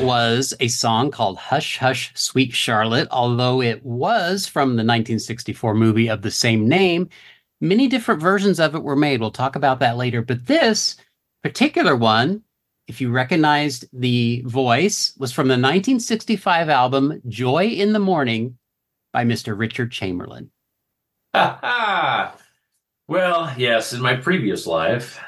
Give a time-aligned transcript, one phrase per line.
[0.00, 6.08] Was a song called Hush Hush Sweet Charlotte, although it was from the 1964 movie
[6.08, 7.08] of the same name.
[7.60, 9.20] Many different versions of it were made.
[9.20, 10.22] We'll talk about that later.
[10.22, 10.96] But this
[11.42, 12.42] particular one,
[12.88, 18.58] if you recognized the voice, was from the 1965 album Joy in the Morning
[19.12, 19.58] by Mr.
[19.58, 20.50] Richard Chamberlain.
[21.34, 22.36] Ha ha!
[23.06, 25.20] Well, yes, in my previous life,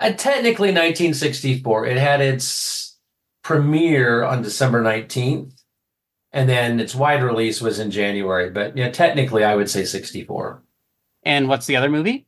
[0.00, 1.86] Uh, technically 1964.
[1.86, 2.98] It had its
[3.44, 5.52] premiere on December 19th,
[6.32, 8.50] and then its wide release was in January.
[8.50, 10.63] But yeah, technically, I would say 64.
[11.24, 12.26] And what's the other movie?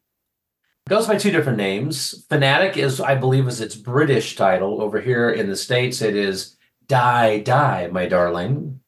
[0.88, 2.24] goes by two different names.
[2.28, 4.80] Fanatic is, I believe, is its British title.
[4.80, 8.78] Over here in the States, it is Die, Die, My Darling.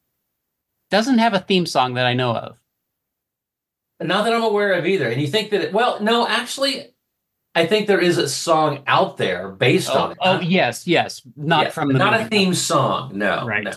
[0.89, 2.57] Doesn't have a theme song that I know of.
[4.01, 5.09] Not that I'm aware of either.
[5.09, 6.95] And you think that, it, well, no, actually,
[7.53, 10.17] I think there is a song out there based Oh, on it.
[10.21, 11.21] oh yes, yes.
[11.35, 12.23] Not Yeah, from the not movie.
[12.23, 13.17] a theme song.
[13.17, 13.45] No.
[13.45, 13.65] Right.
[13.65, 13.73] no.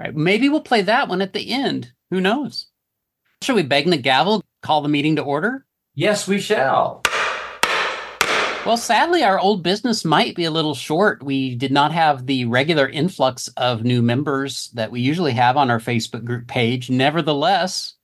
[0.00, 0.14] Right.
[0.16, 1.92] Maybe we'll play that one at the end.
[2.10, 2.66] Who knows?
[3.40, 5.64] Shall we bang the gavel, call the meeting to order?
[5.94, 7.02] Yes, we shall.
[8.66, 11.22] Well, sadly, our old business might be a little short.
[11.22, 15.70] We did not have the regular influx of new members that we usually have on
[15.70, 16.90] our Facebook group page.
[16.90, 17.94] Nevertheless,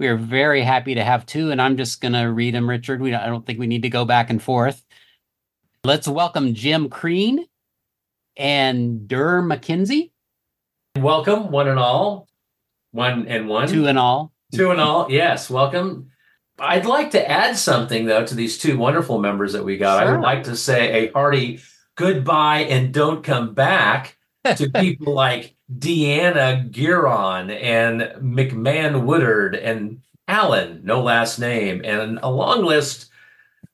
[0.00, 3.00] we are very happy to have two, and I'm just going to read them, Richard.
[3.00, 4.84] We, I don't think we need to go back and forth.
[5.84, 7.46] Let's welcome Jim Crean
[8.36, 10.10] and Durr McKenzie,
[10.96, 12.26] Welcome, one and all.
[12.90, 13.68] One and one.
[13.68, 14.32] two and all.
[14.52, 15.10] Two and all.
[15.10, 16.10] Yes, welcome.
[16.58, 20.04] I'd like to add something though to these two wonderful members that we got.
[20.04, 21.60] I would like to say a hearty
[21.96, 24.16] goodbye and don't come back
[24.56, 32.30] to people like Deanna Giron and McMahon Woodard and Alan, no last name, and a
[32.30, 33.10] long list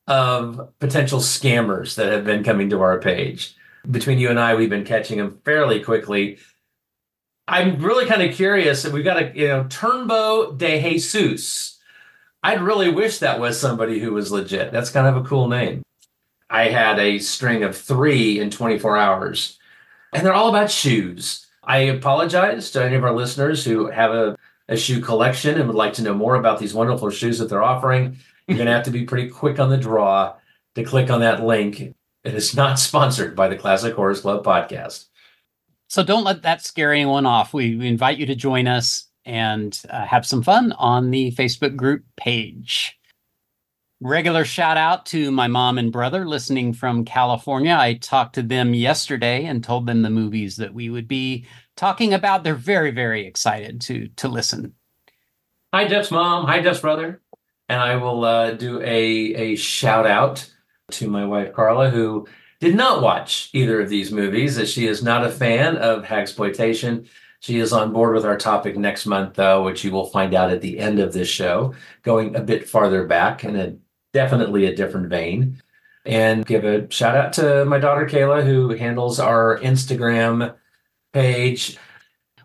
[0.07, 3.57] of potential scammers that have been coming to our page.
[3.91, 6.39] Between you and I, we've been catching them fairly quickly.
[7.47, 8.87] I'm really kind of curious.
[8.87, 11.79] We've got a you know Turnbo de Jesus.
[12.43, 14.71] I'd really wish that was somebody who was legit.
[14.73, 15.83] That's kind of a cool name.
[16.51, 19.59] I had a string of three in 24 hours,
[20.13, 21.47] and they're all about shoes.
[21.63, 24.37] I apologize to any of our listeners who have a,
[24.69, 27.63] a shoe collection and would like to know more about these wonderful shoes that they're
[27.63, 28.19] offering.
[28.47, 30.35] You're going to have to be pretty quick on the draw
[30.75, 31.95] to click on that link.
[32.25, 35.07] It is not sponsored by the Classic Horrors Club podcast.
[35.89, 37.55] So don't let that scare anyone off.
[37.55, 41.77] We, we invite you to join us and uh, have some fun on the Facebook
[41.77, 42.99] group page.
[44.01, 47.75] Regular shout out to my mom and brother listening from California.
[47.79, 51.47] I talked to them yesterday and told them the movies that we would be
[51.77, 52.45] talking about.
[52.45, 54.75] They're very, very excited to to listen.
[55.73, 56.47] Hi, Jeff's mom.
[56.47, 57.23] Hi, Jeff's brother.
[57.69, 60.51] And I will uh, do a, a shout out
[60.91, 62.29] to my wife, Carla, who
[62.65, 67.07] did not watch either of these movies, as she is not a fan of Hagsploitation.
[67.41, 70.51] She is on board with our topic next month, though, which you will find out
[70.51, 73.77] at the end of this show, going a bit farther back in a
[74.15, 75.61] definitely a different vein.
[76.07, 80.55] And give a shout out to my daughter, Kayla, who handles our Instagram
[81.13, 81.79] page.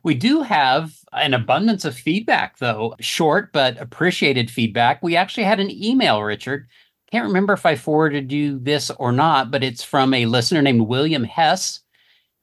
[0.03, 5.01] We do have an abundance of feedback, though, short but appreciated feedback.
[5.01, 6.67] We actually had an email, Richard.
[7.11, 10.81] Can't remember if I forwarded you this or not, but it's from a listener named
[10.81, 11.81] William Hess.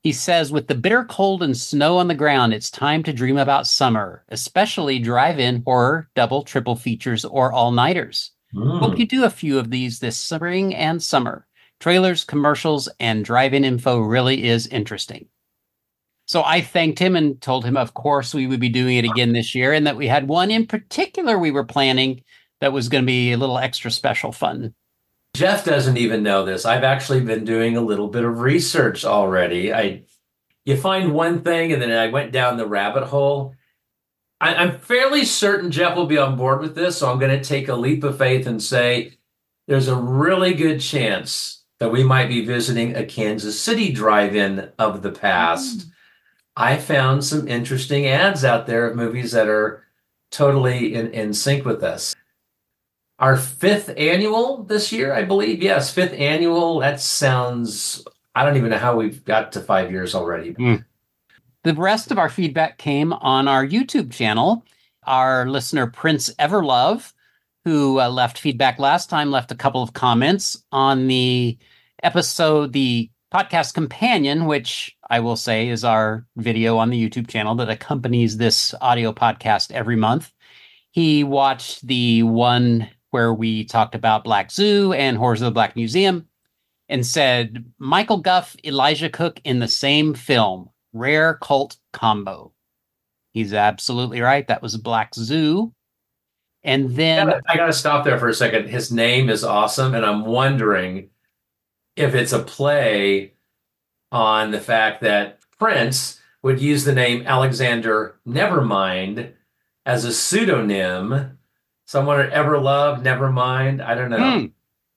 [0.03, 3.39] He says, with the bitter cold and snow on the ground, it's time to dream
[3.39, 8.33] about summer, especially drive in horror, double, triple features, or all nighters.
[8.55, 8.81] Mm.
[8.81, 11.47] Hope you do a few of these this spring and summer.
[11.79, 15.27] Trailers, commercials, and drive in info really is interesting.
[16.27, 19.33] So I thanked him and told him, of course, we would be doing it again
[19.33, 22.23] this year, and that we had one in particular we were planning
[22.61, 24.75] that was going to be a little extra special fun.
[25.37, 26.65] Jeff doesn't even know this.
[26.65, 29.73] I've actually been doing a little bit of research already.
[29.73, 30.05] I
[30.65, 33.55] you find one thing and then I went down the rabbit hole.
[34.41, 37.47] I, I'm fairly certain Jeff will be on board with this, so I'm going to
[37.47, 39.19] take a leap of faith and say
[39.69, 45.03] there's a really good chance that we might be visiting a Kansas City drive-in of
[45.03, 45.83] the past.
[45.83, 45.89] Hmm.
[46.57, 49.85] I found some interesting ads out there of movies that are
[50.31, 52.17] totally in, in sync with us
[53.19, 55.63] our fifth annual this year, I believe.
[55.63, 56.81] Yes, fifth annual.
[56.81, 58.05] That sounds,
[58.35, 60.55] I don't even know how we've got to five years already.
[60.55, 60.85] Mm.
[61.65, 64.65] The rest of our feedback came on our YouTube channel.
[65.05, 67.13] Our listener, Prince Everlove,
[67.65, 71.57] who uh, left feedback last time, left a couple of comments on the
[72.03, 77.55] episode, the podcast companion, which I will say is our video on the YouTube channel
[77.57, 80.33] that accompanies this audio podcast every month.
[80.91, 85.75] He watched the one where we talked about Black Zoo and Horrors of the Black
[85.75, 86.29] Museum
[86.91, 92.53] and said Michael Gough, Elisha Cook in the same film, rare cult combo.
[93.33, 94.47] He's absolutely right.
[94.47, 95.73] That was Black Zoo.
[96.63, 98.69] And then I got to stop there for a second.
[98.69, 101.09] His name is awesome, and I'm wondering
[101.97, 103.33] if it's a play
[104.13, 109.33] on the fact that Prince would use the name Alexander Nevermind
[109.87, 111.36] as a pseudonym.
[111.87, 113.81] Someone ever loved never mind.
[113.81, 114.41] I don't know.
[114.41, 114.47] Hmm.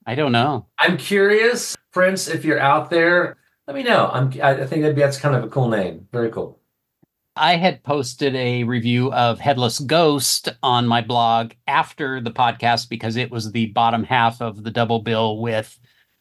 [0.06, 0.68] I don't know.
[0.80, 3.38] I'm curious, Prince, if you're out there,
[3.68, 4.10] let me know.
[4.12, 4.28] I'm.
[4.42, 6.08] I think that'd be, that's kind of a cool name.
[6.12, 6.60] Very cool.
[7.36, 13.16] I had posted a review of Headless Ghost on my blog after the podcast because
[13.16, 15.80] it was the bottom half of the double bill with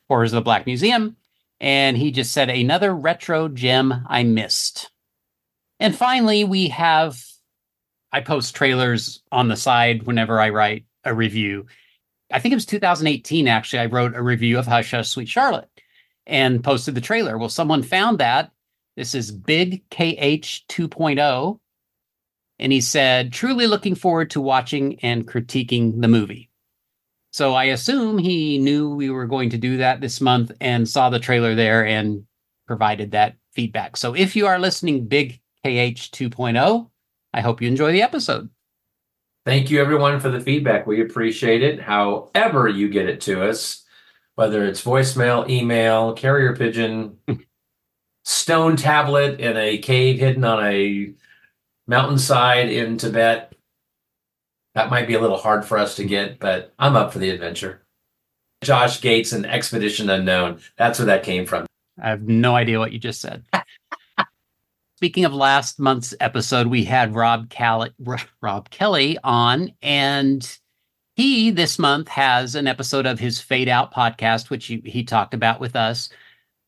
[0.09, 1.17] Horrors of the Black Museum.
[1.59, 4.91] And he just said, another retro gem I missed.
[5.81, 7.21] And finally, we have,
[8.13, 11.67] I post trailers on the side whenever I write a review.
[12.31, 13.81] I think it was 2018, actually.
[13.81, 15.69] I wrote a review of Hush Hush Sweet Charlotte
[16.27, 17.39] and posted the trailer.
[17.39, 18.51] Well, someone found that.
[18.97, 21.59] This is Big KH 2.0.
[22.59, 26.51] And he said, truly looking forward to watching and critiquing the movie.
[27.31, 31.11] So I assume he knew we were going to do that this month and saw
[31.11, 32.25] the trailer there and
[32.67, 33.97] provided that feedback.
[33.97, 36.91] So if you are listening, Big KH 2.0,
[37.33, 38.49] I hope you enjoy the episode.
[39.45, 40.87] Thank you, everyone, for the feedback.
[40.87, 41.81] We appreciate it.
[41.81, 43.85] However, you get it to us,
[44.35, 47.19] whether it's voicemail, email, carrier pigeon,
[48.25, 51.15] stone tablet in a cave hidden on a
[51.87, 53.55] mountainside in Tibet.
[54.75, 57.31] That might be a little hard for us to get, but I'm up for the
[57.31, 57.83] adventure.
[58.63, 60.61] Josh Gates and Expedition Unknown.
[60.77, 61.67] That's where that came from.
[62.01, 63.45] I have no idea what you just said.
[64.99, 67.93] Speaking of last month's episode, we had Rob Kelly,
[68.43, 70.59] Rob Kelly on, and
[71.15, 75.35] he this month has an episode of his Fade Out podcast, which he, he talked
[75.35, 76.09] about with us,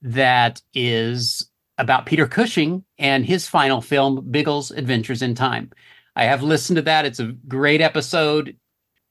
[0.02, 5.72] that is about Peter Cushing and his final film, Biggles Adventures in Time.
[6.14, 7.06] I have listened to that.
[7.06, 8.56] It's a great episode.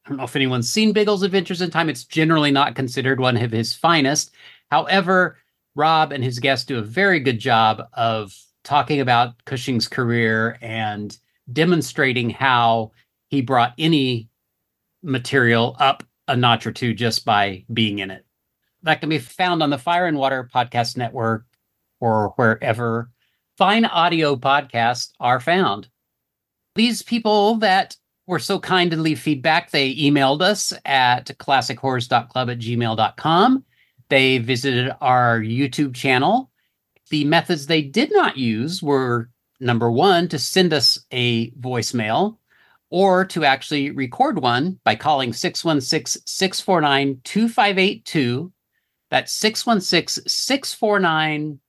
[0.06, 1.90] I don't know if anyone's seen Biggles Adventures in Time.
[1.90, 4.32] It's generally not considered one of his finest.
[4.72, 5.36] However,
[5.76, 8.34] Rob and his guests do a very good job of
[8.70, 11.18] talking about Cushing's career and
[11.52, 12.92] demonstrating how
[13.30, 14.30] he brought any
[15.02, 18.28] material up a notch or two just by being in it.
[18.84, 21.46] That can be found on the Fire and Water Podcast Network
[22.00, 23.10] or wherever
[23.58, 25.90] fine audio podcasts are found.
[26.76, 27.98] These people that
[28.28, 33.66] were so kind to leave feedback, they emailed us at classichorrors.club at gmail.com.
[34.10, 36.52] They visited our YouTube channel.
[37.10, 42.38] The methods they did not use were number one, to send us a voicemail
[42.90, 48.52] or to actually record one by calling 616 649 2582.
[49.10, 51.60] That's 616 649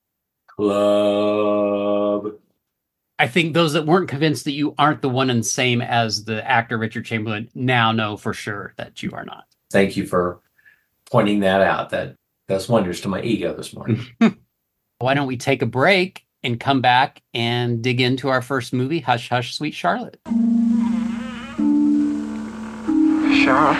[0.46, 2.34] Club.
[3.18, 6.46] I think those that weren't convinced that you aren't the one and same as the
[6.48, 9.44] actor Richard Chamberlain now know for sure that you are not.
[9.70, 10.40] Thank you for
[11.10, 11.90] pointing that out.
[11.90, 12.16] That
[12.48, 14.06] does wonders to my ego this morning.
[15.00, 19.00] Why don't we take a break and come back and dig into our first movie,
[19.00, 20.20] Hush Hush Sweet Charlotte?
[23.32, 23.78] Sheriff?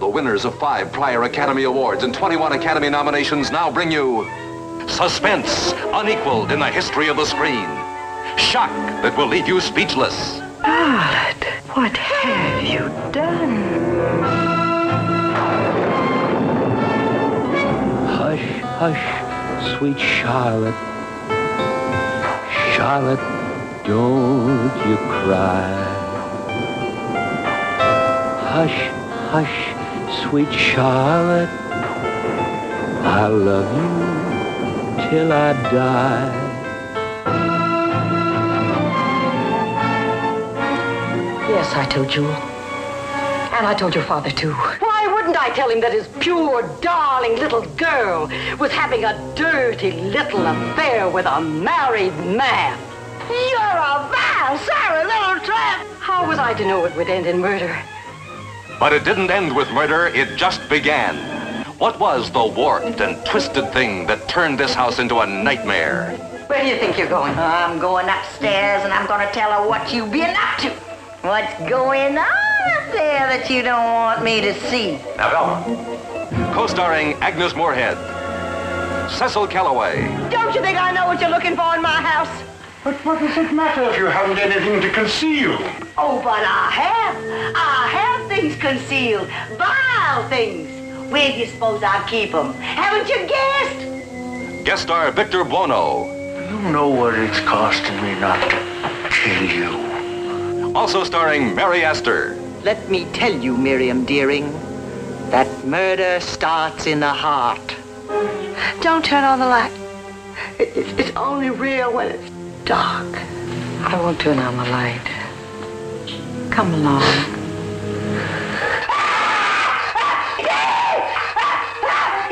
[0.00, 4.28] The winners of five prior Academy Awards and 21 Academy nominations now bring you
[4.88, 7.68] suspense unequaled in the history of the screen.
[8.36, 8.70] Shock
[9.02, 10.40] that will leave you speechless.
[10.60, 14.45] God, what have you done?
[18.78, 20.74] Hush, sweet Charlotte.
[22.74, 23.24] Charlotte,
[23.86, 25.72] don't you cry.
[28.52, 28.78] Hush,
[29.32, 31.48] hush, sweet Charlotte.
[33.00, 36.46] I love you till I die.
[41.48, 42.30] Yes, I told Jewel.
[42.30, 44.54] And I told your father, too.
[45.26, 48.30] Why wouldn't I tell him that his pure, darling little girl
[48.60, 52.78] was having a dirty little affair with a married man?
[53.28, 55.88] You're a vile, sorry little tramp!
[55.98, 57.76] How was I to know it would end in murder?
[58.78, 61.16] But it didn't end with murder, it just began.
[61.78, 66.12] What was the warped and twisted thing that turned this house into a nightmare?
[66.46, 67.34] Where do you think you're going?
[67.36, 70.70] I'm going upstairs and I'm going to tell her what you've been up to.
[71.22, 74.98] What's going on up there that you don't want me to see?
[75.16, 76.52] Now, Velma.
[76.54, 77.96] Co-starring Agnes Moorehead,
[79.10, 82.28] Cecil Kellaway, Don't you think I know what you're looking for in my house?
[82.82, 85.56] But what does it matter if you haven't anything to conceal?
[85.98, 87.16] Oh, but I have.
[87.56, 89.28] I have things concealed.
[89.58, 90.70] Vile things.
[91.10, 92.54] Where do you suppose I keep them?
[92.54, 94.64] Haven't you guessed?
[94.64, 96.06] guest star Victor Buono,
[96.50, 100.72] You know what it's costing me not to kill you.
[100.74, 102.34] also starring Mary Astor,
[102.66, 104.50] Let me tell you, Miriam Deering,
[105.30, 107.76] that murder starts in the heart.
[108.80, 109.70] Don't turn on the light.
[110.58, 112.28] It- It's, it's only real when it's
[112.64, 113.12] dark.
[113.86, 115.06] I won't turn on the light.
[116.50, 117.06] Come along.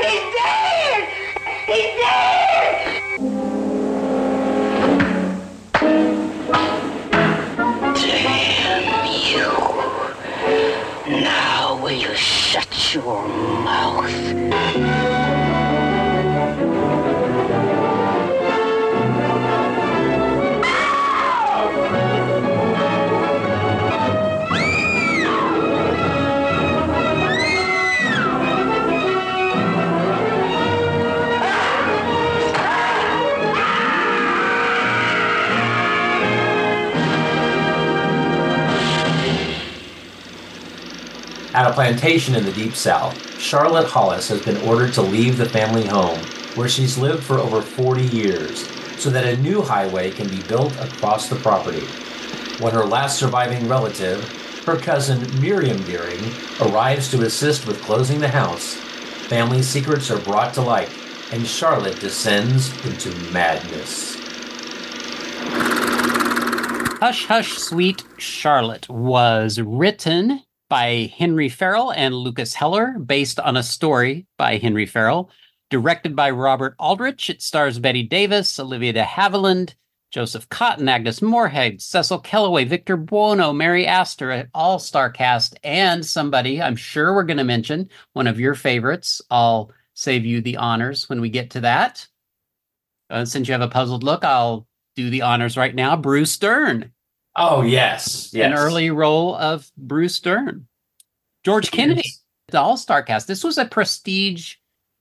[0.03, 1.01] He's dead!
[1.65, 2.84] He's dead!
[12.55, 15.14] Shut your mouth?
[41.55, 45.47] At a plantation in the Deep South, Charlotte Hollis has been ordered to leave the
[45.47, 46.19] family home,
[46.55, 48.67] where she's lived for over 40 years,
[48.99, 51.85] so that a new highway can be built across the property.
[52.61, 54.21] When her last surviving relative,
[54.65, 60.53] her cousin Miriam Deering, arrives to assist with closing the house, family secrets are brought
[60.55, 60.89] to light,
[61.31, 64.17] and Charlotte descends into madness.
[66.99, 70.41] Hush Hush Sweet Charlotte was written
[70.75, 75.29] by Henry Farrell and Lukas Heller, based on a story by Henry Farrell,
[75.69, 77.29] directed by Robert Aldrich.
[77.29, 79.73] It stars Bette Davis, Olivia de Havilland,
[80.11, 86.61] Joseph Cotten, Agnes Moorehead, Cecil Kellaway, Victor Buono, Mary Astor, an all-star cast, and somebody
[86.61, 89.21] I'm sure we're going to mention, one of your favorites.
[89.31, 92.05] I'll save you the honors when we get to that.
[93.09, 94.67] Uh, since you have a puzzled look, I'll
[94.97, 95.95] do the honors right now.
[95.95, 96.91] Bruce Dern
[97.35, 98.29] Oh, yes.
[98.33, 98.45] yes.
[98.45, 100.67] an early role of Bruce Dern.
[101.43, 102.21] George Kennedy, Yes.
[102.49, 103.27] the All Star cast.
[103.27, 104.55] This was a prestige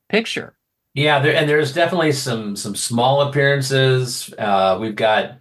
[0.09, 0.57] picture.
[0.95, 4.33] Yeah, there, and there's definitely some some small appearances.
[4.39, 5.39] Uh, we've got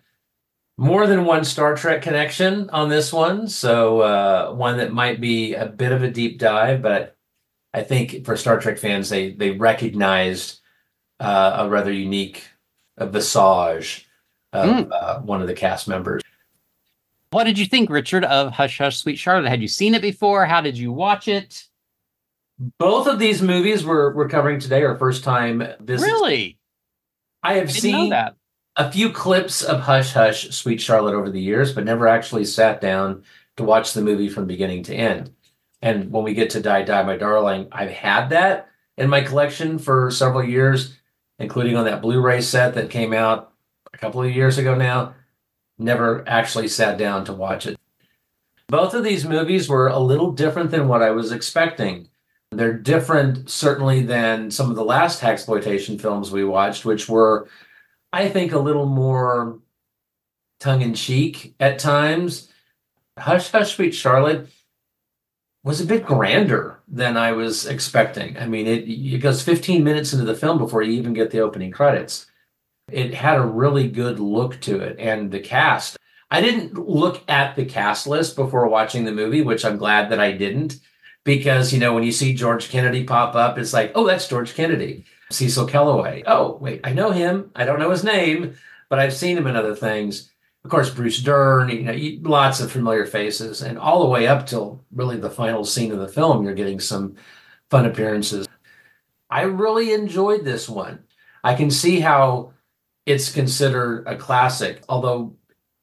[0.77, 5.53] more than one Star Trek connection on this one, so uh, one that might be
[5.53, 7.15] a bit of a deep dive, but
[7.73, 10.59] I think for Star Trek fans, they they recognized
[11.19, 12.43] uh, a rather unique
[12.97, 14.07] visage
[14.53, 14.89] of Mm.
[14.91, 16.23] uh, one of the cast members.
[17.33, 19.49] What did you think, Richard, of Hush Hush Sweet Charlotte?
[19.49, 20.45] Had you seen it before?
[20.45, 21.63] How did you watch it?
[22.77, 26.11] Both of these movies we're we're covering today are first time visits.
[26.11, 26.59] Really?
[27.41, 28.35] I have Didn't seen that.
[28.75, 32.79] a few clips of Hush Hush Sweet Charlotte over the years, but never actually sat
[32.79, 33.23] down
[33.57, 35.31] to watch the movie from beginning to end.
[35.81, 39.79] And when we get to Die Die My Darling, I've had that in my collection
[39.79, 40.95] for several years,
[41.39, 43.53] including on that Blu-ray set that came out
[43.91, 45.15] a couple of years ago now.
[45.83, 47.77] Never actually sat down to watch it.
[48.69, 52.07] Both of these movies were a little different than what I was expecting.
[52.51, 57.49] They're different, certainly, than some of the last exploitation films we watched, which were,
[58.13, 59.59] I think, a little more
[60.61, 62.49] tongue in cheek at times.
[63.17, 64.47] Hush Hush Sweet Charlotte
[65.65, 68.37] was a bit grander than I was expecting.
[68.37, 71.41] I mean, it, it goes 15 minutes into the film before you even get the
[71.41, 72.27] opening credits.
[72.91, 75.97] It had a really good look to it, and the cast.
[76.29, 80.19] I didn't look at the cast list before watching the movie, which I'm glad that
[80.19, 80.79] I didn't,
[81.23, 84.53] because you know when you see George Kennedy pop up, it's like, oh, that's George
[84.53, 85.05] Kennedy.
[85.31, 86.23] Cecil Kellaway.
[86.27, 87.51] Oh, wait, I know him.
[87.55, 88.55] I don't know his name,
[88.89, 90.29] but I've seen him in other things.
[90.63, 94.45] Of course, Bruce Dern, you know, lots of familiar faces, and all the way up
[94.45, 97.15] till really the final scene of the film, you're getting some
[97.69, 98.47] fun appearances.
[99.29, 101.03] I really enjoyed this one.
[101.43, 102.53] I can see how
[103.05, 105.36] it's considered a classic, although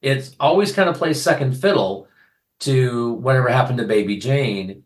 [0.03, 2.09] it's always kind of plays second fiddle
[2.61, 4.85] to whatever happened to Baby Jane.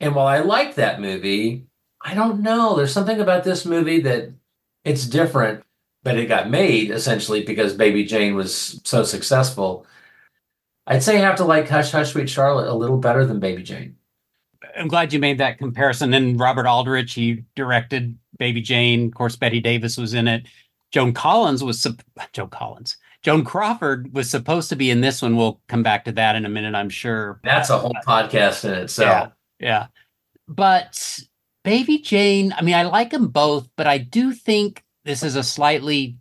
[0.00, 1.66] And while I like that movie,
[2.00, 2.76] I don't know.
[2.76, 4.32] There's something about this movie that
[4.84, 5.64] it's different,
[6.02, 9.86] but it got made essentially because Baby Jane was so successful.
[10.86, 13.62] I'd say I have to like Hush Hush Sweet Charlotte a little better than Baby
[13.62, 13.96] Jane.
[14.76, 16.14] I'm glad you made that comparison.
[16.14, 19.06] And Robert Aldrich, he directed Baby Jane.
[19.06, 20.46] Of course, Bette Davis was in it.
[20.92, 21.86] Joan Collins was
[22.32, 22.96] Joan Collins.
[23.22, 25.36] Joan Crawford was supposed to be in this one.
[25.36, 27.40] We'll come back to that in a minute, I'm sure.
[27.44, 29.32] That's a whole podcast in itself.
[29.58, 29.66] Yeah.
[29.66, 29.86] yeah.
[30.48, 31.20] But
[31.64, 35.42] Baby Jane, I mean, I like them both, but I do think this is a
[35.42, 36.16] slightly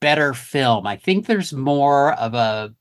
[0.00, 0.86] better film.
[0.86, 2.72] I think there's more of a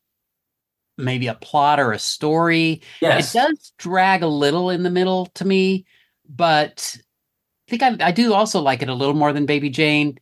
[0.97, 2.81] maybe a plot or a story.
[3.01, 3.33] Yes.
[3.33, 5.85] It does drag a little in the middle to me,
[6.29, 6.95] but
[7.67, 10.19] I think I, I do also like it a little more than Baby Jane.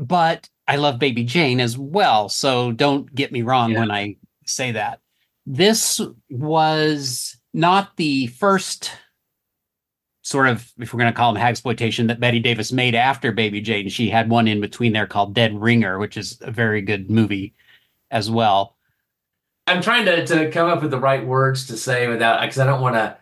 [0.00, 2.28] But I love Baby Jane as well.
[2.30, 3.80] So don't get me wrong Yeah.
[3.80, 4.16] when I
[4.46, 5.00] say that.
[5.46, 8.92] This was not the first
[10.22, 13.32] sort of, if we're going to call them hag exploitation, that Bette Davis made after
[13.32, 13.88] Baby Jane.
[13.88, 17.54] She had one in between there called Dead Ringer, which is a very good movie
[18.10, 18.76] as well.
[19.66, 22.66] I'm trying to, to come up with the right words to say without because I
[22.66, 23.16] don't want to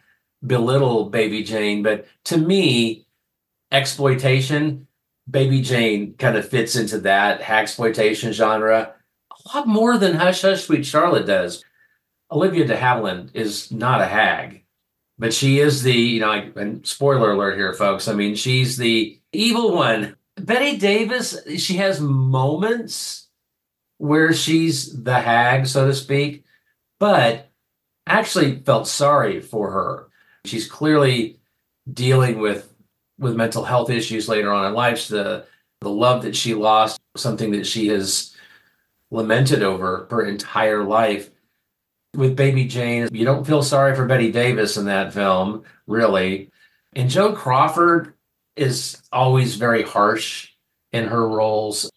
[0.47, 3.07] belittle Baby Jane, but to me,
[3.73, 4.87] exploitation,
[5.31, 8.95] Baby Jane kind of fits into that hag exploitation genre
[9.31, 11.65] a lot more than Hush Hush Sweet Charlotte does.
[12.31, 14.65] Olivia de Havilland is not a hag,
[15.19, 16.53] but she is the you know.
[16.57, 18.09] And spoiler alert here, folks.
[18.09, 20.17] I mean, she's the evil one.
[20.37, 23.29] Bette Davis, she has moments
[23.97, 26.45] where she's the hag, so to speak,
[27.01, 27.51] but
[28.07, 30.09] actually felt sorry for her.
[30.45, 31.41] She's clearly
[31.93, 32.68] dealing with
[33.19, 35.09] with mental health issues later on in life.
[35.09, 35.47] The
[35.81, 38.35] the love that she lost, something that she has
[39.11, 41.31] lamented over her entire life.
[42.17, 46.51] With Baby Jane, you don't feel sorry for Bette Davis in that film, really.
[46.95, 48.15] And Joan Crawford
[48.57, 50.51] is always very harsh
[50.93, 51.91] in her roles.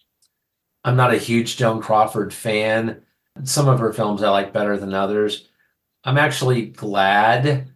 [0.84, 3.02] I'm not a huge Joan Crawford fan.
[3.44, 5.48] Some of her films I like better than others.
[6.04, 7.71] I'm actually glad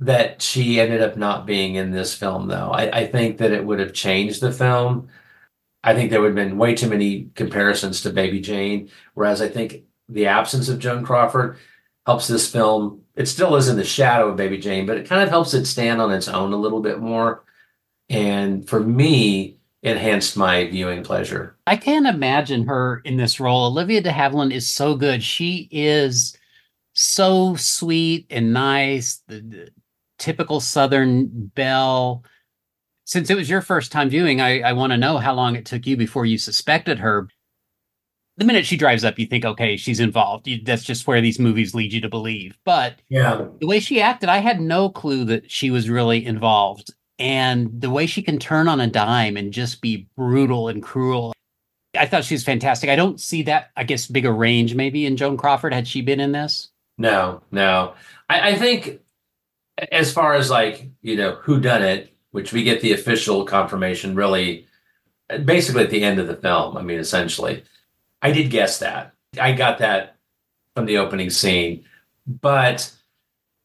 [0.00, 2.70] that she ended up not being in this film, though.
[2.70, 5.08] I, I think that it would have changed the film.
[5.82, 9.48] I think there would have been way too many comparisons to Baby Jane, whereas I
[9.48, 11.58] think the absence of Joan Crawford
[12.06, 13.02] helps this film.
[13.16, 15.66] It still is in the shadow of Baby Jane, but it kind of helps it
[15.66, 17.44] stand on its own a little bit more.
[18.08, 21.56] And for me, enhanced my viewing pleasure.
[21.66, 23.66] I can't imagine her in this role.
[23.66, 25.22] Olivia de Havilland is so good.
[25.22, 26.36] She is
[26.94, 29.70] so sweet and nice, the,
[30.18, 32.24] typical Southern belle.
[33.04, 35.64] Since it was your first time viewing, I, I want to know how long it
[35.64, 37.28] took you before you suspected her.
[38.36, 40.46] The minute she drives up, you think, okay, she's involved.
[40.46, 42.56] You, that's just where these movies lead you to believe.
[42.64, 43.46] But Yeah.
[43.60, 46.92] the way she acted, I had no clue that she was really involved.
[47.18, 51.32] And the way she can turn on a dime and just be brutal and cruel.
[51.98, 52.90] I thought she was fantastic.
[52.90, 56.20] I don't see that, I guess, bigger range maybe in Joan Crawford had she been
[56.20, 56.68] in this.
[56.96, 57.94] No, no.
[58.28, 59.00] I, I think
[59.92, 64.14] as far as like, you know, who done it, which we get the official confirmation
[64.14, 64.66] really
[65.44, 66.76] basically at the end of the film.
[66.76, 67.62] I mean, essentially.
[68.22, 69.12] I did guess that.
[69.40, 70.16] I got that
[70.74, 71.84] from the opening scene.
[72.26, 72.90] But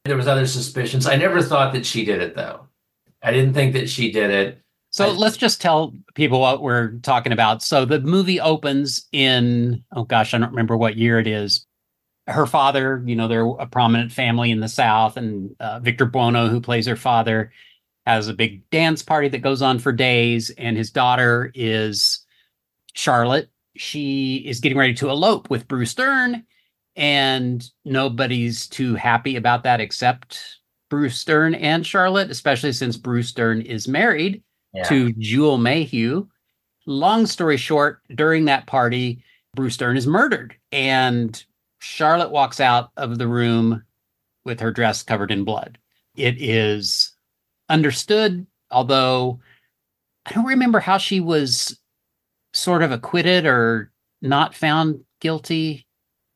[0.06, 1.08] there was other suspicions.
[1.08, 2.68] I never thought that she did it though.
[3.22, 4.60] I didn't think that she did it.
[4.92, 7.64] So I- let's just tell people what we're talking about.
[7.64, 11.66] So the movie opens in, oh gosh, I don't remember what year it is.
[12.28, 16.48] Her father, you know, they're a prominent family in the South, and uh, Victor Buono,
[16.48, 17.52] who plays her father,
[18.06, 20.50] has a big dance party that goes on for days.
[20.52, 22.26] And his daughter is
[22.94, 23.50] Charlotte.
[23.76, 26.46] She is getting ready to elope with Bruce Dern,
[26.96, 30.40] and nobody's too happy about that except
[30.90, 34.84] Bruce Dern and Charlotte, especially since Bruce Dern is married Yeah.
[34.84, 36.28] to Jewel Mayhew.
[36.86, 39.24] Long story short, during that party,
[39.56, 41.44] Bruce Dern is murdered, and
[41.84, 43.84] Charlotte walks out of the room
[44.46, 45.78] with her dress covered in blood.
[46.16, 47.12] it is
[47.70, 49.40] understood, although
[50.26, 51.80] I don't remember how she was
[52.54, 53.92] sort of acquitted or
[54.22, 55.86] not found guilty.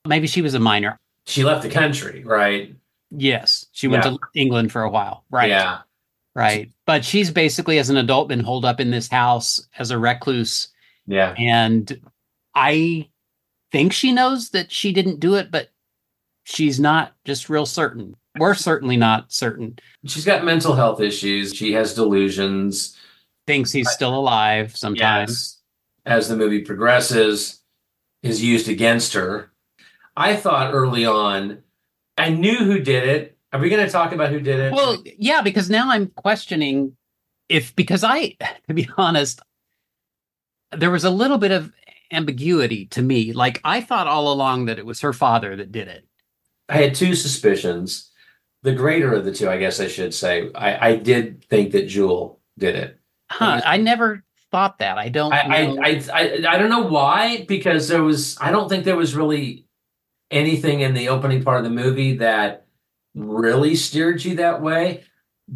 [0.08, 1.00] Maybe she was a minor.
[1.28, 2.76] She left the country, right?
[3.12, 4.12] Yes, she went Yeah.
[4.12, 5.24] to England for a while.
[5.30, 5.50] Right.
[5.50, 5.80] Yeah.
[6.34, 6.72] Right.
[6.86, 10.70] But she's basically, as an adult, been holed up in this house as a recluse.
[11.06, 11.34] Yeah.
[11.38, 12.02] And
[12.56, 13.10] I
[13.72, 15.70] think she knows that she didn't do it, but
[16.44, 18.16] she's not just real certain.
[18.40, 19.78] We're certainly not certain.
[20.06, 21.54] She's got mental health issues.
[21.56, 22.98] She has delusions.
[23.48, 25.30] Thinks he's still alive sometimes.
[25.30, 25.62] Yes.
[26.06, 27.62] As the movie progresses,
[28.24, 29.52] is used against her.
[30.16, 31.64] I thought early on,
[32.18, 33.38] I knew who did it.
[33.54, 34.74] Are we going to talk about who did it?
[34.74, 36.98] Well, yeah, because now I'm questioning
[37.50, 38.36] if, because I,
[38.68, 39.42] to be honest,
[40.72, 41.72] there was a little bit of
[42.12, 43.34] ambiguity to me.
[43.34, 46.06] Like I thought all along that it was her father that did it.
[46.70, 48.12] I had two suspicions.
[48.64, 50.50] The greater of the two, I guess I should say.
[50.54, 53.00] I, I did think that Jewel did it.
[53.30, 53.62] Huh.
[53.64, 54.98] I never thought that.
[54.98, 55.32] I don't.
[55.32, 59.16] I, I, I, I don't know why, because there was, I don't think there was
[59.16, 59.66] really
[60.32, 62.66] anything in the opening part of the movie that
[63.16, 65.04] really steered you that way.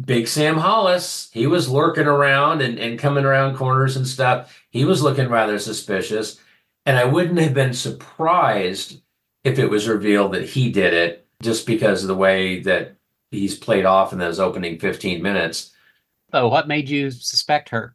[0.04, 4.62] Big Sam Hollis, he was lurking around and, and coming around corners and stuff.
[4.70, 6.40] He was looking rather suspicious.
[6.86, 9.00] And I wouldn't have been surprised
[9.44, 12.96] if it was revealed that he did it just because of the way that
[13.30, 15.72] he's played off in those opening 15 minutes.
[16.30, 17.94] so what made you suspect her?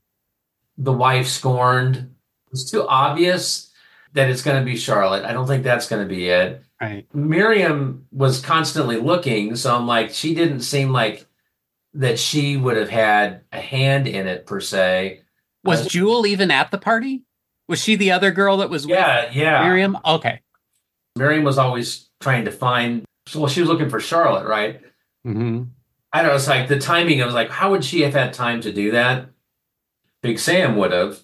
[0.77, 2.13] the wife scorned.
[2.51, 3.71] It's too obvious
[4.13, 5.25] that it's going to be Charlotte.
[5.25, 6.63] I don't think that's going to be it.
[6.79, 7.07] Right.
[7.13, 11.25] Miriam was constantly looking, so I'm like, she didn't seem like
[11.97, 15.21] that she would have had a hand in it per se.
[15.63, 17.23] Was Uh, Jewel even at the party?
[17.67, 19.63] Was she the other girl that was Yeah, with yeah.
[19.63, 19.97] Miriam?
[20.05, 20.41] Okay.
[21.17, 23.03] Miriam was always trying to find.
[23.35, 24.79] Well, she was looking for Charlotte, right?
[25.25, 25.63] Mm-hmm.
[26.13, 26.35] I don't know.
[26.35, 27.21] It's like the timing.
[27.21, 29.29] I was like, how would she have had time to do that?
[30.23, 31.19] Big Sam would have,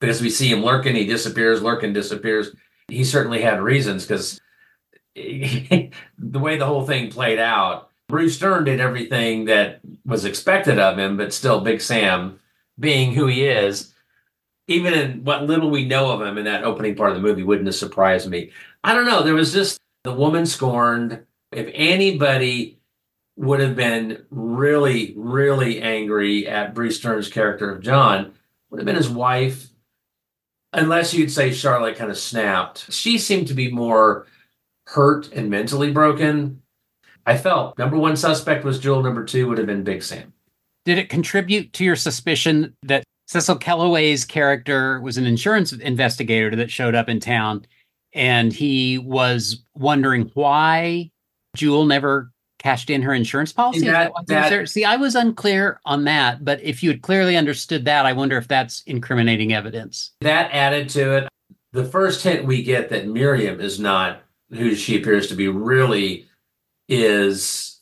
[0.00, 0.96] because we see him lurking.
[0.96, 2.50] He disappears, lurking, disappears.
[2.88, 4.40] He certainly had reasons because
[5.14, 10.98] the way the whole thing played out, Bruce Dern did everything that was expected of
[10.98, 12.38] him, but still, Big Sam,
[12.78, 13.92] being who he is,
[14.68, 17.42] even in what little we know of him in that opening part of the movie,
[17.42, 18.50] wouldn't have surprised me.
[18.84, 19.22] I don't know.
[19.22, 21.24] There was just the woman scorned.
[21.52, 22.78] If anybody
[23.36, 28.34] would have been really, really angry at Bruce Dern's character of John,
[28.70, 29.68] would have been his wife.
[30.72, 32.92] Unless you'd say Charlotte kind of snapped.
[32.92, 34.26] She seemed to be more
[34.84, 36.62] hurt and mentally broken.
[37.26, 40.32] I felt number one suspect was Jewel, number two would have been Big Sam.
[40.84, 46.70] Did it contribute to your suspicion that Cecil Kellaway's character was an insurance investigator that
[46.70, 47.66] showed up in town
[48.12, 51.10] and he was wondering why
[51.56, 53.86] Jewel never cashed in her insurance policy?
[53.86, 54.68] That- that?
[54.68, 58.38] See, I was unclear on that, but if you had clearly understood that, I wonder
[58.38, 60.12] if that's incriminating evidence.
[60.20, 61.28] That added to it.
[61.72, 66.26] The first hint we get that Miriam is not who she appears to be really
[66.88, 67.80] is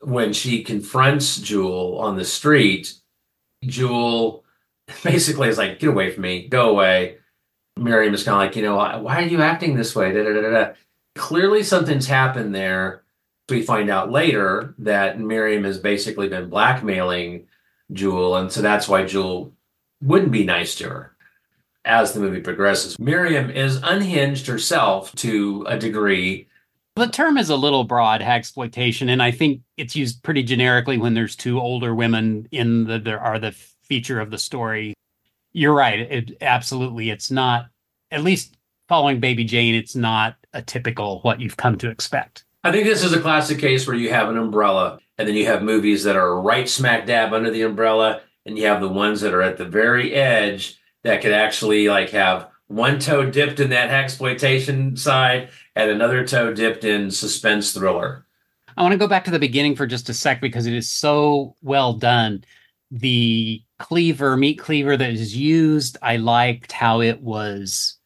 [0.00, 2.94] when she confronts Jewel on the street.
[3.64, 4.44] Jewel
[5.04, 7.18] basically is like, get away from me, go away.
[7.76, 10.12] Miriam is kind of like, you know, why are you acting this way?
[10.12, 10.72] Da, da, da.
[11.14, 13.02] Clearly, something's happened there.
[13.48, 17.46] We find out later that Miriam has basically been blackmailing
[17.92, 19.52] Jewel, and so that's why Jewel
[20.02, 21.16] wouldn't be nice to her
[21.84, 22.98] as the movie progresses.
[22.98, 26.48] Miriam is unhinged herself to a degree.
[26.96, 31.12] The term is a little broad, exploitation, and I think it's used pretty generically when
[31.12, 34.94] there's two older women in the there are the feature of the story.
[35.52, 36.00] You're right.
[36.00, 37.66] It absolutely it's not
[38.10, 38.56] at least
[38.88, 42.44] following Baby Jane, it's not a typical what you've come to expect.
[42.64, 45.44] I think this is a classic case where you have an umbrella, and then you
[45.44, 49.20] have movies that are right smack dab under the umbrella, and you have the ones
[49.20, 53.68] that are at the very edge that could actually like have one toe dipped in
[53.68, 58.26] that exploitation side and another toe dipped in suspense thriller.
[58.76, 60.90] I want to go back to the beginning for just a sec because it is
[60.90, 62.44] so well done.
[62.90, 67.98] The cleaver, meat cleaver that is used, I liked how it was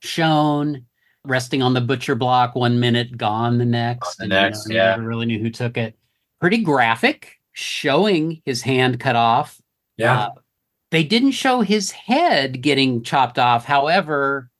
[0.00, 0.84] shown,
[1.24, 4.16] resting on the butcher block one minute, gone the next.
[4.16, 4.90] the and, you know, next, yeah.
[4.90, 5.96] Never really knew who took it.
[6.40, 9.60] Pretty graphic, showing his hand cut off.
[9.96, 10.18] Yeah.
[10.20, 10.30] Uh,
[10.90, 13.64] they didn't show his head getting chopped off.
[13.64, 14.50] However,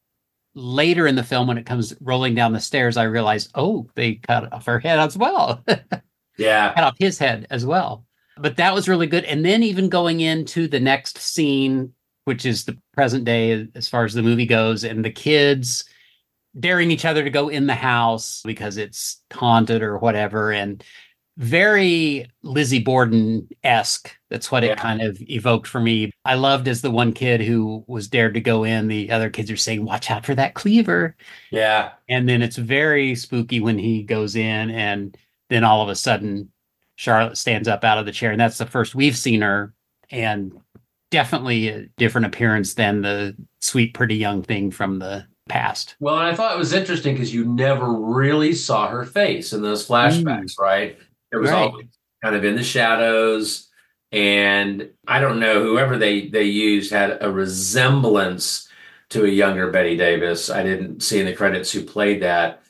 [0.55, 4.15] later in the film, when it comes rolling down the stairs, I realized, oh, they
[4.15, 5.65] cut off her head as well.
[6.39, 6.73] yeah.
[6.75, 8.05] cut off his head as well.
[8.37, 9.25] But that was really good.
[9.25, 11.93] And then even going into the next scene,
[12.25, 15.85] which is the present day as far as the movie goes, and the kids
[16.59, 20.53] daring each other to go in the house because it's haunted or whatever.
[20.53, 20.85] And
[21.39, 24.15] very Lizzie Borden esque.
[24.29, 26.13] That's what it kind of evoked for me.
[26.25, 29.51] I loved as the one kid who was dared to go in, the other kids
[29.51, 31.17] are saying, Watch out for that cleaver.
[31.51, 31.93] Yeah.
[32.09, 35.17] And then it's very spooky when he goes in, and
[35.49, 36.51] then all of a sudden,
[36.97, 38.31] Charlotte stands up out of the chair.
[38.31, 39.73] And that's the first we've seen her.
[40.11, 40.53] And
[41.11, 45.97] definitely a different appearance than the sweet, pretty young thing from the past.
[46.01, 49.63] Well, and I thought it was interesting because you never really saw her face in
[49.63, 50.59] those flashbacks, mm.
[50.59, 50.99] right?
[51.33, 51.63] It was Right.
[51.63, 51.87] always
[52.23, 53.69] kind of in the shadows.
[54.13, 58.69] And I don't know, whoever they they used had a resemblance
[59.11, 60.51] to a younger Bette Davis.
[60.51, 62.63] I didn't see in the credits who played that.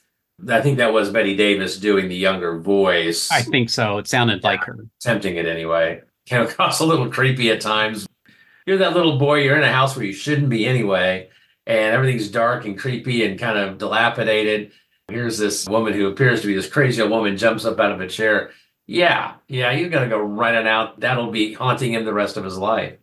[0.49, 3.31] I think that was Bette Davis doing the younger voice.
[3.31, 3.99] I think so.
[3.99, 4.77] It sounded like her.
[5.01, 6.01] tempting it anyway.
[6.27, 8.07] Came across a little creepy at times.
[8.67, 11.29] You're that little boy, you're in a house where you shouldn't be anyway,
[11.67, 14.71] and everything's dark and creepy and kind of dilapidated.
[15.13, 18.01] Here's this woman who appears to be this crazy old woman, jumps up out of
[18.01, 18.51] a chair.
[18.87, 21.01] Yeah, yeah, you're going to go running out.
[21.01, 22.97] That'll be haunting him the rest of his life.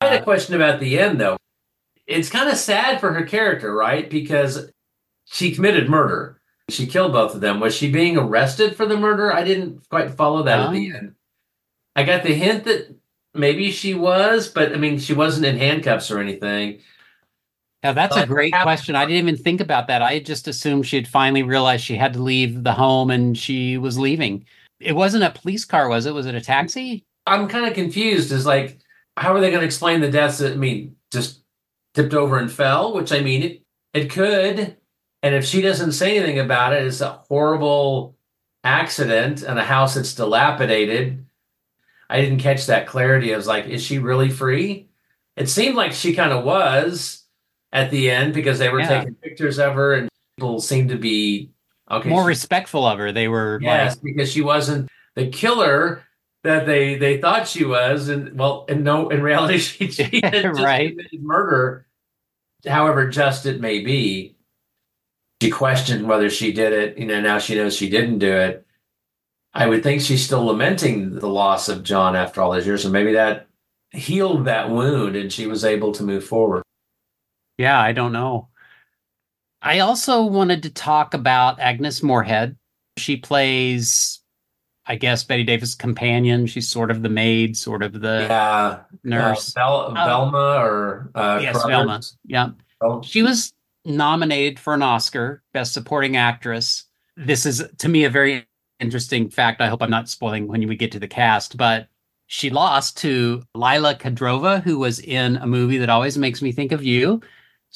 [0.00, 1.36] I had a question about the end, though.
[2.06, 4.08] It's kind of sad for her character, right?
[4.08, 4.70] Because
[5.24, 6.40] she committed murder.
[6.68, 7.60] She killed both of them.
[7.60, 9.32] Was she being arrested for the murder?
[9.32, 10.98] I didn't quite follow that at the uh-huh.
[10.98, 11.14] end.
[11.96, 12.94] I got the hint that
[13.34, 16.80] maybe she was, but I mean, she wasn't in handcuffs or anything.
[17.84, 18.96] Now that's a great hap- question.
[18.96, 20.00] I didn't even think about that.
[20.00, 23.76] I just assumed she had finally realized she had to leave the home and she
[23.76, 24.46] was leaving.
[24.80, 26.14] It wasn't a police car, was it?
[26.14, 27.04] Was it a taxi?
[27.26, 28.32] I'm kind of confused.
[28.32, 28.78] Is like,
[29.18, 30.40] how are they going to explain the deaths?
[30.40, 31.42] I mean, just
[31.92, 34.76] tipped over and fell, which I mean, it, it could.
[35.22, 38.16] And if she doesn't say anything about it, it's a horrible
[38.64, 41.26] accident and a house that's dilapidated.
[42.08, 43.32] I didn't catch that clarity.
[43.32, 44.88] I was like, is she really free?
[45.36, 47.23] It seemed like she kind of was
[47.74, 49.00] at the end because they were Yeah.
[49.00, 50.08] taking pictures of her and
[50.38, 51.50] people seemed to be
[51.90, 52.08] okay.
[52.08, 53.12] More she- respectful of her.
[53.12, 56.02] They were Yes, like, because she wasn't the killer
[56.44, 60.32] that they they thought she was, and well, and no, in reality, she, she had
[60.42, 60.90] just Right.
[60.90, 61.86] committed murder.
[62.66, 64.36] However just it may be,
[65.42, 66.96] she questioned whether she did it.
[66.96, 68.66] You know, now she knows she didn't do it.
[69.52, 72.92] I would think she's still lamenting the loss of John after all these years, and
[72.92, 73.46] maybe that
[73.92, 76.63] healed that wound, and she was able to move forward.
[77.58, 78.48] Yeah, I don't know.
[79.62, 82.56] I also wanted to talk about Agnes Moorehead.
[82.98, 84.20] She plays,
[84.86, 86.46] I guess, Bette Davis' companion.
[86.46, 89.56] She's sort of the maid, sort of the yeah, nurse.
[89.56, 89.94] Uh, Vel- Oh.
[89.94, 91.64] Velma or uh, yes?
[91.64, 92.00] Velma.
[92.26, 92.50] Yeah.
[92.80, 93.52] Oh, She was
[93.84, 96.84] nominated for an Oscar, Best Supporting Actress.
[97.16, 98.46] This is, to me, a very
[98.80, 99.60] interesting fact.
[99.60, 101.88] I hope I'm not spoiling when we get to the cast, but
[102.26, 106.72] she lost to Lila Kedrova, who was in a movie that always makes me think
[106.72, 107.20] of you,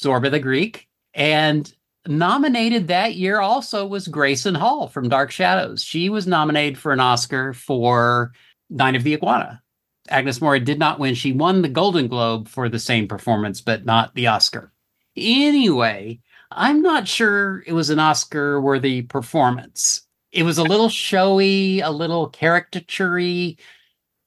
[0.01, 0.87] Zorba the Greek.
[1.13, 1.71] And
[2.07, 5.83] nominated that year also was Grayson Hall from Dark Shadows.
[5.83, 8.31] She was nominated for an Oscar for
[8.69, 9.61] Night of the Iguana.
[10.09, 11.13] Agnes Moorehead did not win.
[11.13, 14.71] She won the Golden Globe for the same performance, but not the Oscar.
[15.15, 16.19] Anyway,
[16.51, 20.01] I'm not sure it was an Oscar worthy performance.
[20.31, 23.57] It was a little showy, a little caricaturey.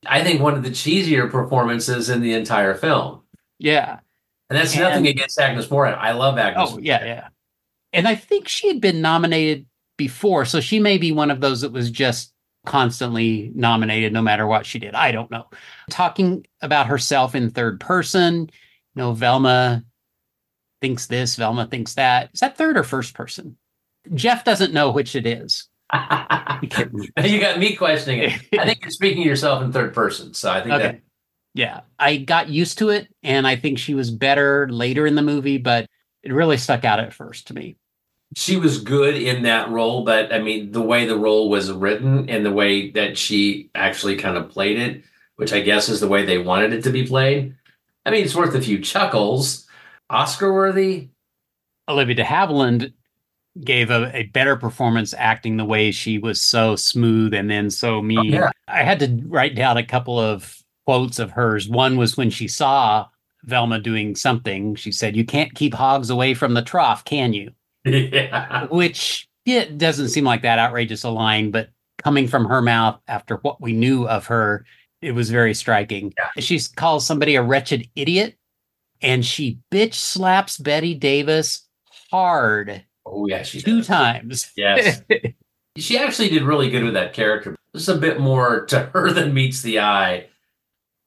[0.06, 3.22] I think one of the cheesier performances in the entire film.
[3.58, 4.00] Yeah.
[4.52, 5.96] And that's And- nothing against Agnes Moorehead.
[5.98, 6.70] I love Agnes.
[6.72, 7.28] Oh, yeah, yeah.
[7.94, 9.64] And I think she had been nominated
[9.96, 12.32] before, so she may be one of those that was just
[12.66, 14.94] constantly nominated no matter what she did.
[14.94, 15.46] I don't know.
[15.90, 18.48] Talking about herself in third person, you
[18.94, 19.84] know, Velma
[20.80, 22.30] thinks this, Velma thinks that.
[22.34, 23.56] Is that third or first person?
[24.14, 25.68] Jeff doesn't know which it is.
[26.60, 27.26] He can't remember.
[27.26, 28.32] you got me questioning it.
[28.58, 30.32] I think you're speaking of yourself in third person.
[30.32, 30.82] So I think Okay.
[30.84, 31.00] that
[31.54, 35.22] Yeah, I got used to it, and I think she was better later in the
[35.22, 35.86] movie, but
[36.22, 37.76] it really stuck out at first to me.
[38.34, 42.30] she was good in that role, but I mean, the way the role was written
[42.30, 45.04] and the way that she actually kind of played it,
[45.36, 47.54] which I guess is the way they wanted it to be played.
[48.06, 49.66] I mean, it's worth a few chuckles.
[50.08, 51.10] Oscar worthy.
[51.88, 52.92] Olivia de Havilland
[53.62, 58.00] gave a, a better performance acting the way she was so smooth and then so
[58.00, 58.18] mean.
[58.18, 58.50] Oh, yeah.
[58.66, 61.68] I had to write down a couple of quotes of hers.
[61.68, 63.06] One was when she saw
[63.44, 67.50] Velma doing something, she said, You can't keep hogs away from the trough, can you?
[67.84, 68.66] yeah.
[68.66, 73.36] Which it doesn't seem like that outrageous a line, but coming from her mouth after
[73.36, 74.64] what we knew of her,
[75.00, 76.12] it was very striking.
[76.16, 76.42] Yeah.
[76.42, 78.36] She calls somebody a wretched idiot,
[79.00, 81.66] and she bitch slaps Bette Davis
[82.10, 83.42] hard Oh, yeah.
[83.42, 83.86] She two does.
[83.86, 84.50] times.
[84.56, 85.02] Yes.
[85.78, 87.56] She actually did really good with that character.
[87.72, 90.26] There's a bit more to her than meets the eye.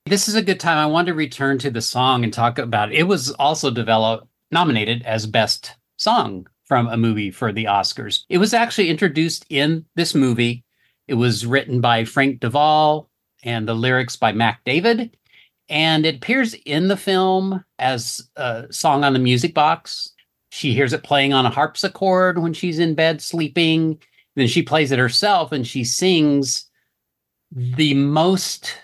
[0.08, 0.78] This is a good time.
[0.78, 3.00] I want to return to the song and talk about it.
[3.00, 8.24] It was also developed, nominated as best song from a movie for the Oscars.
[8.30, 10.64] It was actually introduced in this movie.
[11.08, 13.10] It was written by Frank De Vol
[13.44, 15.18] and the lyrics by Mack David.
[15.70, 20.12] And it appears in the film as a song on the music box.
[20.52, 24.00] She hears it playing on a harpsichord when she's in bed sleeping.
[24.36, 26.70] Then she plays it herself and she sings
[27.52, 28.78] the most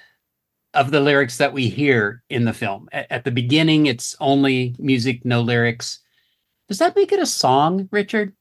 [0.73, 2.88] of the lyrics that we hear in the film.
[2.91, 5.99] At, at the beginning, it's only music, no lyrics.
[6.69, 8.34] Does that make it a song, Richard?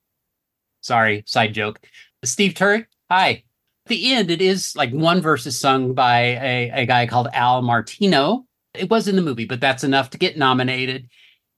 [0.81, 1.81] Sorry, side joke.
[2.25, 3.45] Steve Turek, hi.
[3.87, 7.29] At the end, it is like one verse is sung by a, a guy called
[7.33, 8.47] Al Martino.
[8.75, 11.09] It was in the movie, but that's enough to get nominated.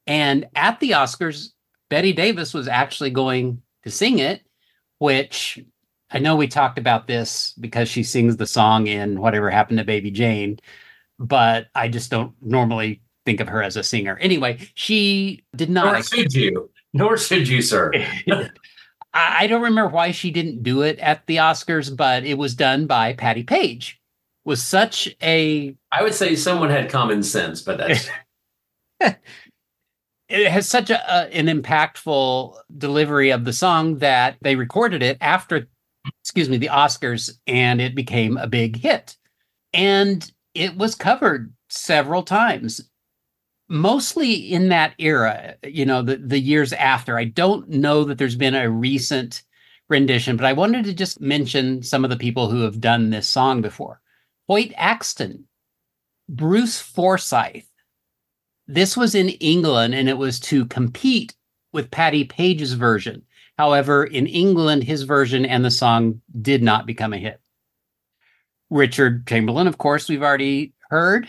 [0.06, 1.50] And at the Oscars,
[1.90, 4.42] Bette Davis was actually going to sing it,
[4.98, 5.62] which
[6.12, 9.84] I know we talked about this because she sings the song in Whatever Happened to
[9.84, 10.58] Baby Jane,
[11.18, 14.18] but I just don't normally think of her as a singer.
[14.20, 15.92] Anyway, she did not.
[15.92, 16.70] Nor should you.
[16.92, 17.92] Nor should you, sir.
[19.14, 22.86] I don't remember why she didn't do it at the Oscars, but it was done
[22.86, 24.00] by Patti Page.
[24.44, 28.08] Was such a I would say someone had common sense, but that's
[30.28, 35.18] it has such a, a, an impactful delivery of the song that they recorded it
[35.20, 35.68] after
[36.20, 39.16] excuse me the oscars and it became a big hit.
[39.72, 42.80] And it was covered several times
[43.68, 47.18] mostly in that era you know the, the years after.
[47.18, 49.42] I don't know that there's been a recent
[49.88, 53.28] rendition but i wanted to just mention some of the people who have done this
[53.28, 54.00] song before.
[54.48, 55.44] Hoyt axton
[56.28, 57.68] bruce forsyth.
[58.66, 61.34] This was in England and it was to compete
[61.72, 63.22] with Patti Page's version.
[63.58, 67.40] However, in England, his version and the song did not become a hit.
[68.70, 71.26] Richard Chamberlain, of course, we've already heard.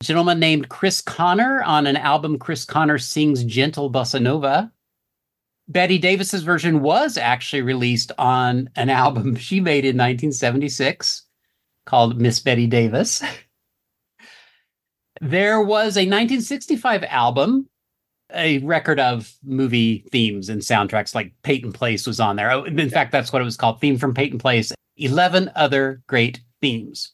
[0.00, 4.70] A gentleman named Chris Connor on an album Chris Connor Sings Gentle Bossa Nova.
[5.68, 11.24] Bette Davis's version was actually released on an album she made in 1976
[11.86, 13.22] called Miss Bette Davis.
[15.22, 17.70] There was a 1965 album,
[18.34, 22.50] a record of movie themes and soundtracks, like Peyton Place was on there.
[22.50, 24.72] Oh, in fact, that's what it was called Theme from Peyton Place.
[24.96, 27.12] 11 other great themes.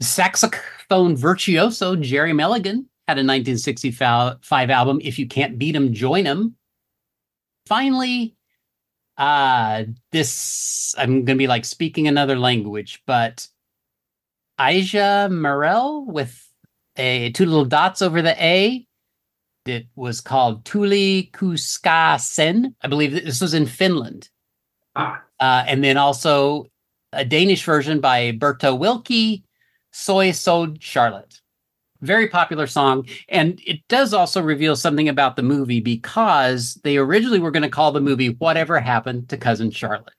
[0.00, 6.56] Saxophone virtuoso Gerry Mulligan had a 1965 album, If You Can't Beat 'em, Join 'em.
[7.66, 8.34] Finally,
[9.16, 13.46] uh, this, I'm going to be like speaking another language, but
[14.58, 16.48] Aja Morel with
[16.96, 18.86] a two little dots over the A.
[19.64, 22.74] It was called Tuli Kuska Sen.
[22.82, 24.28] I believe this was in Finland.
[24.96, 25.22] Ah.
[25.38, 26.66] Uh, and then also
[27.12, 29.44] a Danish version by Berto Wilkie,
[29.92, 31.40] Soy Sod Charlotte.
[32.00, 33.06] Very popular song.
[33.28, 37.68] And it does also reveal something about the movie because they originally were going to
[37.68, 40.14] call the movie Whatever Happened to Cousin Charlotte.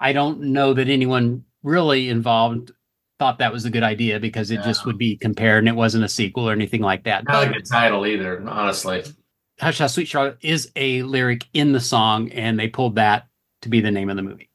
[0.00, 2.72] I don't know that anyone really involved
[3.18, 4.62] thought that was a good idea because it yeah.
[4.62, 7.24] just would be compared and it wasn't a sequel or anything like that.
[7.24, 9.04] Not but, a good title either, honestly.
[9.60, 13.28] Hush Hush Sweet Charlotte is a lyric in the song, and they pulled that
[13.62, 14.50] to be the name of the movie.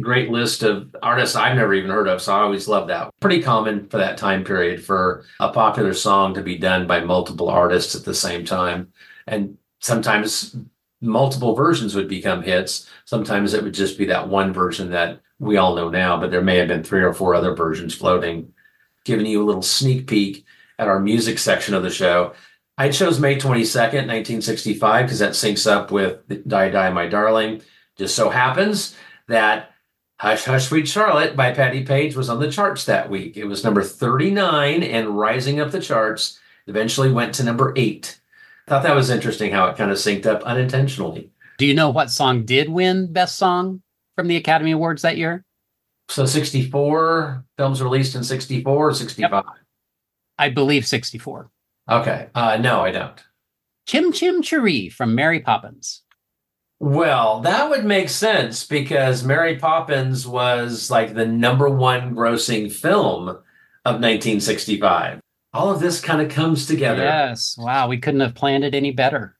[0.00, 3.10] Great list of artists I've never even heard of, so I always love that.
[3.20, 7.48] Pretty common for that time period for a popular song to be done by multiple
[7.48, 8.92] artists at the same time.
[9.26, 10.56] And sometimes
[11.00, 12.88] multiple versions would become hits.
[13.06, 16.42] Sometimes it would just be that one version that we all know now, but there
[16.42, 18.52] may have been three or four other versions floating,
[19.04, 20.44] giving you a little sneak peek
[20.78, 22.34] at our music section of the show.
[22.76, 27.62] I chose May 22nd, 1965, because that syncs up with Die Die My Darling.
[27.96, 28.96] Just so happens
[29.26, 29.72] that
[30.20, 33.36] Hush Hush Sweet Charlotte by Patti Page was on the charts that week.
[33.36, 38.20] It was number 39 and rising up the charts, eventually went to number eight.
[38.66, 41.30] I Thought that was interesting how it kind of synced up unintentionally.
[41.56, 43.82] Do you know what song did win Best Song?
[44.18, 45.44] From the Academy Awards that year?
[46.08, 49.30] So 64 films released in 64 or 65?
[49.30, 49.44] Yep.
[50.40, 51.48] I believe 64.
[51.88, 52.26] Okay.
[52.34, 53.22] Uh, no, I don't.
[53.86, 56.02] Chim Chim Cheree from Mary Poppins.
[56.80, 63.28] Well, that would make sense because Mary Poppins was like the number one grossing film
[63.28, 65.20] of 1965.
[65.54, 67.04] All of this kind of comes together.
[67.04, 67.54] Yes.
[67.56, 67.86] Wow.
[67.86, 69.37] We couldn't have planned it any better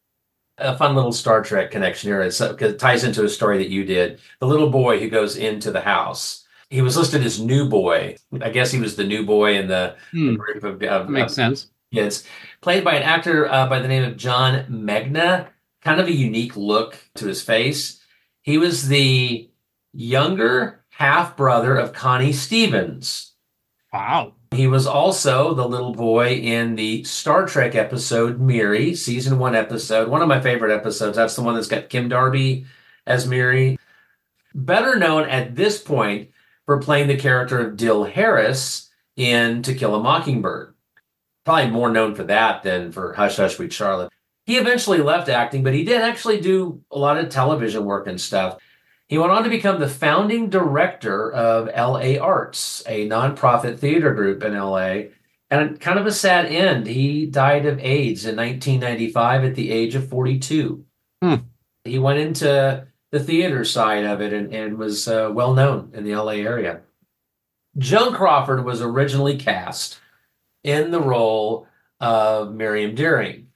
[0.59, 2.21] a fun little Star Trek connection here.
[2.23, 4.21] It's, it ties into a story that you did.
[4.41, 6.45] The little boy who goes into the house.
[6.71, 8.17] He was listed as new boy.
[8.43, 10.33] I guess he was the new boy in the, hmm.
[10.33, 11.71] the group of, of makes of, sense.
[11.95, 12.25] Kids
[12.61, 15.49] played by an actor uh, by the name of John Megna.
[15.81, 18.03] Kind of a unique look to his face.
[18.43, 19.49] He was the
[19.95, 23.33] younger half brother of Connie Stevens.
[23.93, 24.35] Wow.
[24.51, 30.09] He was also the little boy in the Star Trek episode Miri, season one episode,
[30.09, 31.17] one of my favorite episodes.
[31.17, 32.67] That's the one that's got Kim Darby
[33.07, 33.79] as Miri.
[34.55, 36.31] Better known at this point
[36.65, 40.75] for playing the character of Dill Harris in To Kill a Mockingbird.
[41.45, 44.11] Probably more known for that than for Hush Hush Sweet Charlotte.
[44.47, 48.21] He eventually left acting, but he did actually do a lot of television work and
[48.21, 48.59] stuff.
[49.09, 54.43] He went on to become the founding director of LA Arts, a nonprofit theater group
[54.45, 55.05] in LA.
[55.51, 56.87] And kind of a sad end.
[56.87, 60.85] He died of AIDS in 1995 at the age of 42.
[61.23, 61.35] Hmm.
[61.85, 66.05] He went into the theater side of it and, and was uh, well known in
[66.05, 66.83] the LA area.
[67.79, 70.01] Joan Crawford was originally cast
[70.65, 71.67] in the role
[71.99, 73.48] of Miriam Deering.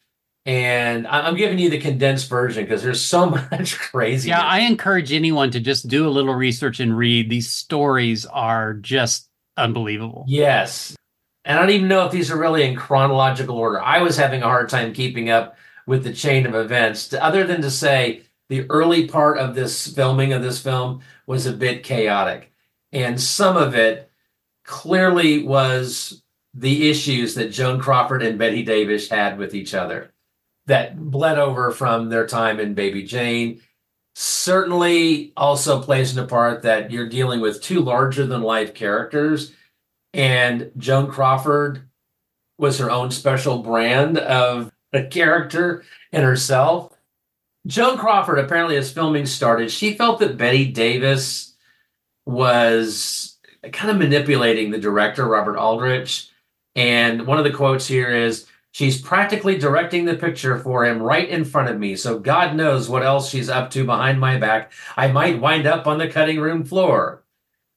[0.45, 4.31] And I'm giving you the condensed version because there's so much crazy.
[4.31, 7.31] Yeah, I encourage anyone to just do a little research and read.
[7.31, 10.25] These stories are just unbelievable.
[10.27, 10.97] Yes.
[11.45, 13.81] And I don't even know if these are really in chronological order.
[13.81, 17.63] I was having a hard time keeping up with the chain of events, other than
[17.63, 22.53] to say the early part of this filming of this film was a bit chaotic.
[22.93, 24.11] And some of it
[24.65, 26.23] clearly was
[26.55, 30.12] the issues that Joan Crawford and Bette Davis had with each other
[30.67, 33.61] that bled over from their time in Baby Jane.
[34.15, 39.53] Certainly also plays into part that you're dealing with two larger than life characters.
[40.13, 41.89] And Joan Crawford
[42.59, 46.93] was her own special brand of a character in herself.
[47.67, 51.55] Joan Crawford, apparently, as filming started, she felt that Bette Davis
[52.27, 53.39] was
[53.73, 56.29] kind of manipulating the director, Robert Aldrich.
[56.75, 61.29] And one of the quotes here is She's practically directing the picture for him right
[61.29, 64.73] in front of me, so God knows what else she's up to behind my back.
[64.97, 67.23] I might wind up on the cutting room floor.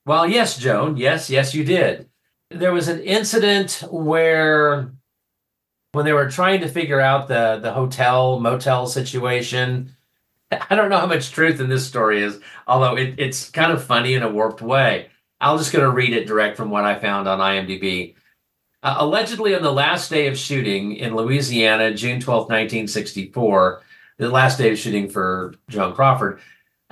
[0.05, 0.95] Well, yes, Joan.
[0.95, 2.09] Yes, yes, you did.
[2.49, 4.93] There was an incident where
[5.91, 9.95] when they were trying to figure out the, the hotel motel situation,
[10.69, 13.83] I don't know how much truth in this story is, although it, it's kind of
[13.83, 15.09] funny in a warped way.
[15.41, 18.15] I'm just going to read it direct from what I found on IMDb.
[18.85, 23.81] Uh, allegedly, on the last day of shooting in Louisiana, June 12, 1964,
[24.19, 26.39] the last day of shooting for Joan Crawford,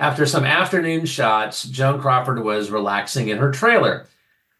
[0.00, 4.08] after some afternoon shots, Joan Crawford was relaxing in her trailer,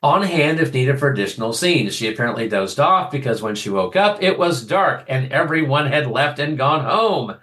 [0.00, 1.96] on hand if needed for additional scenes.
[1.96, 6.06] She apparently dozed off because when she woke up, it was dark and everyone had
[6.06, 7.36] left and gone home.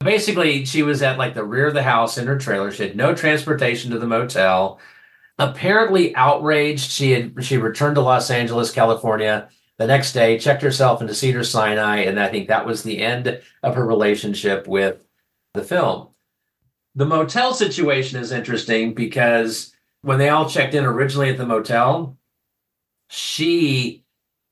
[0.00, 2.72] Basically, she was at like the rear of the house in her trailer.
[2.72, 4.80] She had no transportation to the motel
[5.38, 11.00] apparently outraged she had she returned to los angeles california the next day checked herself
[11.00, 15.06] into cedar sinai and i think that was the end of her relationship with
[15.54, 16.08] the film.
[16.94, 22.16] The motel situation is interesting because when they all checked in originally at the motel
[23.08, 24.04] she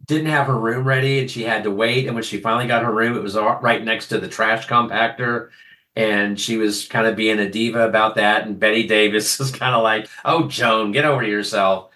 [0.06, 2.84] didn't have her room ready and she had to wait and when she finally got
[2.84, 5.50] her room it was right next to the trash compactor
[5.98, 8.46] and she was kind of being a diva about that.
[8.46, 11.90] And Bette Davis was kind of like, "Oh, Joan, get over yourself."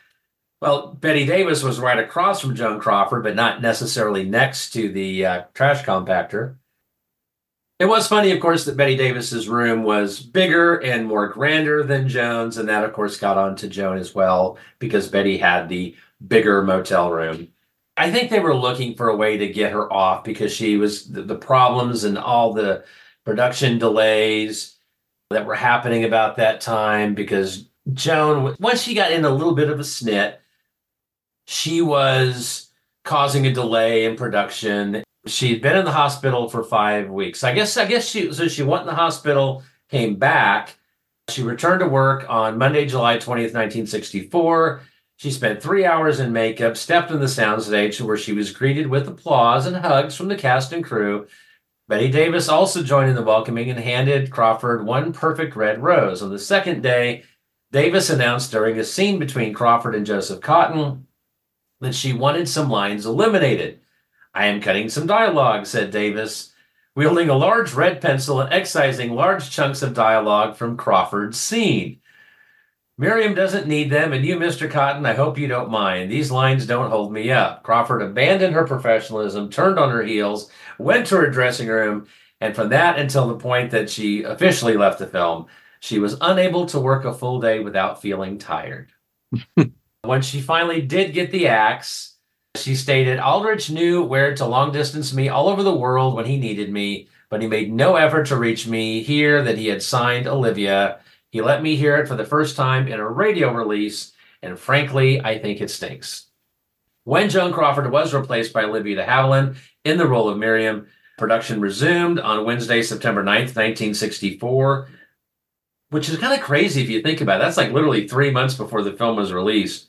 [0.61, 5.27] Well, Bette Davis was right across from Joan Crawford, but not necessarily next to the
[5.27, 6.57] uh, trash compactor.
[7.79, 12.09] It was funny, of course, that Bette Davis's room was bigger and more grander than
[12.09, 15.97] Joan's, and that, of course, got on to Joan as well because Bette had the
[16.29, 17.49] bigger motel room.
[17.97, 21.09] I think they were looking for a way to get her off because she was
[21.11, 22.85] the, the problems and all the
[23.25, 24.77] production delays
[25.31, 29.71] that were happening about that time because Joan, once she got in a little bit
[29.71, 30.37] of a snit,
[31.47, 32.69] she was
[33.05, 35.03] causing a delay in production.
[35.27, 37.45] She'd been in the hospital for five weeks.
[37.45, 40.77] I guess, I guess she, so she went in the hospital, came back.
[41.29, 44.83] She returned to work on Monday, July 20th, 1964.
[45.17, 49.07] She spent three hours in makeup, stepped on the soundstage where she was greeted with
[49.07, 51.29] applause and hugs from the cast and crew.
[51.93, 56.23] Bette Davis also joined in the welcoming and handed Crawford one perfect red rose.
[56.23, 57.25] On the second day,
[57.71, 61.03] Davis announced during a scene between Crawford and Joseph Cotten
[61.83, 63.81] that she wanted some lines eliminated.
[64.33, 66.55] I am cutting some dialogue, said Davis,
[66.97, 72.01] wielding a large red pencil and excising large chunks of dialogue from Crawford's scene.
[72.99, 74.71] Miriam doesn't need them, and you, Mr.
[74.71, 76.11] Cotten, I hope you don't mind.
[76.11, 77.63] These lines don't hold me up.
[77.63, 82.07] Crawford abandoned her professionalism, turned on her heels, went to her dressing room,
[82.41, 85.47] and from that until the point that she officially left the film,
[85.81, 88.93] she was unable to work a full day without feeling tired.
[90.03, 92.17] when she finally did get the axe,
[92.57, 96.37] she stated Aldrich knew where to long distance me all over the world when he
[96.37, 100.27] needed me, but he made no effort to reach me here that he had signed
[100.27, 101.01] Olivia
[101.33, 104.13] he let me hear it for the first time in a radio release,
[104.43, 106.27] and frankly, I think it stinks.
[107.05, 111.59] When Joan Crawford was replaced by Olivia de Havilland in the role of Miriam, production
[111.63, 114.89] resumed on Wednesday, September 9th, 1964.
[115.89, 117.45] which is kind of crazy if you think about it.
[117.45, 119.89] That's like literally three months before the film was released.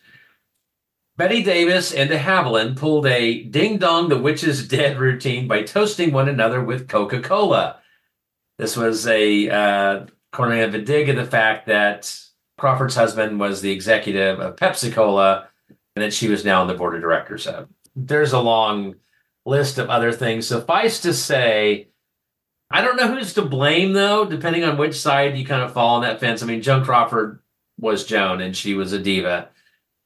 [1.17, 5.61] Bette Davis and de Havilland pulled a ding dong, the witch is dead routine by
[5.61, 7.79] toasting one another with Coca Cola.
[8.57, 12.19] This was a uh, kind of a dig at the fact that
[12.57, 15.47] Crawford's husband was the executive of Pepsi Cola
[15.95, 17.69] and that she was now on the board of directors of.
[17.95, 18.95] There's a long
[19.45, 20.47] list of other things.
[20.47, 21.89] Suffice to say,
[22.71, 25.95] I don't know who's to blame though, depending on which side you kind of fall
[25.95, 26.41] on that fence.
[26.41, 27.39] I mean, Joan Crawford
[27.79, 29.49] was Joan and she was a diva,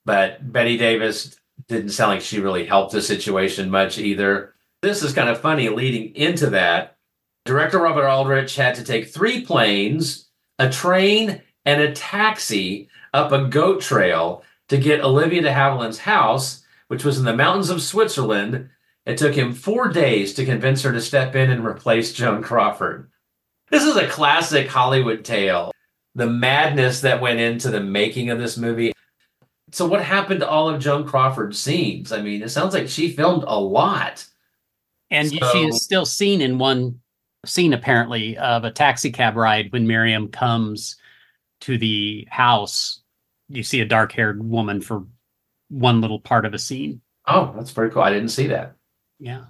[0.05, 4.53] but Bette Davis didn't sound like she really helped the situation much either.
[4.81, 6.96] This is kind of funny leading into that.
[7.47, 10.27] Director Robert Aldrich had to take three planes,
[10.59, 16.63] a train, and a taxi up a goat trail to get Olivia de Havilland's house,
[16.89, 18.69] which was in the mountains of Switzerland.
[19.05, 23.09] It took him four days to convince her to step in and replace Joan Crawford.
[23.69, 25.71] This is a classic Hollywood tale.
[26.15, 28.91] The madness that went into the making of this movie.
[29.71, 32.11] So, what happened to all of Joan Crawford's scenes?
[32.11, 34.25] I mean, it sounds like she filmed a lot.
[35.09, 36.99] And so, she is still seen in one
[37.45, 40.97] scene, apparently, of a taxi cab ride when Miriam comes
[41.61, 43.01] to the house.
[43.49, 45.05] You see a dark haired woman for
[45.69, 47.01] one little part of a scene.
[47.27, 48.03] Oh, that's pretty cool.
[48.03, 48.75] I didn't see that.
[49.19, 49.45] Yeah.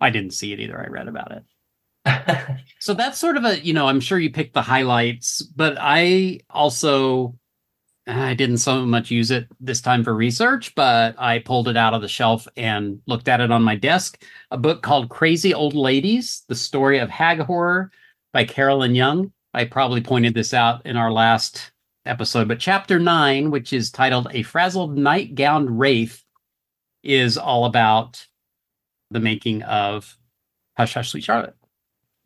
[0.00, 0.80] I didn't see it either.
[0.80, 1.44] I read about it.
[2.80, 6.40] so that's sort of a, you know, I'm sure you picked the highlights, but I
[6.48, 7.36] also
[8.10, 11.94] I didn't so much use it this time for research, but I pulled it out
[11.94, 14.22] of the shelf and looked at it on my desk.
[14.50, 17.90] A book called Crazy Old Ladies: The Story of Hag Horror
[18.32, 19.32] by Carolyn Young.
[19.54, 21.72] I probably pointed this out in our last
[22.06, 26.24] episode, but chapter 9, which is titled A Frazzled Night-Gowned Wraith,
[27.02, 28.26] is all about
[29.10, 30.16] the making of
[30.76, 31.56] Hush Hush Sweet Charlotte.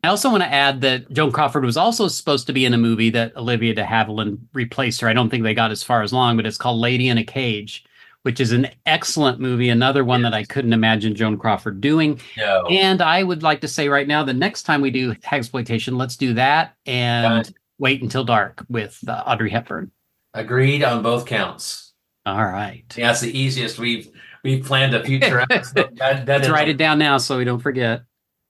[0.05, 2.77] I also want to add that Joan Crawford was also supposed to be in a
[2.77, 5.07] movie that Olivia de Havilland replaced her.
[5.07, 7.23] I don't think they got as far as long, but it's called Lady in a
[7.23, 7.83] Cage,
[8.21, 9.69] which is an excellent movie.
[9.69, 10.31] Another one yes.
[10.31, 12.19] that I couldn't imagine Joan Crawford doing.
[12.37, 12.67] No.
[12.69, 16.17] And I would like to say right now, the next time we do exploitation, let's
[16.17, 19.91] do that and wait until dark with uh, Audrey Hepburn.
[20.35, 21.93] Agreed on both counts.
[22.27, 22.85] All right.
[22.95, 24.09] Yeah, that's the easiest we've
[24.43, 25.97] we've planned a future episode.
[25.97, 28.03] That, that Let's write it down now so we don't forget.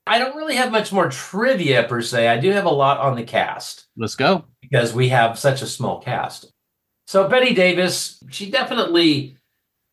[0.08, 2.28] I don't really have much more trivia per se.
[2.28, 3.88] I do have a lot on the cast.
[3.98, 4.46] Let's go.
[4.62, 6.52] Because we have such a small cast.
[7.08, 9.38] So Bette Davis, she definitely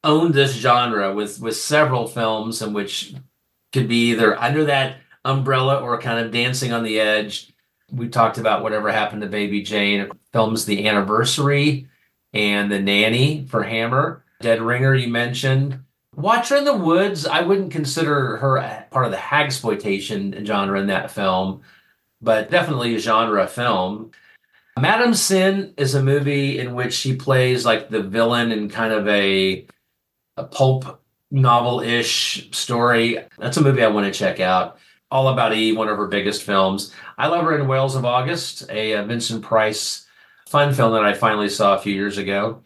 [0.04, 3.14] owned this genre with with several films in which
[3.72, 7.52] could be either under that umbrella or kind of dancing on the edge.
[7.90, 11.88] We talked about whatever happened to Baby Jane, films The Anniversary
[12.32, 14.24] and The Nanny for Hammer.
[14.40, 15.80] Dead Ringer you mentioned.
[16.14, 21.10] Watcher in the Woods, I wouldn't consider her part of the hagsploitation genre in that
[21.10, 21.62] film,
[22.20, 24.10] but definitely a genre film.
[24.78, 29.08] Madame Sin is a movie in which she plays like the villain in kind of
[29.08, 29.66] a,
[30.36, 33.18] a pulp novel-ish story.
[33.38, 34.78] That's a movie I want to check out.
[35.10, 36.92] All About Eve, one of her biggest films.
[37.18, 40.06] I Love Her in Whales of August, a, a Vincent Price
[40.48, 42.62] fun film that I finally saw a few years ago.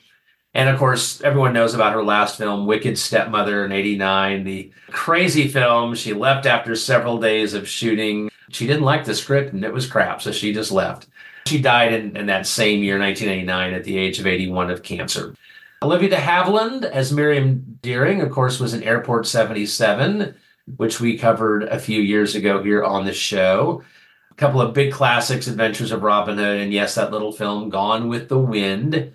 [0.56, 5.48] And of course, everyone knows about her last film, Wicked Stepmother in 89, the crazy
[5.48, 5.94] film.
[5.94, 8.30] She left after several days of shooting.
[8.48, 11.08] She didn't like the script and it was crap, so she just left.
[11.46, 15.34] She died in, in that same year, 1989, at the age of 81 of cancer.
[15.82, 20.34] Olivia de Havilland as Miriam Deering, of course, was in Airport 77,
[20.78, 23.82] which we covered a few years ago here on the show.
[24.30, 28.08] A couple of big classics, Adventures of Robin Hood, and yes, that little film, Gone
[28.08, 29.12] with the Wind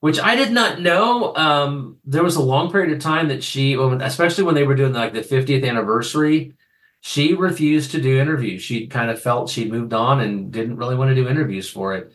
[0.00, 1.34] which I did not know.
[1.36, 4.94] Um, there was a long period of time that she, especially when they were doing
[4.94, 6.54] like the 50th anniversary,
[7.00, 8.62] she refused to do interviews.
[8.62, 11.94] She kind of felt she'd moved on and didn't really want to do interviews for
[11.94, 12.12] it.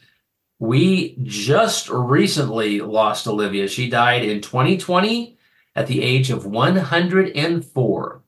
[0.59, 3.67] We just recently lost Olivia.
[3.67, 5.37] She died in 2020
[5.75, 8.21] at the age of 104.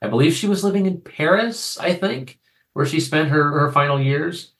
[0.00, 2.38] I believe she was living in Paris, I think,
[2.72, 4.52] where she spent her, her final years.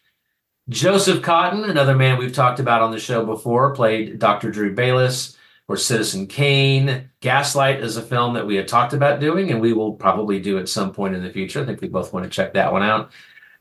[0.69, 4.51] Joseph Cotten, another man we've talked about on the show before, played Dr.
[4.51, 5.35] Drew Bayliss
[5.67, 7.09] or Citizen Kane.
[7.21, 10.59] Gaslight is a film that we had talked about doing, and we will probably do
[10.59, 11.63] at some point in the future.
[11.63, 13.11] I think we both want to check that one out.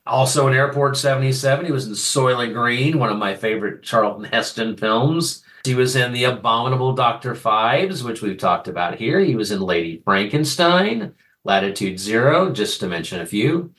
[0.05, 4.75] Also in Airport 77, he was in Soylent Green, one of my favorite Charlton Heston
[4.75, 5.45] films.
[5.63, 7.35] He was in The Abominable Dr.
[7.35, 9.21] Phibes, which we've talked about here.
[9.21, 11.13] He was in Lady Frankenstein,
[11.45, 13.73] Latitude Zero, just to mention a few.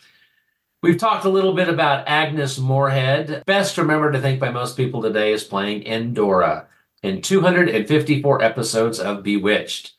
[0.81, 3.43] We've talked a little bit about Agnes Moorehead.
[3.47, 6.69] Best remembered, I think, by most people today is playing Endora
[7.03, 9.95] in 254 episodes of Bewitched.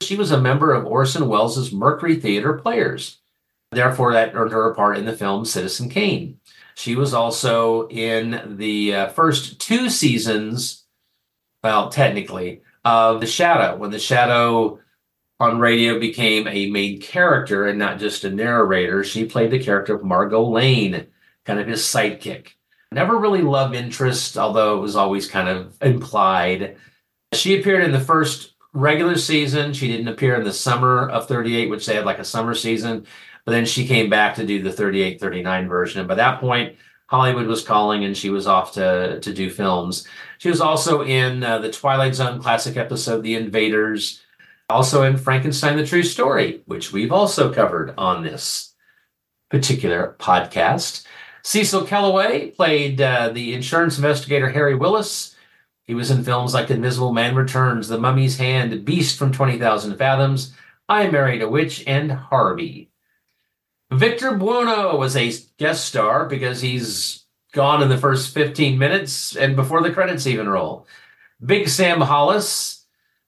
[0.00, 3.18] She was a member of Orson Welles' Mercury Theater Players.
[3.70, 6.40] Therefore, that earned her a part in the film Citizen Kane.
[6.74, 10.82] She was also in the uh, first two seasons,
[11.62, 14.80] well, technically, of The Shadow, when The Shadow
[15.40, 19.02] on radio became a main character and not just a narrator.
[19.02, 21.06] She played the character of Margot Lane,
[21.44, 22.50] kind of his sidekick.
[22.92, 26.76] Never really love interest, although it was always kind of implied.
[27.32, 29.72] She appeared in the first regular season.
[29.72, 33.06] She didn't appear in the summer of 38, which they had like a summer season.
[33.44, 36.00] But then she came back to do the 38 39 version.
[36.00, 36.76] And by that point,
[37.06, 40.06] Hollywood was calling and she was off to, to do films.
[40.38, 44.23] She was also in uh, the Twilight Zone classic episode, The Invaders,
[44.68, 48.74] also in Frankenstein the True Story, which we've also covered on this
[49.50, 51.04] particular podcast.
[51.42, 55.36] Cecil Kellaway played uh, the insurance investigator Harry Willis.
[55.84, 60.54] He was in films like Invisible Man Returns, The Mummy's Hand, Beast from 20,000 Fathoms,
[60.88, 62.90] I Married a Witch, and Harvey.
[63.92, 69.54] Victor Buono was a guest star because he's gone in the first 15 minutes and
[69.54, 70.86] before the credits even roll.
[71.44, 72.83] Big Sam Hollis,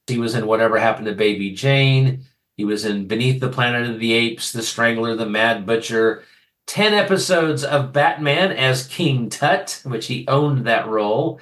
[0.07, 2.25] he was in Whatever Happened to Baby Jane.
[2.57, 6.23] He was in Beneath the Planet of the Apes, The Strangler, The Mad Butcher.
[6.67, 11.41] 10 episodes of Batman as King Tut, which he owned that role.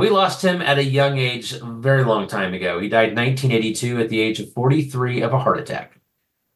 [0.00, 2.80] We lost him at a young age, a very long time ago.
[2.80, 6.00] He died in 1982 at the age of 43 of a heart attack.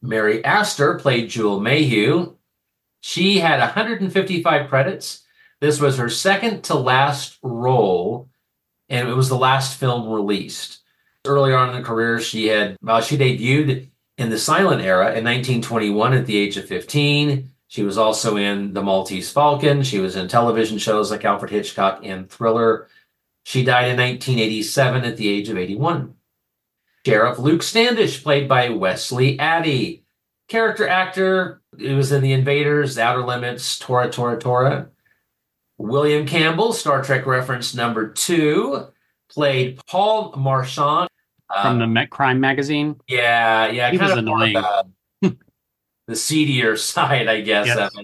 [0.03, 2.35] Mary Astor played Jewel Mayhew.
[3.01, 5.23] She had 155 credits.
[5.61, 8.29] This was her second to last role,
[8.89, 10.81] and it was the last film released.
[11.27, 15.25] Earlier on in her career, she had well, she debuted in the silent era in
[15.25, 17.51] 1921 at the age of 15.
[17.69, 19.83] She was also in The Maltese Falcon.
[19.83, 22.89] She was in television shows like Alfred Hitchcock and Thriller.
[23.45, 26.15] She died in 1987 at the age of 81.
[27.05, 30.05] Sheriff Luke Standish, played by Wesley Addy.
[30.49, 34.89] Character actor, he was in The Invaders, Outer Limits, Tora Tora Tora.
[35.79, 38.87] William Campbell, Star Trek reference number two,
[39.29, 41.09] played Paul Marchand.
[41.63, 43.01] From uh, the Met Crime magazine.
[43.09, 44.65] Yeah, yeah, He was kind of more annoying.
[45.23, 45.37] the,
[46.09, 47.67] the seedier side, I guess.
[47.69, 47.95] Yes.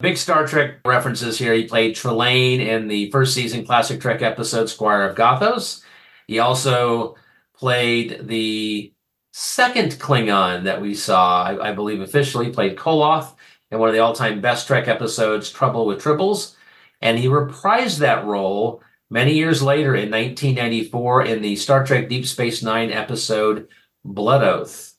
[0.00, 1.54] Big Star Trek references here.
[1.54, 5.82] He played Trelane in the first season classic Trek episode Squire of Gothos.
[6.26, 7.14] He also
[7.56, 8.92] played the
[9.32, 13.34] second Klingon that we saw, I, I believe officially, played Koloth
[13.70, 16.54] in one of the all-time best Trek episodes, Trouble with Tribbles.
[17.00, 22.26] And he reprised that role many years later in 1994 in the Star Trek Deep
[22.26, 23.68] Space Nine episode
[24.04, 24.94] Blood Oath.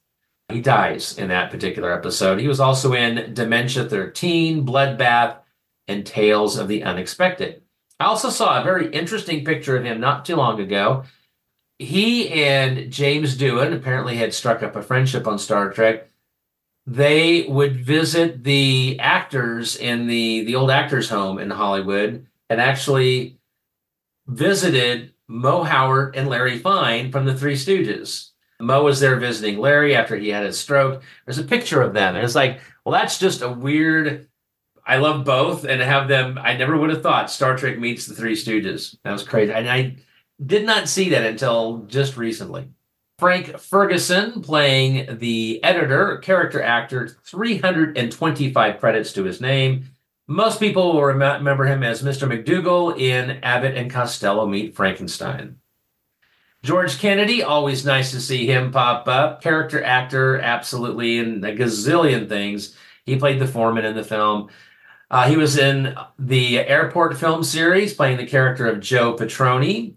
[0.50, 2.40] He dies in that particular episode.
[2.40, 5.38] He was also in Dementia 13, Bloodbath,
[5.88, 7.64] and Tales of the Unexpected.
[8.00, 11.04] I also saw a very interesting picture of him not too long ago.
[11.80, 16.10] He and James Doohan apparently had struck up a friendship on Star Trek.
[16.86, 23.35] They would visit the actors in the, the old actors' home in Hollywood and actually
[24.28, 28.30] visited Moe Howard and Larry Fine from the Three Stooges.
[28.60, 31.04] Mo was there visiting Larry after he had his stroke.
[31.26, 32.16] There's a picture of them.
[32.16, 34.28] And it's like, well, that's just a weird.
[34.88, 36.38] I love both and have them.
[36.42, 38.96] I never would have thought Star Trek meets the Three Stooges.
[39.04, 39.52] That was crazy.
[39.52, 39.98] And I
[40.44, 42.70] did not see that until just recently.
[43.18, 49.95] Frank Ferguson playing the editor, character actor, 325 credits to his name.
[50.28, 52.28] Most people will rem- remember him as Mr.
[52.28, 55.58] McDougal in Abbott and Costello Meet Frankenstein.
[56.64, 59.44] George Kennedy, always nice to see him pop up.
[59.44, 62.76] Character actor, absolutely, in a gazillion things.
[63.06, 64.50] He played the foreman in the film.
[65.12, 69.94] Uh, he was in the airport film series, playing the character of Joe Patroni.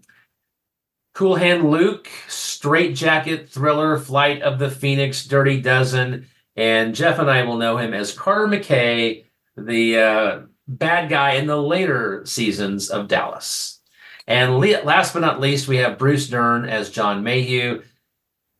[1.15, 7.31] Cool Hand Luke, Straight Jacket Thriller, Flight of the Phoenix, Dirty Dozen, and Jeff and
[7.31, 9.25] I will know him as Carter McKay,
[9.65, 13.79] the uh, bad guy in the later seasons of Dallas.
[14.27, 17.81] And le- last but not least, we have Bruce Dern as John Mayhew.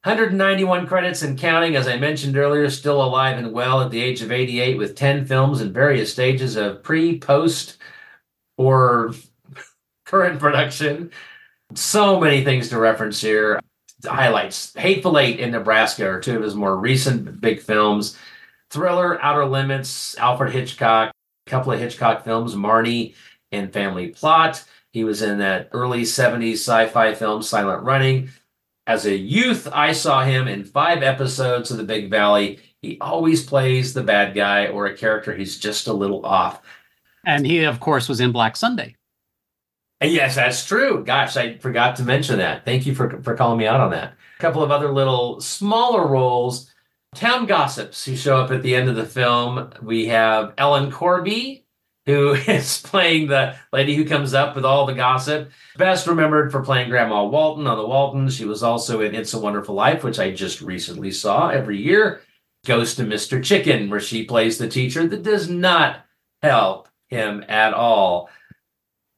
[0.03, 4.21] 191 credits and counting, as I mentioned earlier, still alive and well at the age
[4.21, 7.77] of 88 with 10 films in various stages of pre, post,
[8.57, 9.13] or
[10.05, 11.11] current production.
[11.75, 13.59] So many things to reference here.
[14.03, 18.17] Highlights Hateful Eight in Nebraska are two of his more recent big films.
[18.69, 21.11] Thriller, Outer Limits, Alfred Hitchcock,
[21.47, 23.15] a couple of Hitchcock films, Marnie
[23.51, 24.63] and Family Plot.
[24.91, 28.29] He was in that early 70s sci fi film, Silent Running.
[28.87, 32.59] As a youth, I saw him in five episodes of The Big Valley.
[32.81, 36.61] He always plays the bad guy or a character he's just a little off.
[37.25, 38.95] And he, of course, was in Black Sunday.
[40.01, 41.03] And yes, that's true.
[41.03, 42.63] Gosh, I forgot to mention that.
[42.63, 44.13] Thank you for, for calling me out on that.
[44.37, 46.73] A couple of other little smaller roles.
[47.15, 49.71] Town gossips who show up at the end of the film.
[49.81, 51.65] We have Ellen Corby,
[52.05, 55.51] who is playing the lady who comes up with all the gossip.
[55.77, 58.35] Best remembered for playing Grandma Walton on the Waltons.
[58.35, 62.21] She was also in It's a Wonderful Life, which I just recently saw every year.
[62.65, 63.43] Goes to Mr.
[63.43, 66.05] Chicken, where she plays the teacher that does not
[66.43, 68.29] help him at all.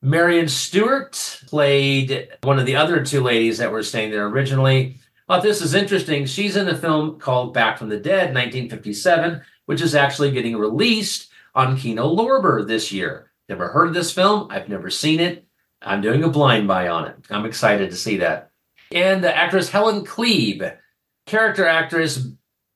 [0.01, 5.00] Marianne Stewart played one of the other two ladies that were staying there originally.
[5.39, 6.25] This is interesting.
[6.25, 11.31] She's in a film called Back from the Dead, 1957, which is actually getting released
[11.55, 13.31] on Kino Lorber this year.
[13.47, 14.47] Never heard of this film.
[14.49, 15.45] I've never seen it.
[15.81, 17.15] I'm doing a blind buy on it.
[17.29, 18.51] I'm excited to see that.
[18.91, 20.77] And the actress Helen Kleeb,
[21.25, 22.27] character actress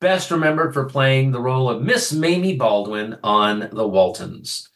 [0.01, 4.69] best remembered for playing the role of Miss Mamie Baldwin on The Waltons.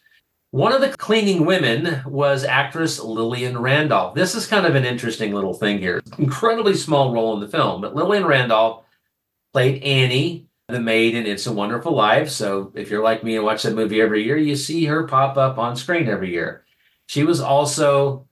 [0.51, 4.15] One of the cleaning women was actress Lillian Randolph.
[4.15, 6.01] This is kind of an interesting little thing here.
[6.17, 8.83] Incredibly small role in the film, but Lillian Randolph
[9.53, 12.29] played Annie, the maid in It's a Wonderful Life.
[12.29, 15.37] So if you're like me and watch that movie every year, you see her pop
[15.37, 16.65] up on screen every year.
[17.05, 18.27] She was also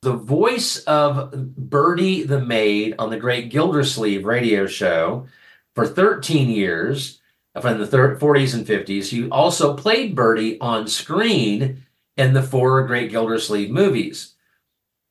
[0.00, 5.26] the voice of Birdie the maid on the Great Gildersleeve radio show
[5.74, 7.20] for 13 years
[7.60, 9.08] from the 30, 40s and 50s.
[9.08, 11.84] He also played Birdie on screen
[12.16, 14.34] in the four Great Gildersleeve movies.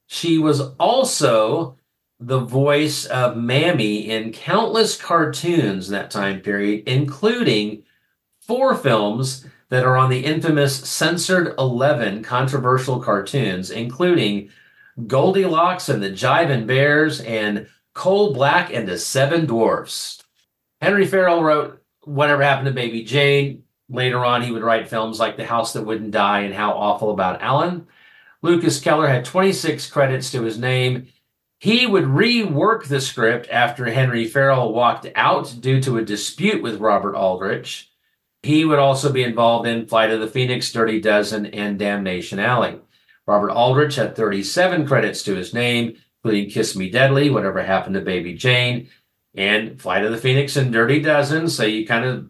[0.07, 1.77] She was also
[2.19, 7.83] the voice of Mammy in countless cartoons in that time period, including
[8.41, 14.49] four films that are on the infamous censored 11 controversial cartoons, including
[15.05, 20.23] Goldilocks and the Jivin' Bears and Coal Black and the Seven Dwarfs.
[20.81, 21.76] Henry Farrell wrote
[22.07, 23.63] Whatever Happened to Baby Jane.
[23.89, 27.11] Later on, he would write films like The House That Wouldn't Die and How Awful
[27.11, 27.87] About Alan.
[28.41, 31.07] Lucas Keller had 26 credits to his name.
[31.59, 36.79] He would rework the script after Henry Farrell walked out due to a dispute with
[36.79, 37.91] Robert Aldrich.
[38.43, 42.79] He would also be involved in Flight of the Phoenix, Dirty Dozen, and Damnation Alley.
[43.25, 48.01] Robert Aldrich had 37 credits to his name, including Kiss Me Deadly, Whatever Happened to
[48.01, 48.89] Baby Jane,
[49.37, 51.47] and Flight of the Phoenix and Dirty Dozen.
[51.47, 52.29] So you kind of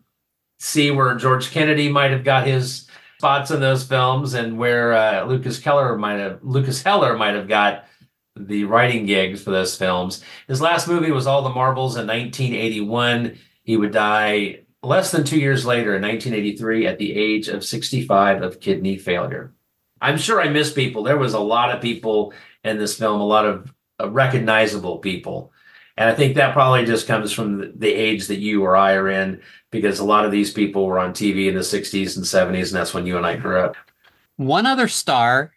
[0.59, 2.87] see where George Kennedy might have got his
[3.17, 7.47] spots in those films and where uh, Lucas Keller might have Lukas Heller might have
[7.47, 7.85] got
[8.35, 10.23] the writing gigs for those films.
[10.47, 13.37] His last movie was All the Marbles in 1981.
[13.63, 18.43] He would die less than two years later in 1983 at the age of 65
[18.43, 19.53] of kidney failure.
[19.99, 21.01] I'm sure I miss people.
[21.01, 22.33] There was a lot of people
[22.63, 25.51] in this film, a lot of uh, recognizable people.
[25.97, 29.09] And I think that probably just comes from the age that you or I are
[29.09, 29.41] in,
[29.71, 32.75] because a lot of these people were on TV in the 60s and 70s, and
[32.75, 33.75] that's when you and I grew up.
[34.35, 35.53] One other star,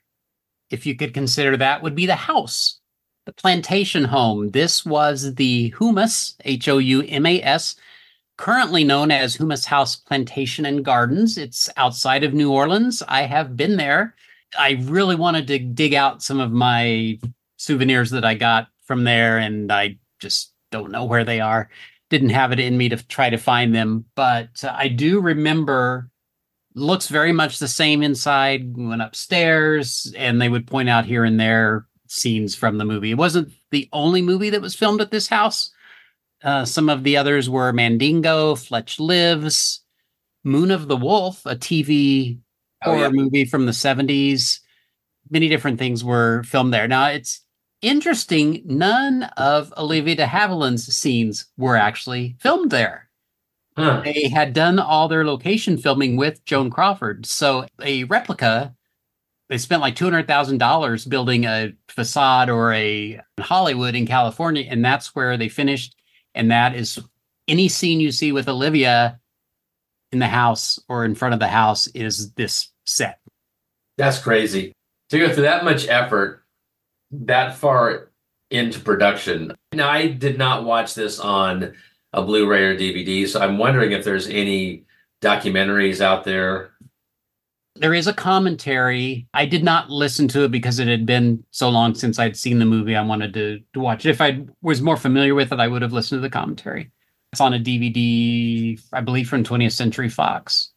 [0.71, 2.81] if you could consider that, would be the house,
[3.27, 4.49] the plantation home.
[4.49, 7.77] This was the Houmas, H O U M A S,
[8.39, 11.37] currently known as Houmas House Plantation and Gardens.
[11.37, 13.03] It's outside of New Orleans.
[13.07, 14.15] I have been there.
[14.59, 17.19] I really wanted to dig out some of my
[17.59, 21.71] souvenirs that I got from there, and I just don't know where they are.
[22.09, 26.11] Didn't have it in me to try to find them, but uh, I do remember
[26.75, 28.77] looks very much the same inside.
[28.77, 33.13] Went upstairs and they would point out here and there scenes from the movie.
[33.13, 35.73] It wasn't the only movie that was filmed at this house.
[36.43, 39.85] Uh, some of the others were Mandingo, Fletch Lives,
[40.43, 42.39] Moon of the Wolf, a TV
[42.85, 43.11] oh, horror yeah.
[43.11, 44.61] movie from the 70s.
[45.31, 46.89] Many different things were filmed there.
[46.89, 47.45] Now it's
[47.83, 53.09] interesting, none of Olivia de Havilland's scenes were actually filmed there.
[53.77, 54.03] Huh.
[54.05, 57.25] They had done all their location filming with Joan Crawford.
[57.25, 58.75] So a replica,
[59.49, 64.67] they spent like $200,000 building a facade or a Hollywood in California.
[64.69, 65.97] And that's where they finished.
[66.35, 66.99] And that is
[67.49, 69.19] any scene you see with Olivia
[70.13, 73.21] in the house or in front of the house is this set.
[73.97, 74.73] That's crazy.
[75.11, 76.40] To go through that much effort
[77.11, 78.11] that far
[78.51, 79.55] into production.
[79.73, 81.75] Now, I did not watch this on
[82.13, 84.85] a Blu-ray or DVD, so I'm wondering if there's any
[85.23, 86.73] documentaries out there.
[87.77, 89.29] There is a commentary.
[89.33, 92.59] I did not listen to it because it had been so long since I'd seen
[92.59, 92.97] the movie.
[92.97, 94.11] I wanted to, to watch it.
[94.11, 96.91] If I was more familiar with it, I would have listened to the commentary.
[97.33, 100.73] It's on a DVD, I believe, from 20th Century Fox.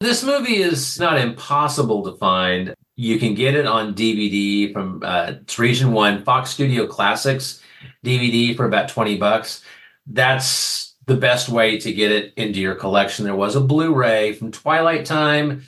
[0.00, 2.74] This movie is not impossible to find.
[3.00, 7.62] You can get it on DVD from uh, it's Region One Fox Studio Classics
[8.04, 9.62] DVD for about twenty bucks.
[10.04, 13.24] That's the best way to get it into your collection.
[13.24, 15.62] There was a Blu-ray from Twilight Time,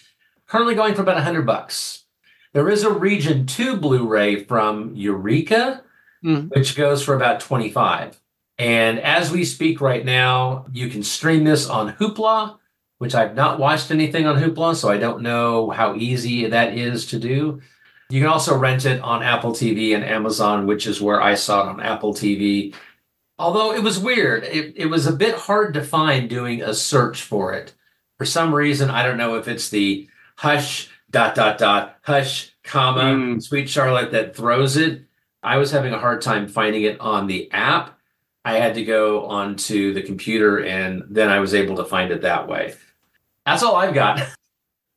[0.49, 2.05] currently going for about hundred bucks.
[2.53, 5.85] There is a Region Two Blu-ray from Eureka,
[6.25, 6.53] mm.
[6.53, 8.21] which goes for about twenty-five.
[8.59, 12.59] And as we speak right now, you can stream this on Hoopla,
[13.01, 17.07] which I've not watched anything on Hoopla, so I don't know how easy that is
[17.07, 17.63] to do.
[18.11, 21.63] You can also rent it on Apple TV and Amazon, which is where I saw
[21.63, 22.75] it on Apple TV.
[23.39, 27.23] Although it was weird, it, it was a bit hard to find doing a search
[27.23, 27.73] for it.
[28.19, 33.01] For some reason, I don't know if it's the hush dot dot dot hush comma
[33.15, 33.43] Mm.
[33.43, 35.05] sweet Charlotte that throws it.
[35.43, 37.99] I was having a hard time finding it on the app.
[38.45, 42.21] I had to go onto the computer and then I was able to find it
[42.23, 42.75] that way.
[43.47, 44.21] That's all I've got.
[44.21, 44.27] I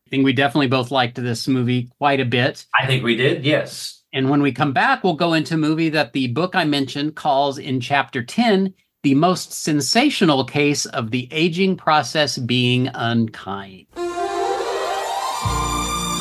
[0.09, 2.65] think we definitely both liked this movie quite a bit.
[2.79, 4.03] I think we did, yes.
[4.13, 7.15] And when we come back, we'll go into a movie that the book I mentioned
[7.15, 8.73] calls in chapter 10
[9.03, 13.85] the most sensational case of the aging process being unkind.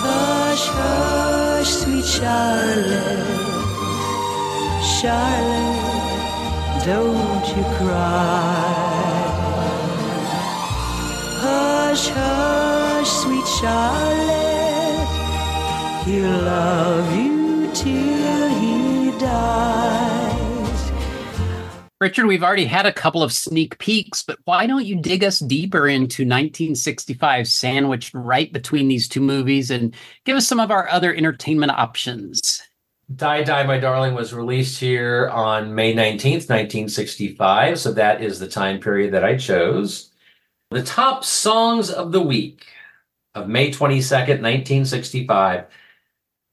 [0.05, 3.23] Hush, hush, sweet Charlotte.
[5.01, 8.92] Charlotte, don't you cry.
[11.93, 15.09] Hush, hush, sweet Charlotte.
[16.07, 20.91] He'll love you till he dies.
[22.01, 25.41] Richard, we've already had a couple of sneak peeks, but why don't you dig us
[25.41, 30.89] deeper into 1965, sandwiched right between these two movies, and give us some of our
[30.89, 32.63] other entertainment options?
[33.15, 37.79] Die Die My Darling was released here on May 19th, 1965.
[37.79, 40.12] So that is the time period that I chose.
[40.73, 42.65] The top songs of the week
[43.35, 45.67] of May 22nd, 1965.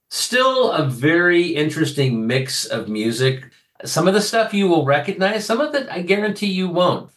[0.09, 3.49] Still a very interesting mix of music.
[3.85, 7.11] Some of the stuff you will recognize, some of it I guarantee you won't.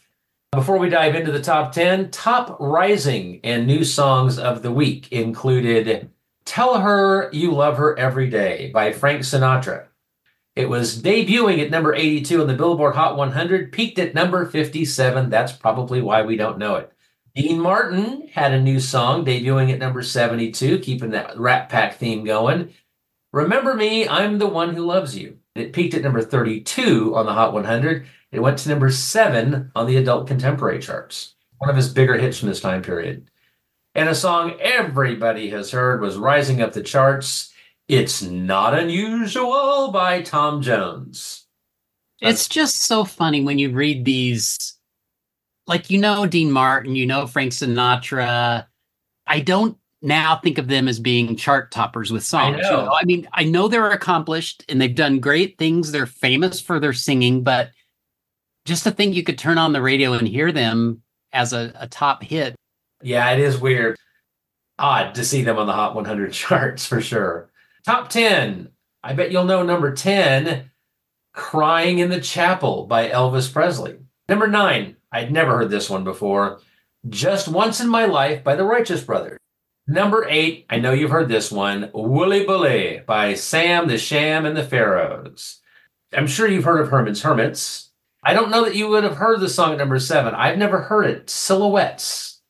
[0.53, 5.11] Before we dive into the top 10, top rising and new songs of the week
[5.11, 6.09] included
[6.45, 9.87] Tell Her You Love Her Every Day by Frank Sinatra.
[10.55, 15.31] It was debuting at number 82 on the Billboard Hot 100, peaked at number 57.
[15.31, 16.92] That's probably why we don't know it.
[17.35, 22.25] Dean Martin had a new song debuting at number 72, keeping that Rat Pack theme
[22.25, 22.75] going.
[23.33, 25.39] Remember Me, I'm the One Who Loves You.
[25.55, 28.07] It peaked at number 32 on the Hot 100.
[28.33, 31.35] It went to number 7 on the Adult Contemporary charts.
[31.57, 33.31] One of his bigger hits from this time period.
[33.95, 37.53] And a song everybody has heard was rising up the charts.
[37.89, 41.47] It's Not Unusual by Tom Jones.
[42.21, 44.79] It's just so funny when you read these.
[45.67, 48.67] Like, you know, Dean Martin, you know, Frank Sinatra.
[49.27, 52.57] I don't now think of them as being chart toppers with songs.
[52.57, 52.93] you know.
[52.93, 55.93] I mean, I know they're accomplished and they've done great things.
[55.93, 57.71] They're famous for their singing, but
[58.65, 61.03] just to think you could turn on the radio and hear them
[61.33, 62.57] as a, a top hit.
[63.03, 63.97] Yeah, it is weird.
[64.79, 67.51] Odd to see them on the Hot 100 charts for sure.
[67.85, 68.69] Top 10.
[69.05, 70.71] I bet you'll know number 10
[71.33, 73.99] Crying in the Chapel by Elvis Presley.
[74.29, 74.97] Number 9.
[75.13, 76.61] I'd never heard this one before.
[77.09, 79.39] Just Once in My Life by the Righteous Brothers.
[79.87, 80.67] Number 8.
[80.71, 81.91] I know you've heard this one.
[81.93, 85.61] Wooly Bully by Sam the Sham and the Pharaohs.
[86.13, 87.91] I'm sure you've heard of Herman's Hermits.
[88.23, 90.35] I don't know that you would have heard the song at number 7.
[90.35, 91.29] I've never heard it.
[91.29, 92.41] Silhouettes.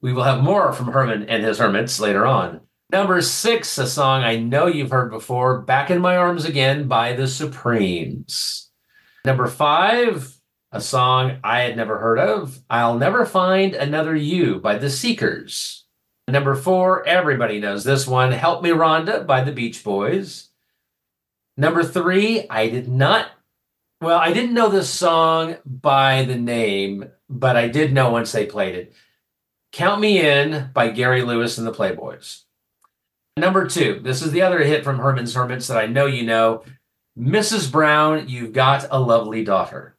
[0.00, 2.62] We will have more from Herman and his Hermits later on.
[2.90, 7.12] Number six, a song I know you've heard before, Back in My Arms Again by
[7.12, 8.68] the Supremes.
[9.24, 10.39] Number five,
[10.72, 15.84] a song I had never heard of, I'll Never Find Another You by the Seekers.
[16.28, 20.48] Number four, everybody knows this one, Help Me Rhonda by the Beach Boys.
[21.56, 23.30] Number three, I did not,
[24.00, 28.46] well, I didn't know this song by the name, but I did know once they
[28.46, 28.94] played it.
[29.72, 32.42] Count Me In by Gary Lewis and the Playboys.
[33.36, 36.62] Number two, this is the other hit from Herman's Hermits that I know you know.
[37.18, 37.70] Mrs.
[37.70, 39.96] Brown, You've Got a Lovely Daughter.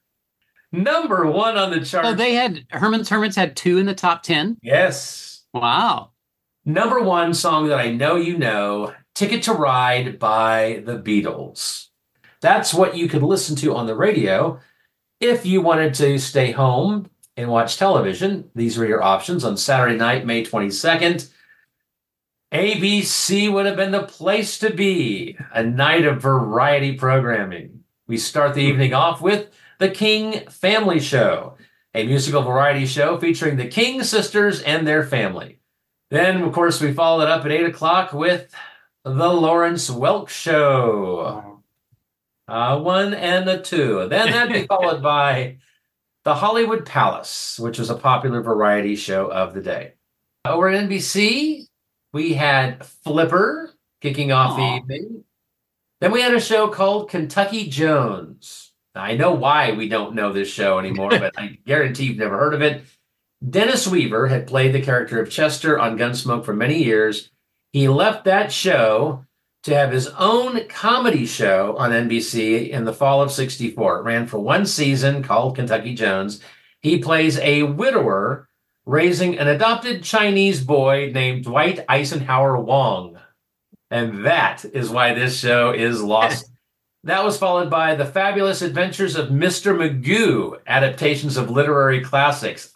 [0.72, 2.05] Number one on the chart.
[2.05, 4.57] So they had Herman's Hermits had two in the top 10.
[4.61, 5.43] yes.
[5.53, 6.11] Wow.
[6.63, 11.88] Number one song that I know you know Ticket to Ride by the Beatles.
[12.39, 14.59] That's what you could listen to on the radio
[15.19, 18.49] if you wanted to stay home and watch television.
[18.55, 21.30] These were your options on Saturday night, May 22nd.
[22.53, 25.38] ABC would have been the place to be.
[25.53, 27.84] A night of variety programming.
[28.07, 29.49] We start the evening off with
[29.82, 31.58] The King Family Show,
[31.96, 35.58] a musical variety show featuring the King sisters and their family.
[36.12, 38.54] Then, of course, we followed it up at 8 o'clock with
[39.04, 41.64] The Lawrence Welk Show.
[42.48, 44.08] Uh, one and a two.
[44.08, 45.58] Then that'd be followed by
[46.26, 49.94] The Hollywood Palace, which was a popular variety show of the day.
[50.46, 51.66] Over at NBC,
[52.14, 55.24] we had Flipper kicking off the evening.
[56.02, 58.70] Then we had a show called Kentucky Jones.
[58.96, 62.54] I know why we don't know this show anymore, but I guarantee you've never heard
[62.54, 62.84] of it.
[63.48, 67.32] Dennis Weaver had played the character of Chester on Gunsmoke for many years.
[67.72, 69.26] He left that show
[69.64, 74.00] to have his own comedy show on NBC in the fall of 64.
[74.00, 76.42] It ran for one season called Kentucky Jones.
[76.82, 78.50] He plays a widower
[78.86, 83.20] raising an adopted Chinese boy named Dwight Eisenhower Wong.
[83.89, 86.51] And that is why this show is lost.
[87.04, 89.76] That was followed by The Fabulous Adventures of Mr.
[89.76, 92.72] Magoo, adaptations of literary classics.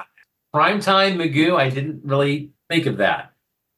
[0.53, 3.34] Primetime Magoo, I didn't really think of that.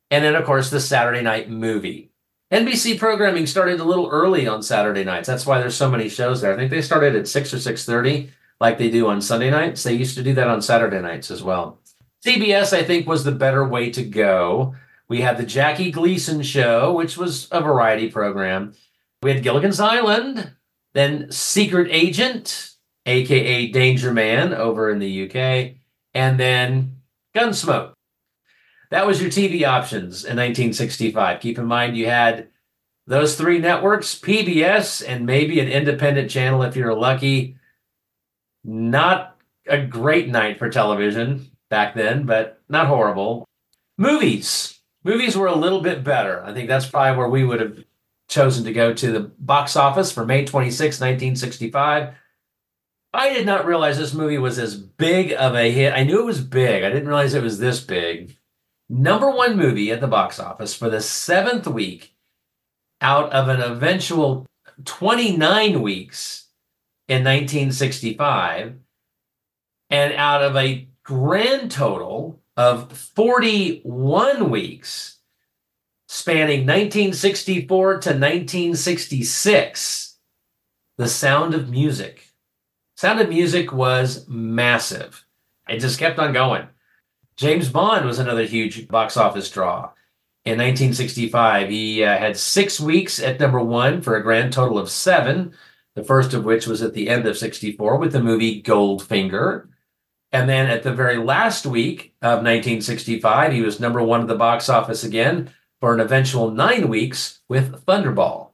[0.09, 2.11] And then, of course, the Saturday night movie.
[2.51, 5.27] NBC programming started a little early on Saturday nights.
[5.27, 6.53] That's why there's so many shows there.
[6.53, 8.29] I think they started at 6 or 6:30
[8.61, 9.83] like they do on Sunday nights.
[9.83, 11.79] They used to do that on Saturday nights as well.
[12.25, 14.75] CBS I think was the better way to go.
[15.09, 18.73] We had the Jackie Gleason show, which was a variety program.
[19.23, 20.51] We had Gilligan's Island,
[20.93, 22.71] then Secret Agent,
[23.05, 25.77] aka Danger Man over in the UK,
[26.13, 26.97] and then
[27.35, 27.93] Gunsmoke.
[28.91, 31.39] That was your TV options in 1965.
[31.39, 32.49] Keep in mind you had
[33.05, 37.57] those three networks, PBS, and maybe an independent channel if you're lucky.
[38.63, 43.45] Not a great night for television back then, but not horrible.
[43.97, 44.79] Movies.
[45.03, 46.43] Movies were a little bit better.
[46.43, 47.83] I think that's probably where we would have
[48.27, 52.13] chosen to go to the box office for May 26, 1965.
[53.13, 55.93] I did not realize this movie was as big of a hit.
[55.93, 56.83] I knew it was big.
[56.83, 58.37] I didn't realize it was this big
[58.89, 62.15] number one movie at the box office for the seventh week
[63.01, 64.45] out of an eventual
[64.85, 66.47] 29 weeks
[67.07, 68.75] in 1965
[69.89, 75.16] and out of a grand total of 41 weeks
[76.07, 80.17] spanning 1964 to 1966
[80.97, 82.29] the sound of music
[82.95, 85.25] sound of music was massive
[85.69, 86.67] it just kept on going
[87.37, 89.91] James Bond was another huge box office draw.
[90.43, 94.89] In 1965, he uh, had six weeks at number one for a grand total of
[94.89, 95.53] seven,
[95.93, 99.67] the first of which was at the end of 64 with the movie Goldfinger.
[100.31, 104.35] And then at the very last week of 1965, he was number one at the
[104.35, 108.51] box office again for an eventual nine weeks with Thunderball.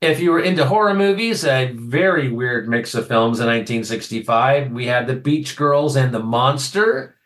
[0.00, 4.70] If you were into horror movies, a very weird mix of films in 1965.
[4.70, 7.16] We had The Beach Girls and The Monster.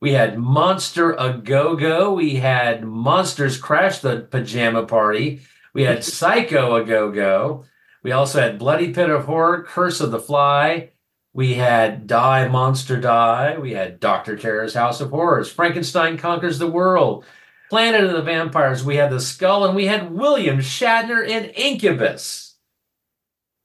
[0.00, 2.12] We had Monster a Go Go.
[2.12, 5.40] We had Monsters Crash the Pajama Party.
[5.74, 7.64] We had Psycho a Go Go.
[8.04, 10.90] We also had Bloody Pit of Horror, Curse of the Fly.
[11.32, 13.58] We had Die Monster Die.
[13.58, 14.36] We had Dr.
[14.36, 15.50] Terror's House of Horrors.
[15.50, 17.24] Frankenstein Conquers the World.
[17.70, 18.84] Planet of the Vampires.
[18.84, 22.56] We had The Skull, and we had William Shatner in Incubus.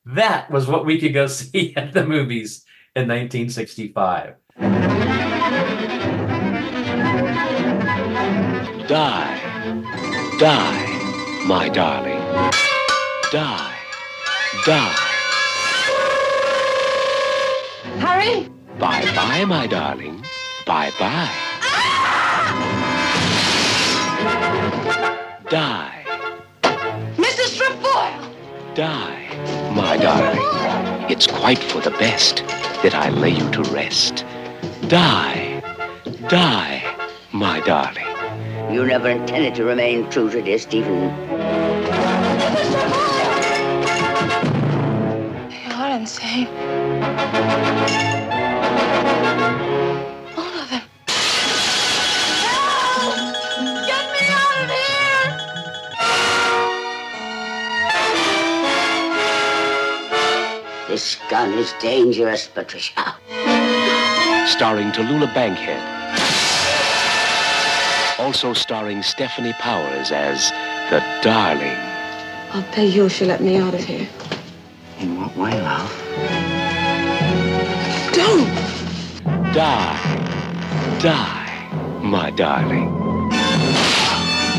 [0.05, 4.35] That was what we could go see at the movies in 1965.
[8.87, 9.39] Die.
[10.39, 12.19] Die, my darling.
[13.31, 13.75] Die.
[14.65, 14.95] Die.
[17.99, 18.49] Hurry!
[18.77, 20.23] Bye bye, my darling.
[20.65, 21.52] Bye bye.
[25.53, 26.03] Die.
[27.15, 27.57] Mrs.
[27.57, 28.73] Trefoil!
[28.73, 31.11] Die, my darling.
[31.11, 32.37] It's quite for the best
[32.81, 34.25] that I lay you to rest.
[34.87, 35.61] Die.
[36.27, 36.95] Die,
[37.33, 38.73] my darling.
[38.73, 41.09] You never intended to remain true to dear Stephen.
[45.51, 48.12] They are insane.
[60.93, 63.15] This gun is dangerous, Patricia.
[64.45, 65.81] Starring Tallulah Bankhead.
[68.19, 70.51] Also starring Stefanie Powers as
[70.91, 71.79] the darling.
[72.53, 74.07] I'll pay you if you let me out of here.
[74.99, 75.89] In what way, love?
[78.13, 78.53] Don't!
[79.51, 80.99] Die.
[81.01, 82.89] Die, my darling.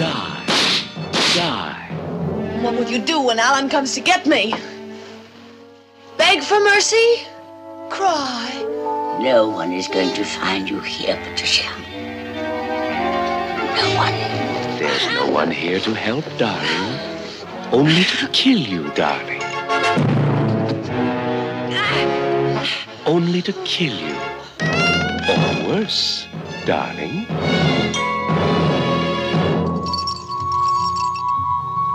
[0.03, 0.45] Die.
[1.37, 2.61] Die.
[2.61, 4.53] What will you do when Alan comes to get me?
[6.35, 7.28] Beg for mercy?
[7.91, 8.51] Cry?
[9.20, 11.70] No one is going to find you here, Patricia.
[13.78, 14.18] No one.
[14.80, 16.99] There's no one here to help, darling.
[17.70, 19.45] Only to kill you, darling.
[23.07, 24.16] Only to kill you.
[25.30, 26.26] Or worse,
[26.66, 27.26] darling.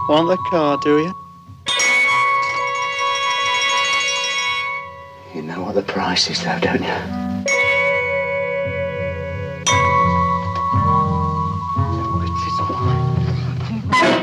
[0.07, 1.18] Want the car, do you?
[5.73, 6.89] The prices, though, don't you?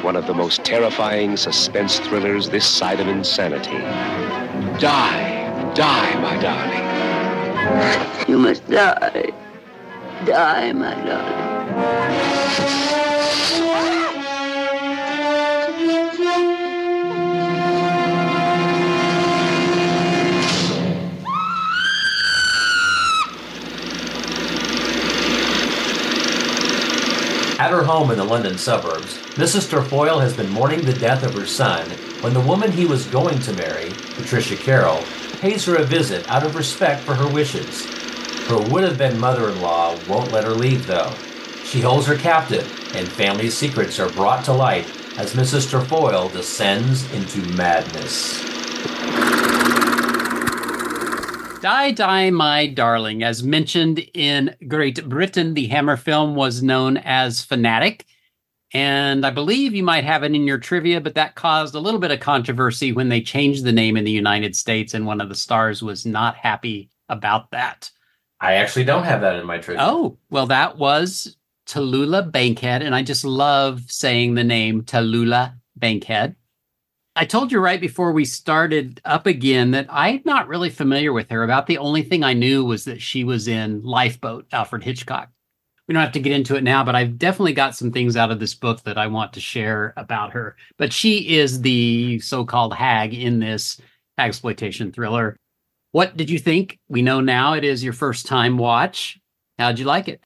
[0.03, 3.79] One of the most terrifying suspense thrillers this side of insanity.
[4.79, 6.87] Die, die, my darling.
[8.29, 9.33] You must die.
[10.25, 11.47] Die, my darling.
[27.67, 29.69] At her home in the London suburbs, Mrs.
[29.69, 31.85] Trefoil has been mourning the death of her son
[32.21, 35.03] when the woman he was going to marry, Patricia Carroll,
[35.41, 37.85] pays her a visit out of respect for her wishes.
[38.47, 41.13] Her would have been mother in law won't let her leave, though.
[41.65, 44.87] She holds her captive, and family secrets are brought to light
[45.19, 45.69] as Mrs.
[45.69, 48.56] Trefoil descends into madness.
[51.67, 53.25] Die, Die, My Darling.
[53.25, 58.07] As mentioned in Great Britain, the Hammer film was known as Fanatic.
[58.73, 61.99] And I believe you might have it in your trivia, but that caused a little
[61.99, 65.29] bit of controversy when they changed the name in the United States, and one of
[65.29, 67.91] the stars was not happy about that.
[68.41, 69.85] I actually don't have that in my trivia.
[69.85, 71.37] Oh, well, that was
[71.67, 76.37] Tallulah Bankhead, and I just love saying the name Tallulah Bankhead.
[77.19, 81.31] I told you right before we started up again that I'm not really familiar with
[81.31, 81.43] her.
[81.43, 85.31] About the only thing I knew was that she was in Lifeboat, Alfred Hitchcock.
[85.89, 88.31] We don't have to get into it now, but I've definitely got some things out
[88.31, 90.57] of this book that I want to share about her.
[90.77, 93.81] But she is the so-called hag in this
[94.19, 95.39] exploitation thriller.
[95.93, 96.79] What did you think?
[96.91, 99.19] We know now it is your first time watch.
[99.59, 100.23] How'd you like it?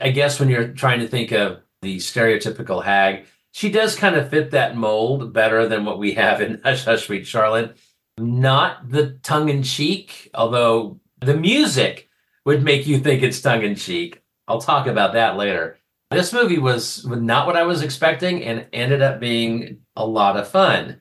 [0.00, 4.30] I guess when you're trying to think of the stereotypical hag, she does kind of
[4.30, 7.76] fit that mold better than what we have in Hush Hush Sweet Charlotte.
[8.18, 12.08] Not the tongue in cheek, although the music
[12.44, 14.22] would make you think it's tongue in cheek.
[14.48, 15.78] I'll talk about that later.
[16.10, 20.48] This movie was not what I was expecting and ended up being a lot of
[20.48, 21.00] fun.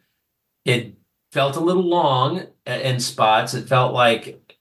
[0.63, 0.95] It
[1.31, 3.53] felt a little long in spots.
[3.53, 4.57] It felt like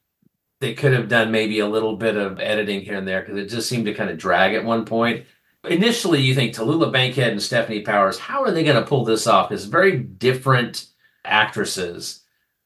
[0.61, 3.49] they could have done maybe a little bit of editing here and there because it
[3.49, 5.26] just seemed to kind of drag at one point.
[5.64, 9.26] Initially, you think Tallulah Bankhead and Stefanie Powers, how are they going to pull this
[9.26, 9.52] off?
[9.52, 10.86] It's very different
[11.24, 12.22] actresses,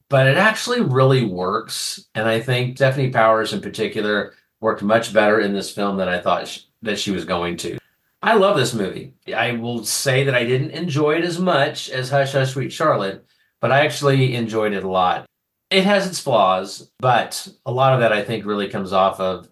[0.09, 2.07] but it actually really works.
[2.15, 6.21] And I think Stefanie Powers in particular worked much better in this film than I
[6.21, 7.79] thought sh- that she was going to.
[8.23, 9.13] I love this movie.
[9.37, 13.27] I will say that I didn't enjoy it as much as Hush Hush Sweet Charlotte,
[13.61, 15.27] but I actually enjoyed it a lot.
[15.71, 19.49] It has its flaws, but a lot of that I think really comes off of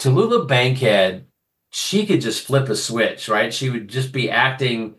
[0.00, 1.27] Tallulah Bankhead.
[1.70, 3.52] She could just flip a switch, right?
[3.52, 4.94] She would just be acting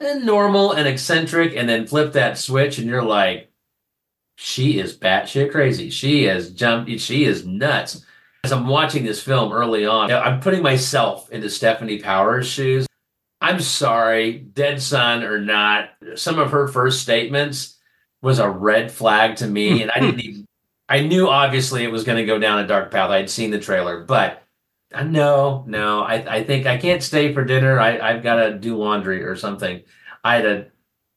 [0.00, 3.50] normal and eccentric and then flip that switch, and you're like,
[4.36, 5.90] she is batshit crazy.
[5.90, 8.04] She has jumped, she is nuts.
[8.44, 12.86] As I'm watching this film early on, I'm putting myself into Stefanie Powers' shoes.
[13.40, 17.78] I'm sorry, dead son or not, some of her first statements
[18.22, 19.82] was a red flag to me.
[19.82, 20.44] And I didn't even,
[20.88, 23.10] I knew obviously it was going to go down a dark path.
[23.10, 24.42] I'd seen the trailer, but
[24.92, 27.78] uh, no, no, I, I think I can't stay for dinner.
[27.78, 29.82] I, I've got to do laundry or something.
[30.24, 30.66] I had to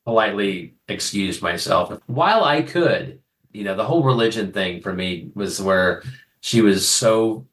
[0.06, 3.20] politely excuse myself while I could.
[3.54, 6.04] You know, the whole religion thing for me was where
[6.40, 7.48] she was so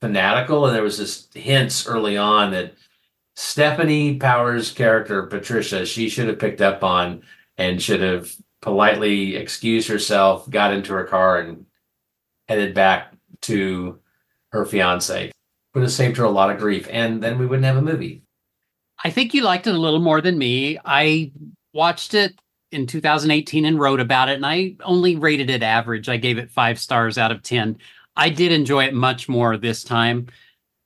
[0.00, 2.74] fanatical, and there was this hints early on that
[3.36, 7.22] Stefanie Powers' character Patricia she should have picked up on
[7.56, 11.66] and should have politely excused herself, got into her car, and
[12.48, 13.98] headed back to
[14.50, 15.33] her fiance.
[15.74, 18.22] Would have saved her a lot of grief, and then we wouldn't have a movie.
[19.02, 20.78] I think you liked it a little more than me.
[20.84, 21.32] I
[21.72, 22.34] watched it
[22.70, 26.08] in 2018 and wrote about it, and I only rated it average.
[26.08, 27.78] I gave it five stars out of 10.
[28.16, 30.28] I did enjoy it much more this time.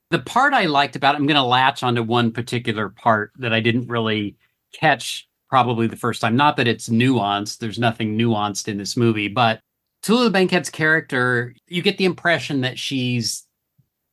[0.09, 3.53] The part I liked about it, I'm going to latch onto one particular part that
[3.53, 4.35] I didn't really
[4.73, 6.35] catch probably the first time.
[6.35, 9.59] Not that it's nuanced, there's nothing nuanced in this movie, but
[10.03, 13.45] Tallulah Bankhead's character, you get the impression that she's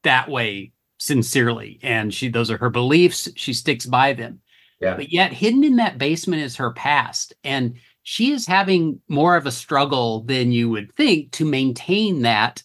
[0.06, 1.78] that way sincerely.
[1.82, 3.28] And she those are her beliefs.
[3.36, 4.40] She sticks by them.
[4.80, 4.96] Yeah.
[4.96, 7.34] But yet hidden in that basement is her past.
[7.44, 12.62] And she is having more of a struggle than you would think to maintain that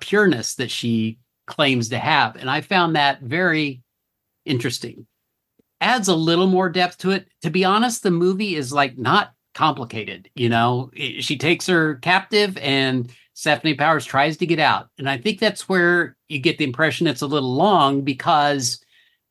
[0.00, 2.36] pureness that she claims to have.
[2.36, 3.82] And i found that very
[4.44, 5.06] interesting.
[5.80, 7.26] Adds a little more depth to it.
[7.42, 10.90] To be honest the movie is like not complicated you know?
[10.94, 13.12] She takes her captive and
[13.42, 14.88] Stefanie Powers tries to get out.
[14.98, 18.80] And I think that's where you get the impression it's a little long because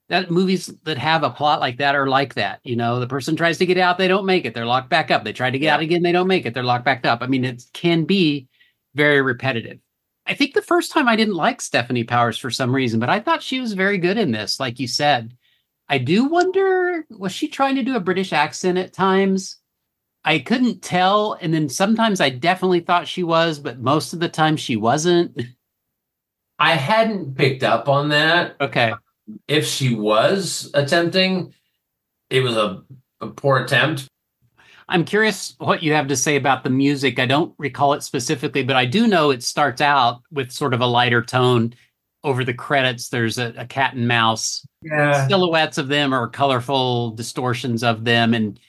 [0.10, 2.60] that movies that have a plot like that are like that.
[2.64, 4.54] You know, the person tries to get out, they don't make it.
[4.54, 5.24] They're locked back up.
[5.24, 5.76] They try to get yeah.
[5.76, 6.54] out again, they don't make it.
[6.54, 7.22] They're locked back up.
[7.22, 8.50] I mean, it can be
[8.96, 9.80] very repetitive.
[10.26, 13.22] I think the first time I didn't like Stefanie Powers for some reason, but I
[13.22, 15.36] thought she was very good in this, like you said.
[15.88, 19.58] I do wonder was she trying to do a British accent at times?
[20.24, 21.38] I couldn't tell.
[21.42, 25.42] And then sometimes I definitely thought she was, but most of the time she wasn't.
[26.60, 28.56] I hadn't picked up on that.
[28.62, 28.94] Okay.
[29.48, 31.54] If she was attempting,
[32.30, 32.84] it was a,
[33.20, 34.08] a poor attempt.
[34.88, 37.18] I'm curious what you have to say about the music.
[37.18, 40.82] I don't recall it specifically, but I do know it starts out with sort of
[40.82, 41.74] a lighter tone.
[42.24, 45.28] Over the credits, there's a, a cat and mouse Yeah.
[45.28, 48.60] silhouettes of them or colorful distortions of them and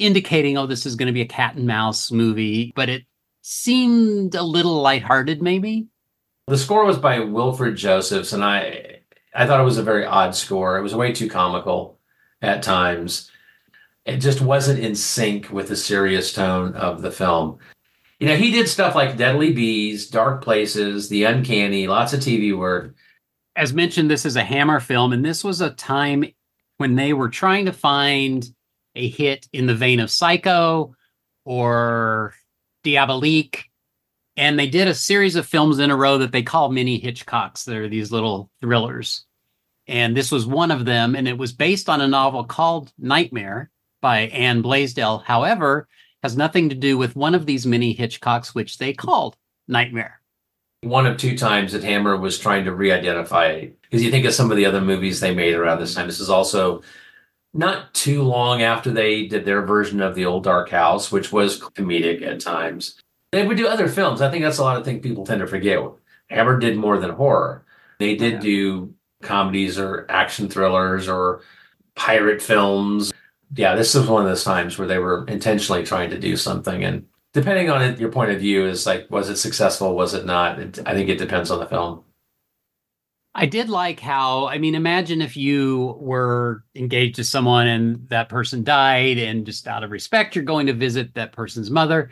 [0.00, 2.72] indicating, oh, this is going to be a cat and mouse movie.
[2.74, 3.04] But it
[3.42, 5.88] seemed a little lighthearted, maybe.
[6.46, 9.00] The score was by Wilfred Josephs, and I
[9.34, 10.78] I thought it was a very odd score.
[10.78, 11.98] It was way too comical
[12.42, 13.30] at times.
[14.04, 17.58] It just wasn't in sync with the serious tone of the film.
[18.18, 22.56] You know, he did stuff like Deadly Bees, Dark Places, The Uncanny, lots of TV
[22.56, 22.94] work.
[23.56, 26.24] As mentioned, this is a Hammer film, and this was a time
[26.78, 28.52] when they were trying to find
[29.00, 30.94] a hit in the vein of Psycho
[31.44, 32.34] or
[32.84, 33.64] Diabolique.
[34.36, 37.64] And they did a series of films in a row that they call mini Hitchcocks.
[37.64, 39.24] They're these little thrillers.
[39.86, 41.16] And this was one of them.
[41.16, 43.70] And it was based on a novel called Nightmare
[44.00, 45.18] by Anne Blaisdell.
[45.18, 45.88] However,
[46.22, 49.36] has nothing to do with one of these mini Hitchcocks, which they called
[49.66, 50.20] Nightmare.
[50.82, 54.50] One of two times that Hammer was trying to re-identify because you think of some
[54.50, 56.06] of the other movies they made around this time.
[56.06, 56.82] This is also
[57.52, 61.60] not too long after they did their version of the old Dark House, which was
[61.60, 63.00] comedic at times.
[63.32, 64.20] They would do other films.
[64.20, 65.78] I think that's a lot of things people tend to forget.
[66.28, 67.64] Hammer did more than horror.
[67.98, 71.42] They did do comedies or action thrillers or
[71.94, 73.12] pirate films.
[73.54, 76.84] Yeah, this is one of those times where they were intentionally trying to do something.
[76.84, 79.94] And depending on it, your point of view is like, was it successful?
[79.94, 80.58] Was it not?
[80.58, 82.04] It, I think it depends on the film.
[83.34, 88.28] I did like how, I mean, imagine if you were engaged to someone and that
[88.28, 92.10] person died, and just out of respect, you're going to visit that person's mother.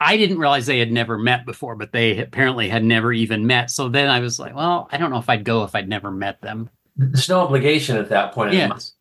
[0.00, 3.70] I didn't realize they had never met before, but they apparently had never even met.
[3.70, 6.10] So then I was like, well, I don't know if I'd go if I'd never
[6.10, 6.70] met them.
[6.96, 8.54] There's no obligation at that point.
[8.54, 8.94] Yes.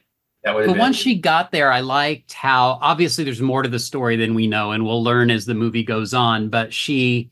[0.43, 3.69] That would But been, once she got there, I liked how obviously there's more to
[3.69, 6.49] the story than we know, and we'll learn as the movie goes on.
[6.49, 7.31] But she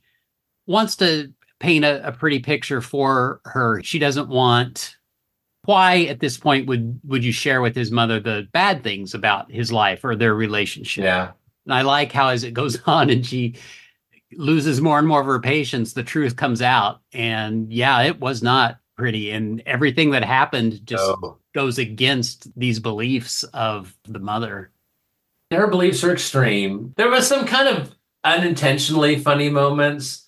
[0.65, 3.81] wants to paint a, a pretty picture for her.
[3.83, 4.95] She doesn't want.
[5.65, 9.51] Why at this point would would you share with his mother the bad things about
[9.51, 11.03] his life or their relationship?
[11.03, 11.31] Yeah.
[11.65, 13.55] And I like how as it goes on and she
[14.33, 17.01] loses more and more of her patience, the truth comes out.
[17.13, 19.31] And yeah, it was not pretty.
[19.31, 21.37] And everything that happened just No.
[21.53, 24.71] goes against these beliefs of the mother.
[25.51, 26.93] her beliefs are extreme.
[26.97, 30.23] There was some kind of unintentionally funny moments.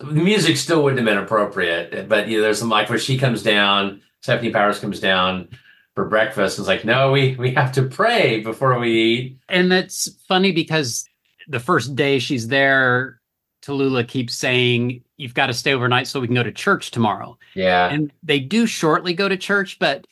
[0.00, 3.18] The music still wouldn't have been appropriate, but you know, there's some like where she
[3.18, 5.48] comes down, Stefanie Powers comes down
[5.94, 9.38] for breakfast and it's like, no, we we have to pray before we eat.
[9.48, 11.08] And that's funny because
[11.48, 13.20] the first day she's there,
[13.62, 17.36] Tallulah keeps saying, You've got to stay overnight so we can go to church tomorrow.
[17.54, 17.90] Yeah.
[17.90, 20.06] And they do shortly go to church, but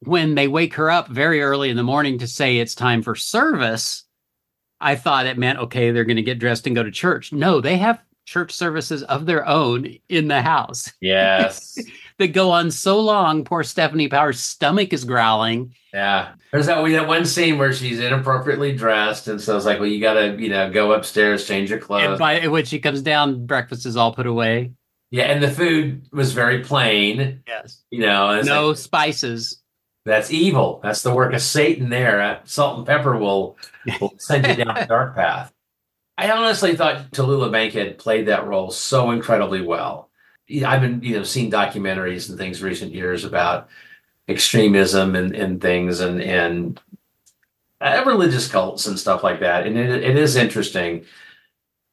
[0.00, 3.14] when they wake her up very early in the morning to say it's time for
[3.14, 4.04] service,
[4.78, 7.32] I thought it meant, okay, they're going to get dressed and go to church.
[7.32, 11.78] No, they have church services of their own in the house Yes.
[12.18, 13.44] that go on so long.
[13.44, 15.74] Poor Stefanie Powers' stomach is growling.
[15.94, 16.32] yeah.
[16.52, 19.28] There's that, that one scene where she's inappropriately dressed.
[19.28, 22.04] And so it's like, well, you got to, you know, go upstairs, change your clothes.
[22.04, 24.72] And by when she comes down, breakfast is all put away.
[25.10, 25.24] yeah.
[25.24, 27.82] And the food was very plain, Yes.
[27.90, 29.62] you know, No like, spices.
[30.06, 30.80] That's evil.
[30.82, 32.22] That's the work of Satan there.
[32.22, 33.56] Uh, Salt and pepper will,
[34.00, 35.52] will send you down a dark path.
[36.18, 40.10] I honestly thought Tallulah Bankhead played that role so incredibly well.
[40.64, 43.68] I've been, you know, seen documentaries and things recent years about
[44.28, 46.80] extremism and, and things and and
[47.80, 49.66] uh, religious cults and stuff like that.
[49.66, 51.04] And it, it is interesting.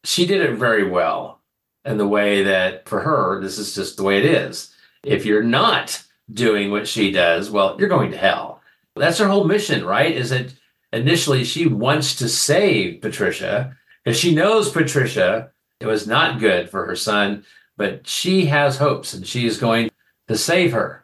[0.04, 1.42] She did it very well
[1.84, 4.74] in the way that for her, this is just the way it is.
[5.04, 6.02] If you're not
[6.32, 8.62] doing what she does, well, you're going to hell.
[8.96, 10.16] That's her whole mission, right?
[10.16, 10.54] Is that
[10.94, 16.86] initially she wants to save Patricia because she knows Patricia it was not good for
[16.86, 17.44] her son,
[17.76, 19.90] but she has hopes and she is going
[20.30, 21.04] to save her.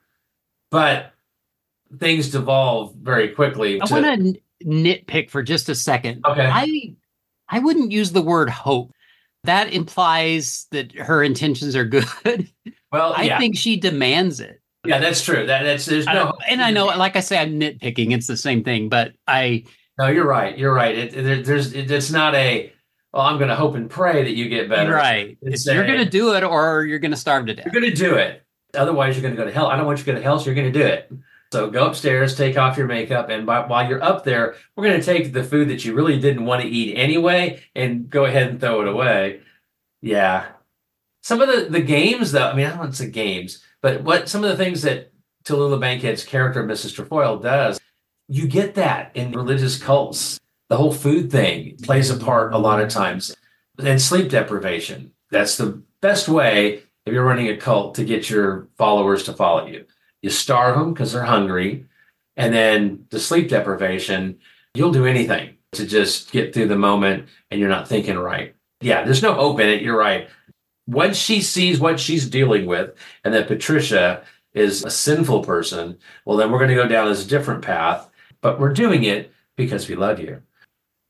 [0.71, 1.11] But
[1.97, 3.81] things devolve very quickly.
[3.81, 4.05] I to- want
[4.35, 6.23] to nitpick for just a second.
[6.25, 6.45] Okay.
[6.45, 6.95] I
[7.49, 8.93] I wouldn't use the word hope.
[9.45, 12.05] That implies that her intentions are good.
[12.91, 13.39] well, I yeah.
[13.39, 14.61] think she demands it.
[14.85, 15.45] yeah, that's true.
[15.45, 18.13] That that's there's no don't- and I know, like I say, I'm nitpicking.
[18.13, 19.65] It's the same thing, but I
[19.97, 20.57] No, you're right.
[20.57, 20.95] You're right.
[20.97, 22.71] It, it- there's it, it's not a
[23.13, 24.93] well, I'm going to hope and pray that you get better.
[24.93, 25.37] Right.
[25.41, 27.65] It's, you're going to do it or you're going to starve to death.
[27.65, 28.43] You're going to do it.
[28.75, 29.67] Otherwise, you're going to go to hell.
[29.67, 31.11] I don't want you to go to hell, so you're going to do it.
[31.51, 34.99] So go upstairs, take off your makeup, and by, while you're up there, we're going
[34.99, 38.49] to take the food that you really didn't want to eat anyway and go ahead
[38.49, 39.41] and throw it away.
[40.01, 40.45] Yeah.
[41.23, 44.03] Some of the, the games, though, I mean, I don't want to say games, but
[44.03, 45.11] what some of the things that
[45.43, 46.93] Tallulah Bankhead's character, Mrs.
[46.93, 47.79] Trefoil, does,
[48.27, 50.39] you get that in religious cults.
[50.69, 53.35] The whole food thing plays a part a lot of times.
[53.77, 55.11] And sleep deprivation.
[55.31, 59.65] That's the best way if you're running a cult to get your followers to follow
[59.67, 59.85] you.
[60.21, 61.85] You starve them because they're hungry.
[62.35, 64.39] And then the sleep deprivation,
[64.73, 68.55] you'll do anything to just get through the moment and you're not thinking right.
[68.81, 69.81] Yeah, there's no hope in it.
[69.81, 70.29] You're right.
[70.87, 74.23] Once she sees what she's dealing with and that Patricia
[74.53, 78.09] is a sinful person, well, then we're going to go down this different path,
[78.41, 80.41] but we're doing it because we love you.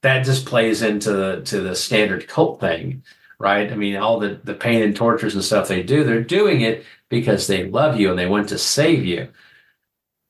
[0.02, 3.04] That just plays into the to the standard cult thing,
[3.40, 3.72] right?
[3.72, 6.86] I mean, all the, the pain and tortures and stuff they do, they're doing it
[7.10, 9.30] because they love you and they want to save you.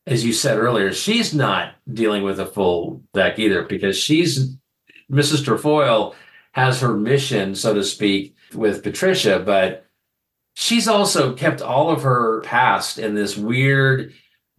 [0.06, 4.56] As you said earlier, she's not dealing with a full deck either because she's
[5.10, 5.44] Mrs.
[5.44, 6.14] Trefoil
[6.52, 9.86] has her mission, so to speak, with Patricia, but
[10.54, 14.12] she's also kept all of her past in this weird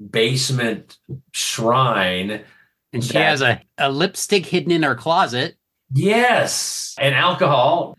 [0.09, 0.97] basement
[1.31, 2.43] shrine.
[2.93, 5.55] And she that, has a, a lipstick hidden in her closet.
[5.93, 6.95] Yes.
[6.99, 7.97] And alcohol.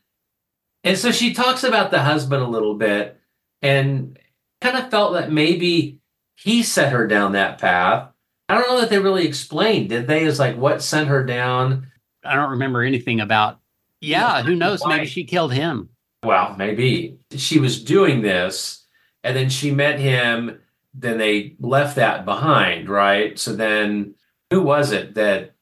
[0.85, 3.19] And so she talks about the husband a little bit
[3.63, 4.19] and
[4.61, 6.01] kind of felt that maybe
[6.37, 8.09] he set her down that path.
[8.49, 9.89] I don't know that they really explained.
[9.89, 10.25] Did they?
[10.25, 11.87] Is like what sent her down?
[12.25, 13.61] I don't remember anything about.
[14.01, 14.85] Yeah, who knows?
[14.85, 15.89] Maybe she killed him.
[16.25, 18.85] Well, maybe she was doing this,
[19.23, 20.61] and then she met him.
[20.93, 23.39] Then they left that behind, right?
[23.39, 24.15] So then,
[24.53, 25.55] who was it that?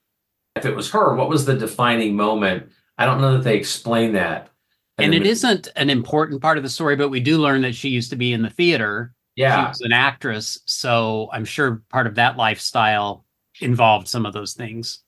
[0.56, 2.70] If it was her, what was the defining moment?
[2.98, 4.50] I don't know that they explain that
[5.04, 7.88] and, it isn't an important part of the story, but we do learn that she
[7.88, 9.14] used to be in the theater.
[9.36, 9.64] Yeah.
[9.64, 10.58] She was an actress.
[10.66, 13.24] So I'm sure part of that lifestyle
[13.60, 15.00] involved some of those things.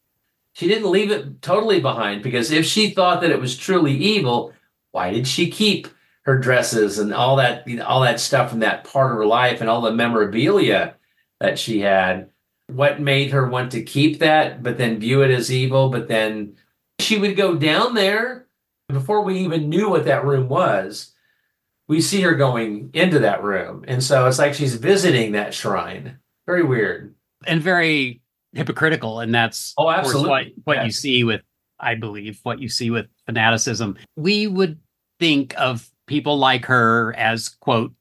[0.55, 4.53] She didn't leave it totally behind because if she thought that it was truly evil,
[4.91, 5.89] why did she keep
[6.23, 9.27] her dresses and all that, you know, all that stuff from that part of her
[9.27, 10.95] life and all the memorabilia
[11.41, 12.29] that she had?
[12.75, 15.89] What made her want to keep that, but then view it as evil?
[15.89, 16.57] But then
[16.99, 18.43] she would go down there
[18.93, 21.13] before we even knew what that room was,
[21.89, 23.85] we see her going into that room.
[23.89, 26.19] And so it's like she's visiting that shrine.
[26.47, 27.15] Very weird.
[27.47, 28.21] And very
[28.53, 29.21] hypocritical.
[29.21, 30.29] And that's oh, absolutely.
[30.29, 31.43] what, what you see with,
[31.81, 33.97] I believe, what you see with fanaticism.
[34.17, 34.79] We would
[35.19, 37.93] think of people like her as, quote,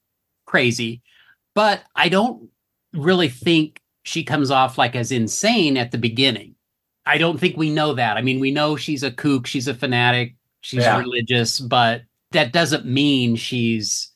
[0.45, 1.01] crazy,
[1.55, 2.49] but I don't
[2.93, 6.55] really think she comes off like as insane at the beginning.
[7.05, 8.17] I don't think we know that.
[8.17, 10.97] I mean, we know she's a kook, she's a fanatic, she's yeah.
[10.99, 14.11] religious, but that doesn't mean she's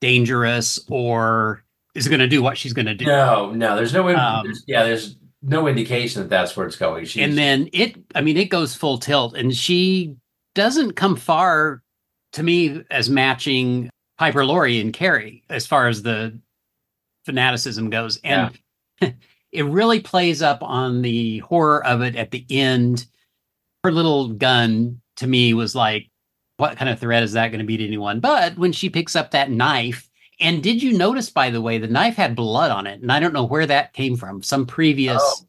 [0.00, 1.64] dangerous or
[1.94, 3.06] is going to do what she's going to do.
[3.06, 7.04] No, no, there's no, um, there's, yeah, there's no indication that that's where it's going.
[7.04, 10.16] She's, and then it, I mean, it goes full tilt, and she
[10.54, 11.82] doesn't come far
[12.32, 16.38] to me as matching Piper Laurie and Carrie as far as the
[17.24, 18.58] fanaticism goes, and yeah.
[19.52, 23.06] it really plays up on the horror of it at the end.
[23.84, 26.08] Her little gun to me was like,
[26.56, 28.20] what kind of threat is that going to be to anyone?
[28.20, 30.08] But when she picks up that knife,
[30.40, 33.20] and did you notice, by the way, the knife had blood on it, and I
[33.20, 34.42] don't know where that came from.
[34.42, 35.20] Some previous.
[35.20, 35.46] Oh,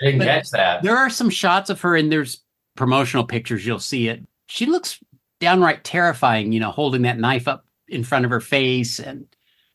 [0.00, 0.82] I didn't catch that.
[0.82, 2.40] There are some shots of her, and there's
[2.76, 3.66] promotional pictures.
[3.66, 4.22] You'll see it.
[4.46, 4.98] She looks
[5.40, 6.52] downright terrifying.
[6.52, 9.26] You know, holding that knife up in front of her face, and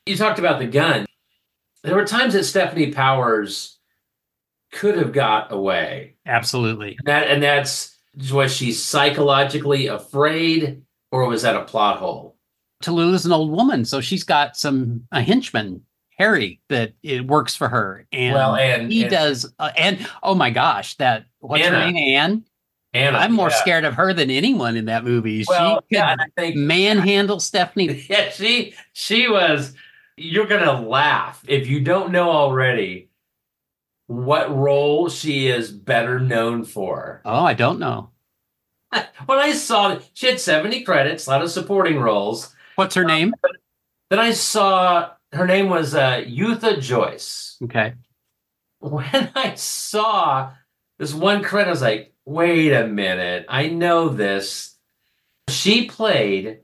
[0.05, 1.05] you talked about the gun.
[1.83, 3.77] There were times that Stefanie Powers
[4.71, 6.15] could have got away.
[6.25, 6.95] Absolutely.
[6.99, 7.97] And that and that's
[8.31, 10.81] was she psychologically afraid,
[11.11, 12.35] or was that a plot hole?
[12.83, 15.81] Tallulah's an old woman, so she's got some a henchman,
[16.17, 19.51] Harry, that it works for her, and well, and he and, does.
[19.59, 21.79] Uh, and oh my gosh, that what's Anna.
[21.79, 22.45] her name, Anne.
[22.91, 23.55] Anna, I'm more yeah.
[23.55, 25.45] scared of her than anyone in that movie.
[25.47, 28.05] Well, she yeah, could think, manhandle Stefanie.
[28.09, 29.75] Yeah, she she was.
[30.19, 33.09] You're gonna laugh if you don't know already
[34.07, 37.21] what role she is better known for.
[37.23, 38.09] Oh, I don't know.
[38.91, 42.55] when I saw it, she had 70 credits, a lot of supporting roles.
[42.75, 43.33] What's her name?
[43.43, 43.49] Uh,
[44.09, 47.57] then I saw her name was uh, Yootha Joyce.
[47.63, 47.93] Okay.
[48.79, 50.53] When I saw
[50.97, 54.75] this one credit, I was like, wait a minute, I know this.
[55.49, 56.59] She played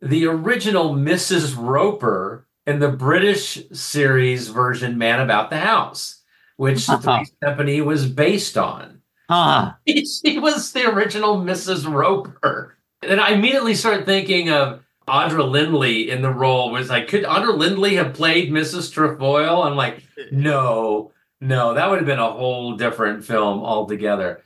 [0.00, 1.54] the original Mrs.
[1.56, 6.22] Roper in the British series version Man About the House
[6.56, 9.00] which the Three's Company was based on.
[9.28, 9.72] Huh.
[9.86, 11.90] she was the original Mrs.
[11.90, 12.76] Roper.
[13.02, 16.70] And I immediately started thinking of Audra Lindley in the role.
[16.70, 18.92] Was like, could Audra Lindley have played Mrs.
[18.92, 19.62] Trefoil?
[19.62, 24.42] I'm like, no, no, that would have been a whole different film altogether.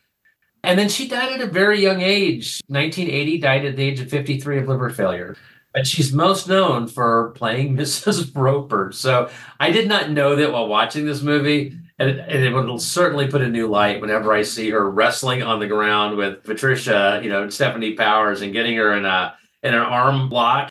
[0.65, 2.61] And then she died at a very young age.
[2.67, 5.37] 1980, died at the age of 53 of liver failure.
[5.75, 8.35] But she's most known for playing Mrs.
[8.35, 8.93] Roper.
[8.93, 9.31] So
[9.61, 11.77] I did not know that while watching this movie.
[12.01, 15.43] And it, and it will certainly put a new light whenever I see her wrestling
[15.43, 19.35] on the ground with Patricia, you know, Stefanie Powers, and getting her in a
[19.65, 20.71] in an arm lock.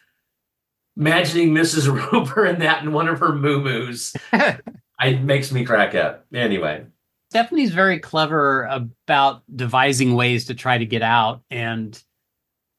[0.96, 2.12] Imagining Mrs.
[2.12, 6.26] Roper in that in one of her moo-moos, it makes me crack up.
[6.34, 6.86] Anyway,
[7.34, 11.42] Stefanie's very clever about devising ways to try to get out.
[11.52, 12.02] And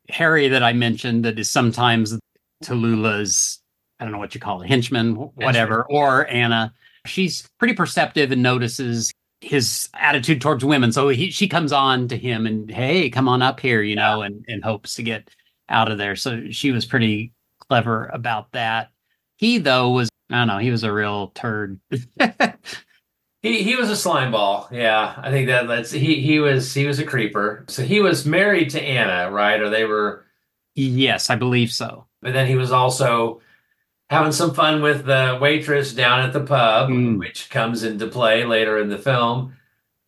[0.08, 2.18] Harry, that I mentioned, that is sometimes
[2.64, 3.60] Tallulah's,
[4.00, 6.72] I don't know what you call it, henchman, whatever, or Anna,
[7.06, 10.92] she's pretty perceptive and notices his attitude towards women.
[10.92, 14.22] So he, she comes on to him and, hey, come on up here, you know,
[14.22, 15.30] and, and hopes to get
[15.68, 16.16] out of there.
[16.16, 17.32] So she was pretty
[17.68, 18.90] clever about that.
[19.36, 21.78] He, though, was, I don't know, he was a real turd.
[23.42, 24.68] He he was a slime ball.
[24.72, 27.64] Yeah, I think that that's he he was he was a creeper.
[27.68, 29.60] So he was married to Anna, right?
[29.60, 30.24] Or they were
[30.74, 32.06] Yes, I believe so.
[32.22, 33.40] But then he was also
[34.10, 37.18] having some fun with the waitress down at the pub, Mm.
[37.18, 39.54] which comes into play later in the film.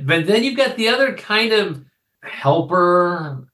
[0.02, 1.84] But then you've got the other kind of
[2.22, 3.46] helper,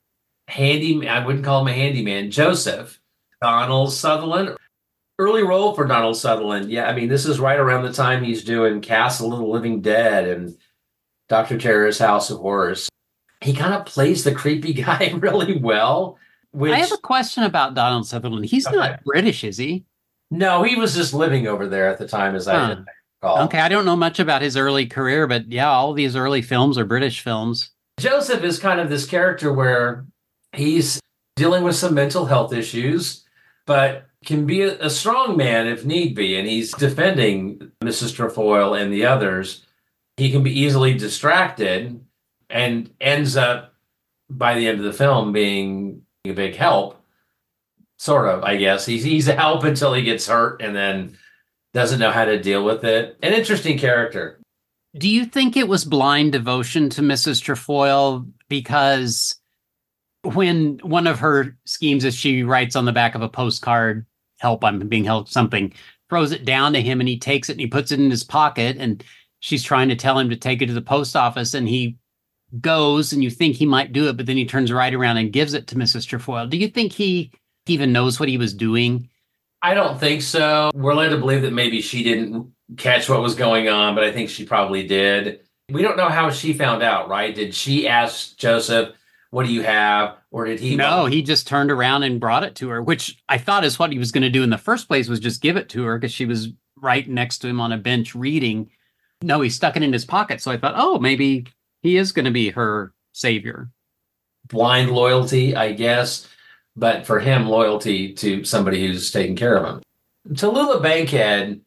[0.49, 1.09] handy.
[1.09, 2.31] I wouldn't call him a handyman.
[2.31, 3.01] Joseph
[3.43, 4.57] Donald Sutherland.
[5.19, 6.71] Early role for Donald Sutherland.
[6.71, 9.81] Yeah, I mean, this is right around the time he's doing Castle of the Living
[9.81, 10.57] Dead and
[11.31, 11.57] Dr.
[11.59, 12.89] Terror's House of Horrors.
[13.41, 16.19] He kind of plays the creepy guy really well.
[16.53, 18.45] Which I have a question about Donald Sutherland.
[18.47, 18.77] He's Okay.
[18.77, 19.85] not British, is he?
[20.31, 22.77] no, he was just living over there at the time, as I
[23.23, 23.45] recall.
[23.45, 26.77] Okay, I don't know much about his early career, but yeah, all these early films
[26.79, 27.71] are British films.
[28.01, 30.05] Joseph is kind of this character where
[30.53, 31.01] he's
[31.37, 33.25] dealing with some mental health issues,
[33.67, 36.37] but can be a, a strong man if need be.
[36.37, 38.15] And he's defending Mrs.
[38.15, 39.65] Trefoil and the others.
[40.17, 42.05] He can be easily distracted
[42.51, 43.75] and ends up
[44.29, 47.01] by the end of the film being a big help.
[47.99, 48.85] Sort of, I guess.
[48.85, 51.17] He's, he's a help until he gets hurt and then
[51.73, 53.17] doesn't know how to deal with it.
[53.23, 54.41] An interesting character.
[54.99, 57.43] Do you think it was blind devotion to Mrs.
[57.43, 59.39] Trefoil because
[60.23, 64.07] when one of her schemes is she writes on the back of a postcard,
[64.39, 65.73] help, I'm being held something,
[66.09, 68.25] throws it down to him and he takes it and he puts it in his
[68.25, 69.03] pocket and
[69.41, 71.97] she's trying to tell him to take it to the post office and he
[72.61, 75.33] goes and you think he might do it, but then he turns right around and
[75.33, 76.07] gives it to Mrs.
[76.07, 76.47] Trefoil.
[76.47, 77.33] Do you think he
[77.67, 79.09] even knows what he was doing?
[79.63, 80.71] I don't think so.
[80.75, 84.13] We're led to believe that maybe she didn't catch what was going on, but I
[84.13, 85.41] think she probably did.
[85.71, 87.35] We don't know how she found out, right?
[87.35, 88.95] Did she ask Joseph,
[89.31, 90.77] "What do you have?" Or did he?
[90.77, 93.91] No, he just turned around and brought it to her, which I thought is what
[93.91, 95.97] he was going to do in the first place was just give it to her
[95.97, 98.69] because she was right next to him on a bench reading.
[99.23, 100.43] No, he stuck it in his pocket.
[100.43, 101.47] So I thought, oh, maybe
[101.81, 103.71] he is going to be her savior.
[104.49, 106.29] blind loyalty, I guess,
[106.77, 109.83] but for him, loyalty to somebody who's taking care of him.
[110.35, 111.63] Tallulah Bankhead,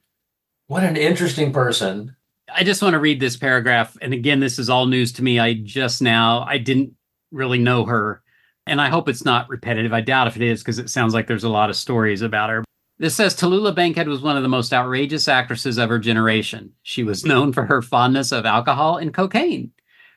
[0.68, 2.16] what an interesting person.
[2.54, 3.98] I just want to read this paragraph.
[4.02, 5.40] And again, this is all news to me.
[5.40, 6.94] I just now, I didn't
[7.32, 8.22] really know her.
[8.70, 9.94] And I hope it's not repetitive.
[9.94, 12.52] I doubt if it is because it sounds like there's a lot of stories about
[12.52, 12.64] her.
[13.00, 16.74] This says Tallulah Bankhead was one of the most outrageous actresses of her generation.
[16.84, 19.72] She was known for her fondness of alcohol and cocaine,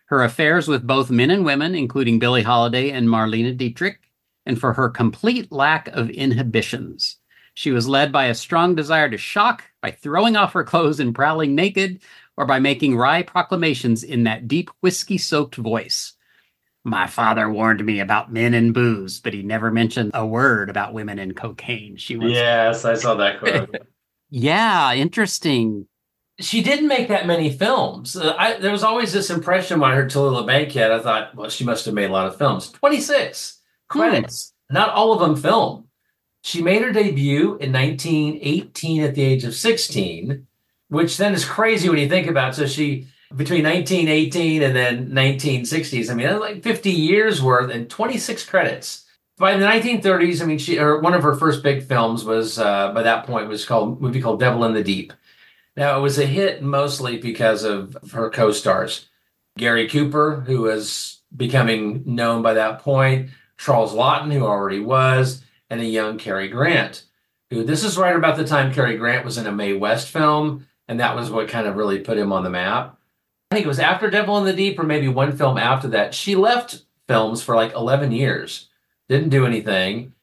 [0.07, 4.01] her affairs with both men and women, including Billie Holiday and Marlene Dietrich,
[4.45, 7.16] and for her complete lack of inhibitions.
[7.55, 11.15] She was led by a strong desire to shock by throwing off her clothes and
[11.15, 12.03] prowling naked,
[12.37, 16.12] or by making wry proclamations in that deep whiskey soaked voice.
[16.85, 20.93] My father warned me about men and booze, but he never mentioned a word about
[20.93, 21.97] women and cocaine.
[21.97, 23.75] She was Yes, I saw that quote.
[24.35, 25.87] Yeah, interesting.
[26.41, 28.17] she didn't make that many films.
[28.17, 31.51] Uh, I, there was always this impression when I heard Tallulah Bankhead, I thought, well,
[31.51, 32.71] she must have made a lot of films.
[32.73, 35.89] 26 credits, not all of them film.
[36.43, 40.47] She made her debut in 1918 at the age of 16,
[40.89, 42.57] which then is crazy when you think about it.
[42.57, 47.89] So she, between 1918 and then 1960s, I mean, that's like 50 years worth and
[47.89, 49.07] 26 credits.
[49.39, 52.93] By the 1930s, I mean, she, or one of her first big films was, uh,
[52.93, 55.13] by that point, was called, movie called Devil in the Deep.
[55.77, 59.07] Now, it was a hit mostly because of her co stars
[59.57, 65.81] Gary Cooper, who was becoming known by that point, Charles Laughton, who already was, and
[65.81, 67.05] a young Cary Grant,
[67.51, 70.67] who this is right about the time Cary Grant was in a Mae West film,
[70.89, 72.99] and that was what kind of really put him on the map.
[73.53, 76.15] I think it was after Devil in the Deep or maybe one film after that.
[76.15, 78.70] She left films for like 11 years,
[79.11, 80.15] didn't do anything.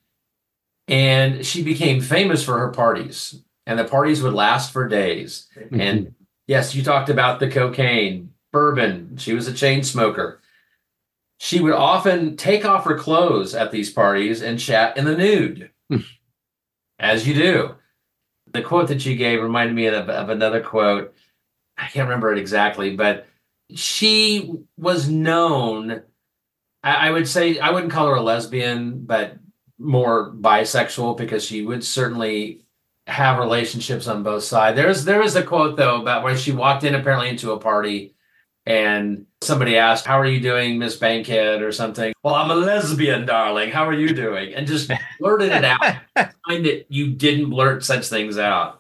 [0.88, 3.39] And she became famous for her parties.
[3.68, 5.45] And the parties would last for days.
[5.56, 5.80] Mm-hmm.
[5.80, 6.15] And
[6.47, 9.18] yes, you talked about the cocaine, bourbon.
[9.18, 10.41] She was a chain smoker.
[11.38, 15.69] She would often take off her clothes at these parties and chat in the nude,
[15.91, 16.03] mm.
[16.97, 17.76] as you do.
[18.51, 21.14] The quote that you gave reminded me of, of another quote.
[21.80, 23.27] I can't remember it exactly, but
[23.73, 26.01] she was known.
[26.84, 29.38] I, I would say I wouldn't call her a lesbian, but
[29.77, 32.65] more bisexual because she would certainly
[33.07, 34.76] have relationships on both sides.
[34.76, 38.15] There's there is a quote though about where she walked in apparently into a party
[38.65, 42.14] and somebody asked, How are you doing, Miss Bankhead, or something?
[42.23, 43.72] Well, I'm a lesbian, darling.
[43.72, 44.53] How are you doing?
[44.53, 45.80] And just blurted it out.
[46.47, 48.80] Find that you didn't blurt such things out.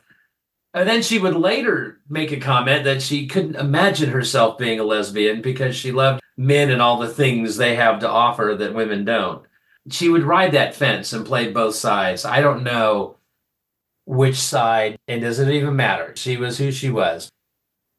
[0.73, 4.83] And then she would later make a comment that she couldn't imagine herself being a
[4.83, 9.03] lesbian because she loved men and all the things they have to offer that women
[9.03, 9.45] don't.
[9.89, 12.23] She would ride that fence and play both sides.
[12.23, 13.17] I don't know
[14.05, 16.13] which side, and does it even matter?
[16.15, 17.29] She was who she was.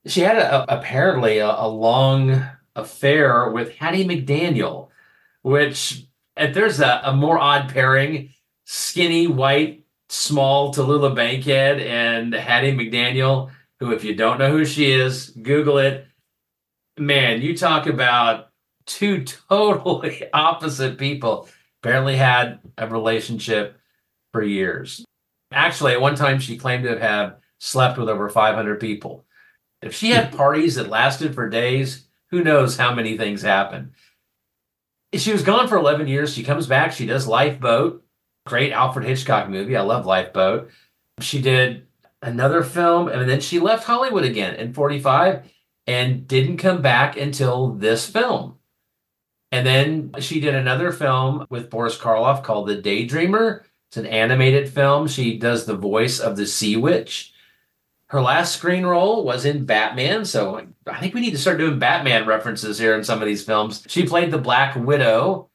[0.07, 2.43] She had a, apparently a, a long
[2.75, 4.89] affair with Hattie McDaniel,
[5.43, 6.07] which
[6.37, 8.31] if there's a, a more odd pairing,
[8.65, 14.91] skinny, white, small Tallulah Bankhead and Hattie McDaniel, who, if you don't know who she
[14.91, 16.07] is, Google it.
[16.99, 18.49] Man, you talk about
[18.87, 21.49] two totally opposite people.
[21.83, 23.79] Apparently had a relationship
[24.33, 25.05] for years.
[25.53, 29.25] Actually, at one time, she claimed to have slept with over 500 people.
[29.81, 33.93] If she had parties that lasted for days, who knows how many things happened.
[35.15, 36.35] She was gone for 11 years.
[36.35, 36.93] She comes back.
[36.93, 38.05] She does Lifeboat,
[38.47, 39.77] great Alfred Hitchcock movie.
[39.77, 40.71] I love Lifeboat.
[41.21, 41.87] She did
[42.23, 45.51] another film, and then she left Hollywood again in 45
[45.87, 48.57] and didn't come back until this film.
[49.53, 53.63] And then she did another film with Boris Karloff called The Daydreamer.
[53.89, 55.09] It's an animated film.
[55.09, 57.33] She does the voice of the Sea Witch.
[58.07, 61.79] Her last screen role was in Batman, so I think we need to start doing
[61.79, 63.85] Batman references here in some of these films.
[63.89, 65.50] She played the Black Widow,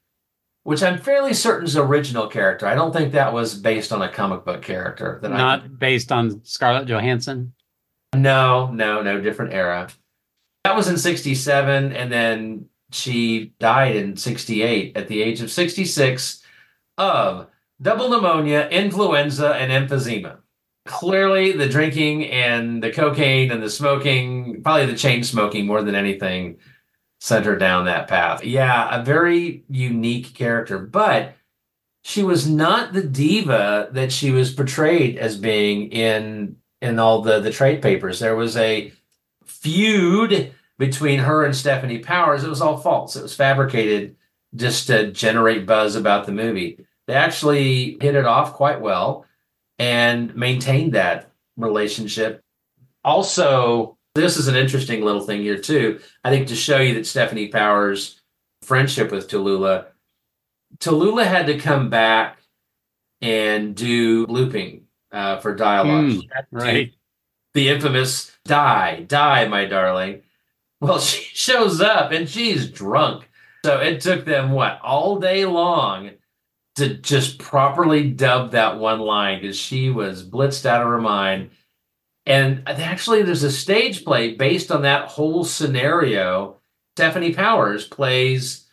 [0.65, 2.65] which I'm fairly certain is original character.
[2.65, 5.19] I don't think that was based on a comic book character.
[5.21, 7.53] That Not I based on Scarlett Johansson.
[8.15, 9.89] no, no, no, different era.
[10.63, 16.41] That was in 67, and then she died in 68 at the age of 66
[16.97, 17.45] of
[17.79, 20.37] double pneumonia, influenza, and emphysema.
[20.87, 25.93] Clearly, the drinking and the cocaine and the smoking, probably the chain smoking more than
[25.93, 26.57] anything,
[27.19, 28.43] sent her down that path.
[28.43, 31.35] Yeah, a very unique character, but
[32.03, 37.39] she was not the diva that she was portrayed as being in in all the
[37.39, 38.19] the trade papers.
[38.19, 38.91] There was a
[39.45, 42.43] feud between her and Stefanie Powers.
[42.43, 43.15] It was all false.
[43.15, 44.15] It was fabricated
[44.53, 46.85] just to generate buzz about the movie.
[47.07, 49.25] They actually hit it off quite well
[49.79, 52.43] and maintained that relationship.
[53.03, 55.99] Also, this is an interesting little thing here too.
[56.23, 58.21] I think to show you that Stefanie Powers'
[58.63, 59.87] friendship with Tallulah,
[60.79, 62.39] Tallulah had to come back
[63.21, 66.11] and do looping uh, for dialogue.
[66.11, 66.93] She had to do right.
[67.53, 70.21] The infamous "Die, die, my darling."
[70.81, 73.29] Well, she shows up and she's drunk.
[73.65, 76.11] So it took them what all day long
[76.75, 81.51] to just properly dub that one line because she was blitzed out of her mind.
[82.25, 86.57] And actually, there's a stage play based on that whole scenario.
[86.97, 88.67] Stefanie Powers plays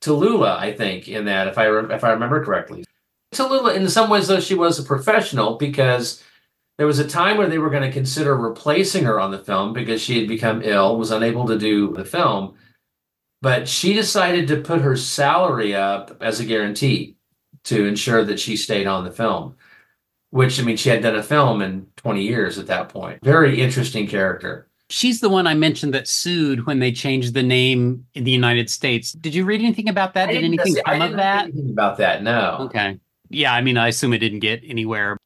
[0.00, 2.84] Tallulah, I think, in that, if I re- if I remember correctly.
[3.34, 6.22] Tallulah, in some ways, though, she was a professional because
[6.78, 9.72] there was a time where they were going to consider replacing her on the film
[9.72, 12.54] because she had become ill, was unable to do the film.
[13.40, 17.16] But she decided to put her salary up as a guarantee
[17.64, 19.56] to ensure that she stayed on the film.
[20.30, 23.22] Which I mean, she had done a film in 20 years at that point.
[23.22, 24.68] Very interesting character.
[24.88, 28.70] She's the one I mentioned that sued when they changed the name in the United
[28.70, 29.12] States.
[29.12, 30.26] Did you read anything about that?
[30.26, 31.44] Did anything I come of that?
[31.44, 32.22] anything about that?
[32.22, 32.58] No.
[32.60, 33.00] Okay.
[33.28, 35.16] Yeah, I mean, I assume it didn't get anywhere.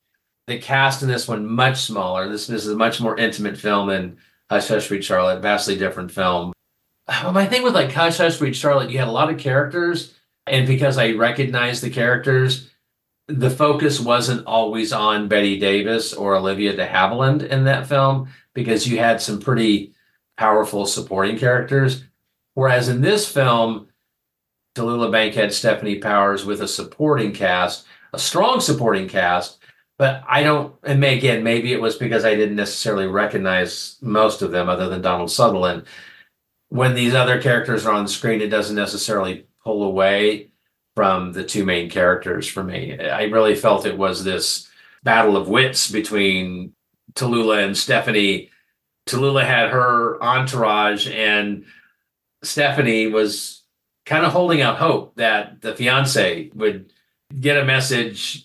[0.47, 2.29] The cast in this one much smaller.
[2.29, 4.17] This, this is a much more intimate film than
[4.49, 5.43] Hush Hush Sweet Charlotte.
[5.43, 6.53] Vastly different film.
[7.33, 10.15] My thing with like Hush Hush Sweet Charlotte, you had a lot of characters,
[10.47, 12.71] and because I recognized the characters,
[13.31, 18.87] the focus wasn't always on Bette Davis or Olivia de Havilland in that film because
[18.87, 19.95] you had some pretty
[20.37, 22.05] powerful supporting characters.
[22.55, 23.89] Whereas in this film,
[24.75, 29.59] Tallulah Bankhead, Stefanie Powers with a supporting cast, a strong supporting cast,
[29.99, 34.51] but I don't, and again, maybe it was because I didn't necessarily recognize most of
[34.51, 35.85] them other than Donald Sutherland.
[36.69, 40.50] when these other characters are on screen, it doesn't necessarily pull away
[40.97, 42.99] from the two main characters for me.
[42.99, 44.69] I really felt it was this
[45.03, 46.75] battle of wits between
[47.15, 48.51] Tallulah and Stefanie.
[49.07, 51.65] Tallulah had her entourage, and
[52.45, 53.63] Stefanie was
[54.07, 56.93] kind of holding out hope that the fiance would
[57.39, 58.45] get a message,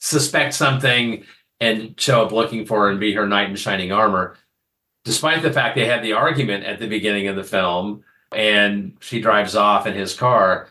[0.00, 1.24] suspect something,
[1.60, 4.36] and show up looking for her and be her knight in shining armor.
[5.04, 9.20] Despite the fact they had the argument at the beginning of the film, and she
[9.20, 10.68] drives off in his car.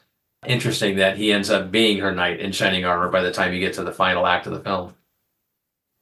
[0.47, 3.59] Interesting that he ends up being her knight in shining armor by the time you
[3.59, 4.93] get to the final act of the film.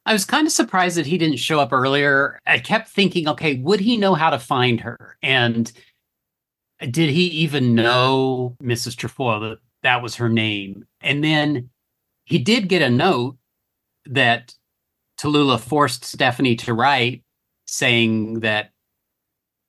[0.06, 2.40] I was kind of surprised that he didn't show up earlier.
[2.46, 5.18] I kept thinking, okay, would he know how to find her?
[5.22, 5.72] And
[6.80, 8.98] did he even know Mrs.
[8.98, 10.86] Trefoil that that was her name?
[11.00, 11.70] And then
[12.26, 13.38] he did get a note
[14.06, 14.54] that
[15.18, 17.24] Tallulah forced Stefanie to write
[17.66, 18.72] saying that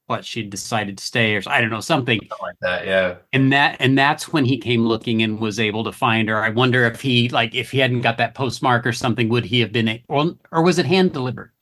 [0.06, 3.16] what she'd decided to stay or I don't know something Something like that, yeah.
[3.32, 6.42] and that and that's when he came looking and was able to find her.
[6.42, 9.60] I wonder if he like if he hadn't got that postmark or something, would he
[9.60, 11.52] have been or or was it hand delivered?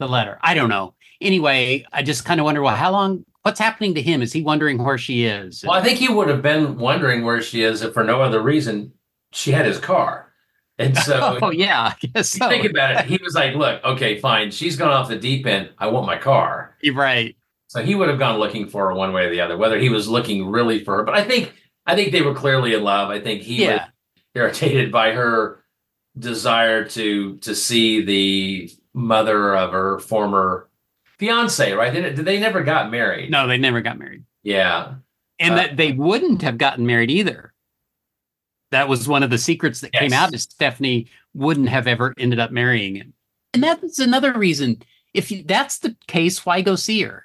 [0.00, 0.38] The letter.
[0.42, 0.94] I don't know.
[1.20, 4.22] Anyway, I just kind of wonder well, how long what's happening to him?
[4.22, 5.64] Is he wondering where she is?
[5.64, 8.42] Well, I think he would have been wondering where she is if for no other
[8.42, 8.92] reason
[9.32, 10.32] she had his car.
[10.78, 12.48] And so oh yeah, I guess so.
[12.48, 14.50] think about it, he was like, look, okay, fine.
[14.50, 15.70] She's gone off the deep end.
[15.78, 16.76] I want my car.
[16.80, 17.36] You're right.
[17.74, 19.88] So he would have gone looking for her one way or the other, whether he
[19.88, 21.02] was looking really for her.
[21.02, 21.52] But I think
[21.84, 23.10] I think they were clearly in love.
[23.10, 23.72] I think he Yeah.
[23.72, 23.80] was
[24.36, 25.64] irritated by her
[26.16, 30.68] desire to to see the mother of her former
[31.18, 31.92] fiance, right?
[31.92, 33.32] They, did they never got married?
[33.32, 34.22] No, they never got married.
[34.44, 34.94] Yeah.
[35.40, 37.52] And Uh, that they wouldn't have gotten married either.
[38.70, 42.38] That was one of the secrets that came out is Stefanie wouldn't have ever ended
[42.38, 43.14] up marrying him.
[43.52, 44.80] And that's another reason.
[45.12, 47.23] If you, that's the case, why go see her?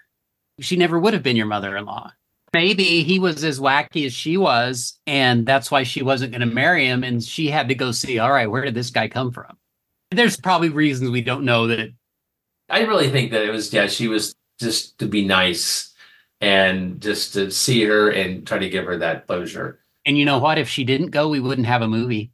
[0.61, 2.11] She never would have been your mother-in-law.
[2.53, 6.47] Maybe he was as wacky as she was, and that's why she wasn't going to
[6.47, 7.03] marry him.
[7.03, 9.57] And she had to go see, all right, where did this guy come from?
[10.11, 11.91] There's probably reasons we don't know that.
[12.69, 15.93] I really think that it was yeah, she was just to be nice
[16.41, 19.79] and just to see her and try to give her that closure.
[20.05, 20.57] And you know what?
[20.57, 22.31] If she didn't go, we wouldn't have a movie.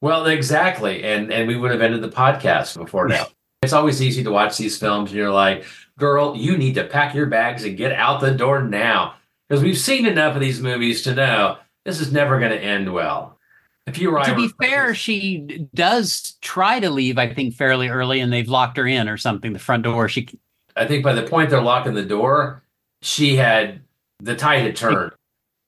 [0.00, 1.02] Well, exactly.
[1.04, 3.26] And and we would have ended the podcast before now.
[3.62, 5.64] it's always easy to watch these films and you're like,
[5.98, 9.14] girl, you need to pack your bags and get out the door now.
[9.48, 12.92] Because we've seen enough of these movies to know this is never going to end
[12.92, 13.38] well.
[13.86, 18.32] If you to be fair, she does try to leave, I think, fairly early, and
[18.32, 19.52] they've locked her in or something.
[19.52, 20.08] The front door.
[20.08, 20.28] She
[20.74, 22.64] I think by the point they're locking the door,
[23.02, 23.80] she had
[24.18, 25.12] the tide had turned.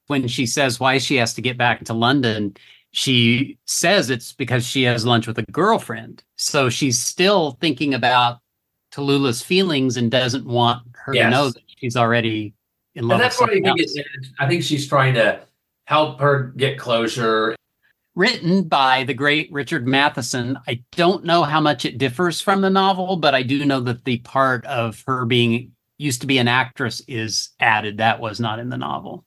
[0.09, 2.57] when she says why she has to get back to London,
[2.91, 6.25] she says it's because she has lunch with a girlfriend.
[6.37, 8.41] So she's still thinking about
[8.93, 11.27] Tallulah's feelings and doesn't want her Yes.
[11.27, 12.55] to know that she's already
[12.95, 14.07] in love And that's with why I think it,
[14.39, 15.41] I think she's trying to
[15.87, 17.55] help her get closure.
[18.15, 20.59] Written by the great Richard Matheson.
[20.67, 24.05] I don't know how much it differs from the novel, but I do know that
[24.05, 27.99] the part of her being used to be an actress is added.
[27.99, 29.25] That was not in the novel.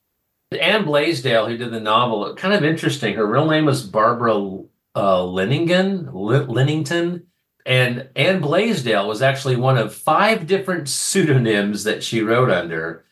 [0.60, 3.14] Anne Blaisdell, who did the novel, kind of interesting.
[3.14, 4.34] Her real name was Barbara
[4.94, 7.26] uh, Linningen, Li- Linington.
[7.64, 13.04] And Anne Blaisdell was actually one of five different pseudonyms that she wrote under.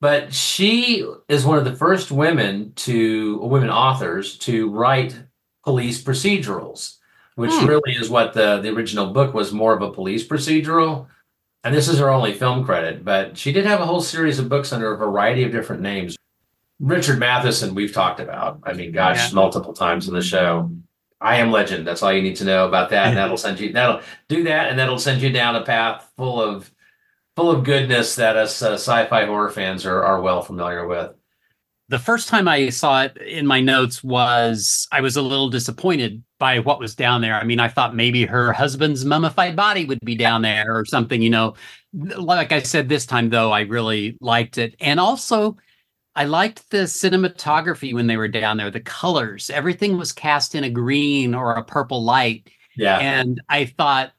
[0.00, 5.16] But she is one of the first women to, women authors to write
[5.64, 6.96] police procedurals,
[7.36, 7.66] which Hmm.
[7.66, 11.06] really is what the, the original book was more of a police procedural.
[11.64, 14.48] And this is her only film credit, but she did have a whole series of
[14.48, 16.16] books under a variety of different names.
[16.80, 18.58] Richard Matheson, we've talked about.
[18.64, 19.34] I mean, gosh, Yeah.
[19.34, 20.68] multiple times in the show.
[21.22, 21.86] I am legend.
[21.86, 23.08] That's all you need to know about that.
[23.08, 26.40] And that'll send you that'll do that, and that'll send you down a path full
[26.40, 26.70] of
[27.36, 31.12] full of goodness that us uh, sci-fi horror fans are are well familiar with.
[31.88, 36.22] the first time I saw it in my notes was I was a little disappointed
[36.38, 37.34] by what was down there.
[37.34, 41.22] I mean, I thought maybe her husband's mummified body would be down there or something,
[41.22, 41.54] you know.
[41.92, 44.74] Like I said this time though, I really liked it.
[44.80, 45.56] And also
[46.14, 49.48] I liked the cinematography when they were down there, the colors.
[49.50, 52.50] Everything was cast in a green or a purple light.
[52.76, 52.98] Yeah.
[52.98, 54.12] And I thought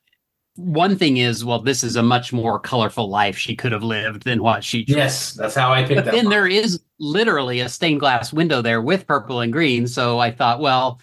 [0.56, 4.24] one thing is, well, this is a much more colorful life she could have lived
[4.24, 6.12] than what she Yes, that's how I picked but that.
[6.14, 6.32] then one.
[6.32, 9.88] there is literally a stained glass window there with purple and green.
[9.88, 11.00] So I thought, well,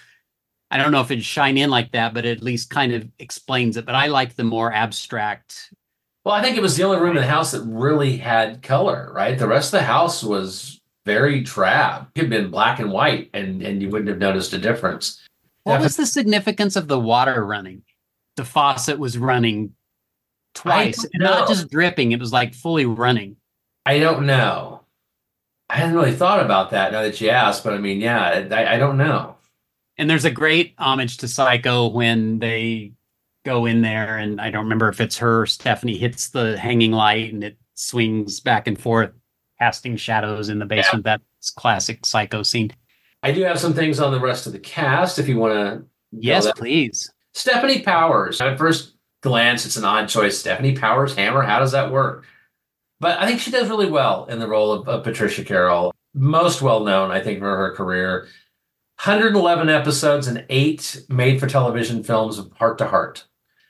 [0.71, 3.09] I don't know if it'd shine in like that, but it at least kind of
[3.19, 3.87] explains it.
[3.87, 5.73] But I like the more abstract.
[6.25, 9.11] Well, I think it was the only room in the house that really had color,
[9.13, 9.39] right?
[9.39, 12.03] The rest of the house was very drab.
[12.03, 15.21] It could have been black and white, and and you wouldn't have noticed a difference.
[15.65, 17.83] What was the significance of the water running?
[18.37, 19.75] The faucet was running
[20.55, 23.37] twice, not just dripping, it was like fully running.
[23.87, 24.81] I don't know.
[25.69, 28.75] I hadn't really thought about that now that you asked, but I mean, yeah, I,
[28.75, 29.37] I don't know.
[29.99, 32.93] And there's a great homage to Psycho when they
[33.45, 37.33] go in there, and I don't remember if it's her, Stefanie hits the hanging light
[37.33, 39.13] and it swings back and forth,
[39.61, 41.05] casting shadows in the basement.
[41.05, 42.73] That's classic Psycho scene.
[43.23, 45.85] I do have some things on the rest of the cast if you want to.
[46.13, 47.13] Yes, please.
[47.35, 48.41] Stefanie Powers.
[48.41, 50.43] At first glance, it's an odd choice.
[50.43, 51.43] Stefanie Powers, Hammer.
[51.43, 52.25] How does that work?
[52.99, 55.95] But I think she does really well in the role of, of Patricia Carroll.
[56.15, 58.27] Most well known, I think, for her career.
[59.05, 63.25] 111 episodes and eight made for television films of Hart to Hart.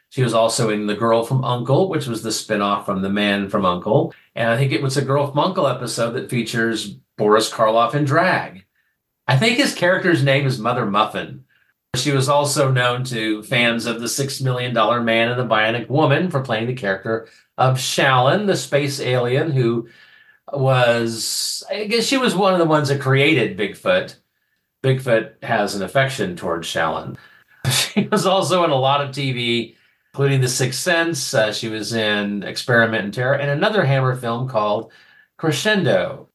[0.08, 3.48] She was also in The Girl from Uncle, which was the spinoff from The Man
[3.48, 4.12] from Uncle.
[4.34, 8.64] And I think it was a Girl Uncle episode that features Boris Karloff in drag.
[9.26, 11.44] I think his character's name is Mother Muffin.
[11.96, 15.88] She was also known to fans of The Six Million Dollar Man and the Bionic
[15.88, 17.28] Woman for playing the character
[17.58, 19.88] of Shalon, the space alien who
[20.52, 24.16] was, I guess she was one of the ones that created Bigfoot.
[24.84, 27.16] Bigfoot has an affection towards Shalon.
[27.70, 29.74] She was also in a lot of TV,
[30.12, 31.32] including The Sixth Sense.
[31.32, 34.92] Uh, she was in Experiment in Terror and another Hammer film called
[35.38, 36.28] Crescendo.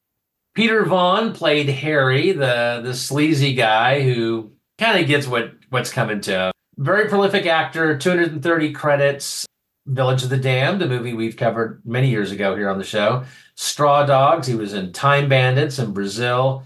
[0.53, 6.21] Peter Vaughan played Harry, the, the sleazy guy who kind of gets what, what's coming
[6.21, 6.51] to him.
[6.77, 9.45] Very prolific actor, 230 credits.
[9.87, 13.23] Village of the Damned, a movie we've covered many years ago here on the show.
[13.53, 16.63] Straw Dogs, he was in Time Bandits in Brazil.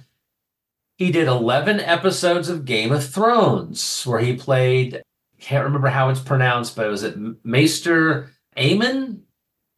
[0.97, 5.01] He did 11 episodes of Game of Thrones, where he played,
[5.39, 9.21] can't remember how it's pronounced, but was it Maester Aemon?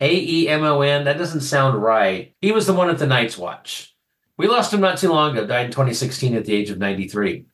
[0.01, 1.05] A E M O N.
[1.05, 2.33] That doesn't sound right.
[2.41, 3.95] He was the one at the Night's Watch.
[4.35, 7.45] We lost him not too long ago, died in 2016 at the age of 93.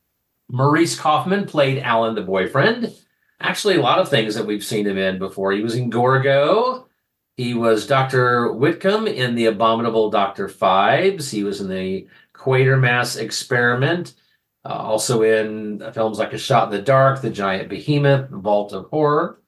[0.50, 2.96] Maurice Kaufmann played Alan the boyfriend.
[3.42, 5.52] Actually, a lot of things that we've seen him in before.
[5.52, 6.88] He was in Gorgo.
[7.36, 8.54] He was Dr.
[8.54, 10.48] Whitcomb in The Abominable Dr.
[10.48, 11.30] Phibes.
[11.30, 14.14] He was in the Quatermass Experiment.
[14.68, 18.90] Uh, also in films like A Shot in the Dark, The Giant Behemoth, Vault of
[18.90, 19.40] Horror.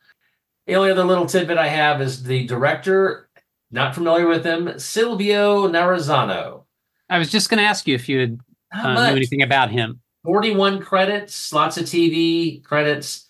[0.66, 3.30] The only other little tidbit I have is the director,
[3.70, 6.64] not familiar with him, Silvio Narizzano.
[7.10, 8.40] I was just going to ask you if you had
[8.74, 10.00] uh, knew anything about him.
[10.24, 13.28] 41 credits, lots of TV credits.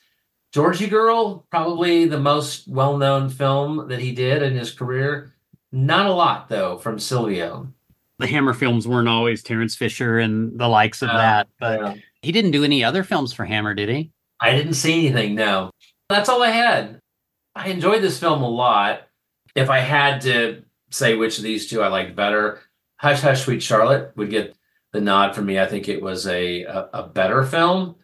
[0.52, 5.34] Georgy Girl, probably the most well known film that he did in his career.
[5.72, 7.74] Not a lot, though, from Silvio.
[8.20, 11.94] The Hammer films weren't always Terence Fisher and the likes of Uh, that, but yeah.
[12.22, 14.12] he didn't do any other films for Hammer, did he?
[14.42, 15.72] I didn't see anything, no.
[16.10, 17.00] That's all I had.
[17.56, 19.08] I enjoyed this film a lot.
[19.56, 22.60] If I had to say which of these two I liked better,
[22.98, 24.56] Hush Hush Sweet Charlotte would get
[24.92, 25.60] the nod from me.
[25.60, 27.96] I think it was a, a, a better film.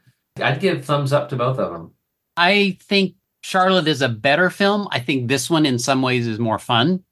[0.41, 1.91] I'd give thumbs up to both of them.
[2.37, 4.87] I think Charlotte is a better film.
[4.91, 7.03] I think this one, in some ways, is more fun.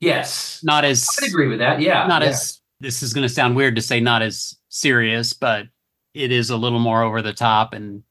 [0.00, 0.60] Yes.
[0.62, 1.80] Not as I would agree with that.
[1.80, 2.06] Yeah.
[2.06, 2.28] not yeah.
[2.28, 5.66] as this is going to sound weird to say not as serious, but
[6.14, 7.72] it is a little more over the top.
[7.72, 8.02] And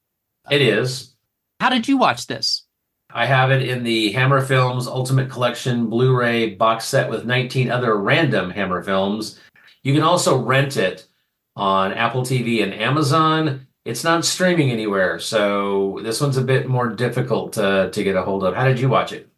[0.46, 1.16] uh, It is.
[1.60, 2.64] how did you watch this?
[3.12, 7.72] I have it in the Hammer Films Ultimate Collection Blu ray box set with 19
[7.72, 9.40] other random Hammer films.
[9.84, 11.08] You can also rent it
[11.56, 13.68] on Apple TV and Amazon.
[13.86, 18.24] It's not streaming anywhere, so this one's a bit more difficult to, to get a
[18.24, 18.56] hold of.
[18.56, 19.30] How did you watch it?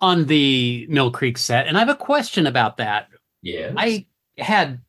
[0.00, 3.08] On the Mill Creek set, and I have a question about that.
[3.42, 3.72] Yeah.
[3.76, 4.06] I
[4.36, 4.80] had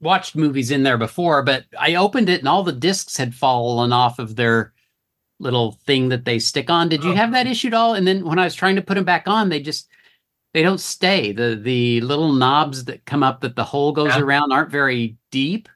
[0.00, 3.92] watched movies in there before, but I opened it and all the discs had fallen
[3.92, 4.72] off of their
[5.40, 6.88] little thing that they stick on.
[6.88, 7.94] Did you have that issue at all?
[7.94, 9.88] And then when I was trying to put them back on, they just
[10.52, 11.32] they don't stay.
[11.32, 14.20] The the little knobs that come up that the hole goes Yeah.
[14.20, 15.68] around aren't very deep.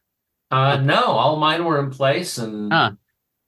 [0.52, 2.92] Uh, no, all mine were in place, and Huh.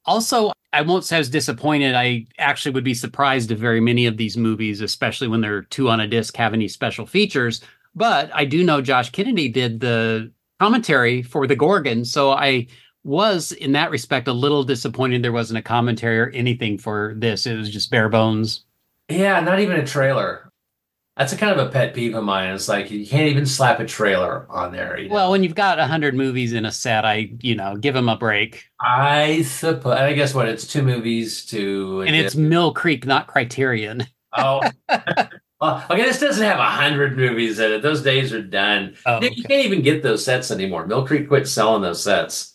[0.07, 1.95] Also, I won't say I was disappointed.
[1.95, 5.89] I actually would be surprised if very many of these movies, especially when they're two
[5.89, 7.61] on a disc, have any special features.
[7.95, 12.69] But I do know Josh Kennedy did the commentary for the Gorgon, so I
[13.03, 17.47] was in that respect a little disappointed there wasn't a commentary or anything for this.
[17.47, 18.65] It was just bare bones.
[19.09, 20.50] yeah, not even a trailer.
[21.21, 22.55] That's a kind of a pet peeve of mine.
[22.55, 24.99] It's like you can't even slap a trailer on there.
[24.99, 25.15] you know?
[25.17, 28.09] Well, when you've got a hundred movies in a set, I you know give them
[28.09, 28.65] a break.
[28.81, 29.99] I suppose.
[29.99, 34.07] I guess what it's two movies to And it's Mill Creek, not Criterion.
[34.39, 34.63] oh.
[35.61, 37.83] well, okay, this doesn't have a hundred movies in it.
[37.83, 38.97] Those days are done.
[39.05, 40.87] Oh, You can't even get those sets anymore.
[40.87, 42.55] Mill Creek quit selling those sets.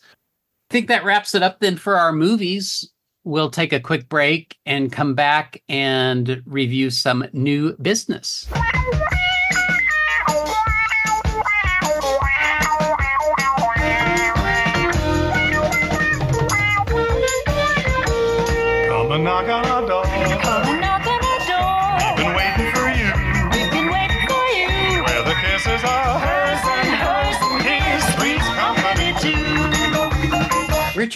[0.71, 2.89] I think that wraps it up then for our movies.
[3.25, 8.47] We'll take a quick break and come back and review some new business.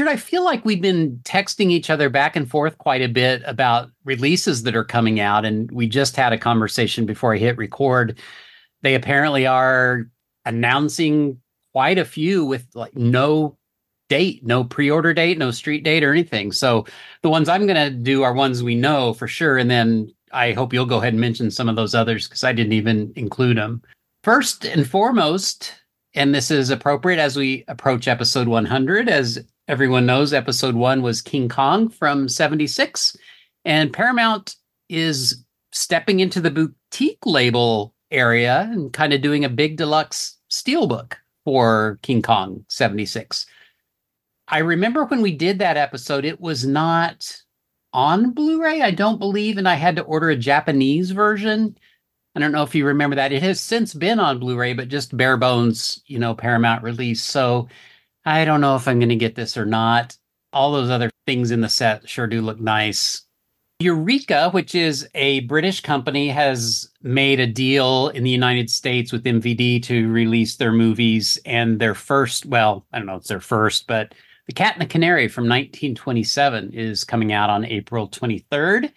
[0.09, 3.91] I feel like we've been texting each other back and forth quite a bit about
[4.03, 5.45] releases that are coming out.
[5.45, 8.19] And we just had a conversation before I hit record.
[8.81, 10.09] They apparently are
[10.45, 11.39] announcing
[11.73, 13.57] quite a few with like no
[14.09, 16.51] date, no pre order date, no street date or anything.
[16.51, 16.85] So
[17.21, 19.57] the ones I'm going to do are ones we know for sure.
[19.57, 22.51] And then I hope you'll go ahead and mention some of those others because I
[22.51, 23.81] didn't even include them.
[24.23, 25.75] First and foremost,
[26.15, 29.07] and this is appropriate as we approach episode 100.
[29.07, 29.39] As
[29.69, 33.15] everyone knows, episode one was King Kong from 76.
[33.65, 34.55] And Paramount
[34.89, 41.13] is stepping into the boutique label area and kind of doing a big deluxe steelbook
[41.45, 43.45] for King Kong 76.
[44.47, 47.31] I remember when we did that episode, it was not
[47.93, 51.77] on Blu ray, I don't believe, and I had to order a Japanese version.
[52.35, 53.31] I don't know if you remember that.
[53.31, 57.21] It has since been on Blu ray, but just bare bones, you know, Paramount release.
[57.21, 57.67] So
[58.25, 60.17] I don't know if I'm going to get this or not.
[60.51, 63.23] All those other things in the set sure do look nice.
[63.81, 69.23] Eureka, which is a British company, has made a deal in the United States with
[69.23, 71.39] MVD to release their movies.
[71.45, 74.13] And their first, well, I don't know if it's their first, but
[74.47, 78.91] The Cat and the Canary from 1927 is coming out on April 23rd.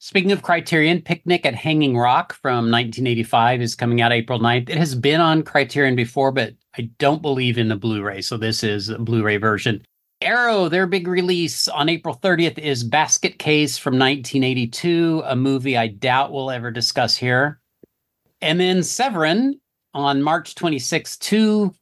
[0.00, 4.68] Speaking of Criterion, Picnic at Hanging Rock from 1985 is coming out April 9th.
[4.68, 8.20] It has been on Criterion before, but I don't believe in the Blu ray.
[8.22, 9.82] So this is a Blu ray version.
[10.20, 15.88] Arrow, their big release on April 30th is Basket Case from 1982, a movie I
[15.88, 17.60] doubt we'll ever discuss here.
[18.40, 19.60] And then Severin
[19.94, 21.74] on March 26th, two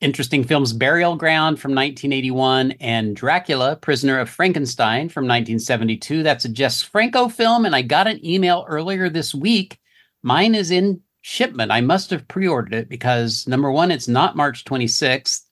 [0.00, 6.22] interesting films Burial Ground from 1981 and Dracula, Prisoner of Frankenstein from 1972.
[6.22, 9.78] That's a Jess Franco film, and I got an email earlier this week.
[10.22, 11.70] Mine is in shipment.
[11.70, 15.42] I must have pre ordered it because number one, it's not March 26th.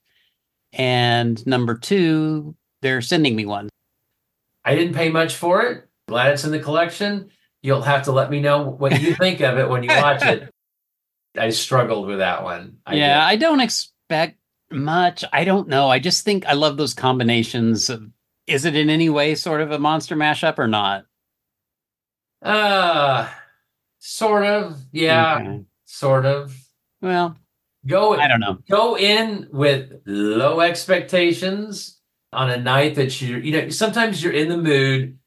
[0.73, 3.69] And number two, they're sending me one.
[4.65, 5.87] I didn't pay much for it.
[6.07, 7.29] Glad it's in the collection.
[7.61, 10.49] You'll have to let me know what you think of it when you watch it.
[11.37, 12.77] I struggled with that one.
[12.85, 13.25] I yeah, did.
[13.25, 14.37] I don't expect
[14.71, 15.23] much.
[15.31, 15.89] I don't know.
[15.89, 17.89] I just think I love those combinations.
[17.89, 18.09] Of,
[18.47, 21.05] is it in any way sort of a monster mashup or not?
[22.41, 23.29] Uh
[24.09, 24.77] sort of.
[24.91, 25.35] Yeah.
[25.39, 25.63] Okay.
[25.85, 26.55] Sort of.
[27.01, 27.35] Well,
[27.87, 28.57] Go I don't know.
[28.69, 31.97] go in with low expectations
[32.33, 35.17] on a night that you're, you know sometimes you're in the mood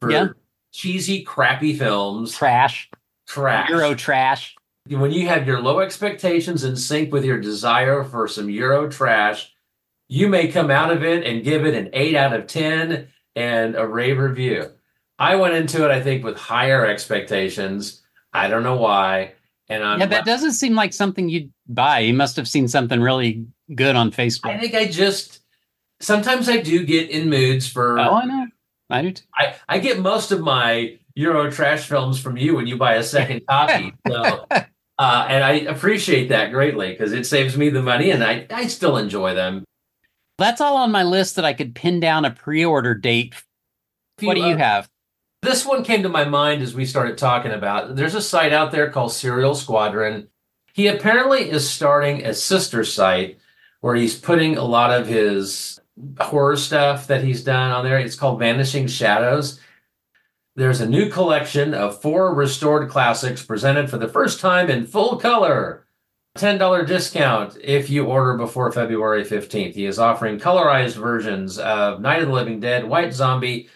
[0.00, 0.28] for Yeah.
[0.72, 2.90] cheesy crappy films Trash,
[3.28, 4.56] trash Euro trash.
[4.88, 9.52] when you have your low expectations in sync with your desire for some euro trash
[10.08, 13.06] you may come out of it and give it an 8 out of 10
[13.36, 14.66] and a rave review
[15.18, 17.99] i went into it i think with higher expectations
[18.32, 19.32] i don't know why
[19.68, 22.00] and i'm yeah, that doesn't seem like something you'd buy.
[22.00, 24.50] You must have seen something really good on Facebook.
[24.50, 25.40] I think I just
[26.00, 27.98] sometimes I do get in moods for.
[27.98, 28.46] oh, I know.
[28.90, 29.12] I do.
[29.12, 29.24] Too.
[29.34, 33.02] I, I get most of my Euro trash films from you when you buy a
[33.02, 33.92] second copy.
[34.08, 38.46] So, uh, and I appreciate that greatly because it saves me the money, and I
[38.50, 39.64] I still enjoy them.
[40.38, 43.34] That's all on my list that I could pin down a pre-order date.
[44.20, 44.88] What do you have?
[45.42, 47.96] This one came to my mind as we started talking about.
[47.96, 50.28] There's a site out there called Serial Squadron.
[50.74, 53.38] He apparently is starting a sister site
[53.80, 55.80] where he's putting a lot of his
[56.20, 57.98] horror stuff that he's done on there.
[57.98, 59.58] It's called Vanishing Shadows.
[60.56, 65.16] There's a new collection of four restored classics presented for the first time in full
[65.16, 65.86] color.
[66.36, 69.74] $10 discount if you order before February 15th.
[69.74, 73.68] He is offering colorized versions of Night of the Living Dead, White Zombie,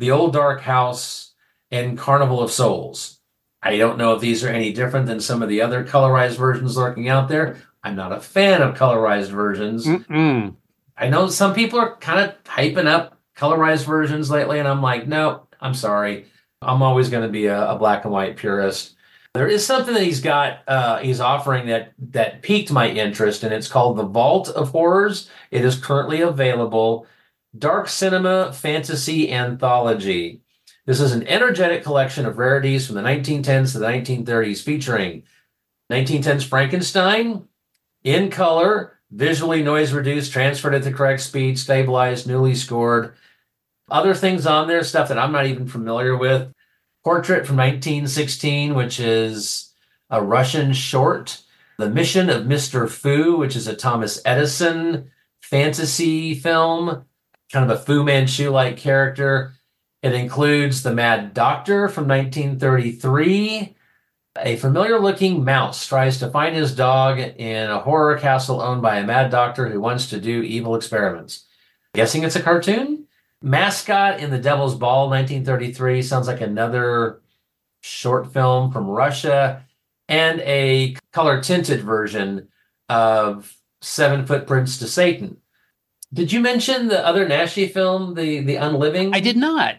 [0.00, 1.34] The Old Dark House,
[1.70, 3.20] and Carnival of Souls.
[3.62, 6.74] I don't know if these are any different than some of the other colorized versions
[6.74, 7.58] lurking out there.
[7.84, 9.86] I'm not a fan of colorized versions.
[9.86, 10.56] Mm-mm.
[10.96, 15.06] I know some people are kind of hyping up colorized versions lately, and I'm like,
[15.06, 16.24] no, I'm sorry.
[16.62, 18.94] I'm always going to be a, a black and white purist.
[19.34, 23.52] There is something that he's got, uh, he's offering that that piqued my interest, and
[23.52, 25.28] it's called the Vault of Horrors.
[25.50, 27.06] It is currently available.
[27.56, 30.42] Dark Cinema Fantasy Anthology.
[30.86, 35.24] This is an energetic collection of rarities from the 1910s to the 1930s, featuring
[35.90, 37.48] 1910s Frankenstein
[38.04, 43.14] in color, visually noise reduced, transferred at the correct speed, stabilized, newly scored.
[43.90, 46.52] Other things on there, stuff that I'm not even familiar with.
[47.02, 49.74] Portrait from 1916, which is
[50.08, 51.42] a Russian short.
[51.78, 52.88] The Mission of Mr.
[52.88, 55.10] Fu, which is a Thomas Edison
[55.40, 57.06] fantasy film,
[57.52, 59.54] kind of a Fu Manchu like character.
[60.02, 63.76] It includes The Mad Doctor from 1933.
[64.38, 68.96] A familiar looking mouse tries to find his dog in a horror castle owned by
[68.96, 71.46] a mad doctor who wants to do evil experiments.
[71.94, 73.06] Guessing it's a cartoon.
[73.42, 77.20] Mascot in the Devil's Ball, 1933, sounds like another
[77.80, 79.64] short film from Russia,
[80.08, 82.48] and a color tinted version
[82.88, 85.38] of Seven Footprints to Satan.
[86.12, 89.14] Did you mention the other Naschy film, the the Unliving?
[89.14, 89.76] I did not.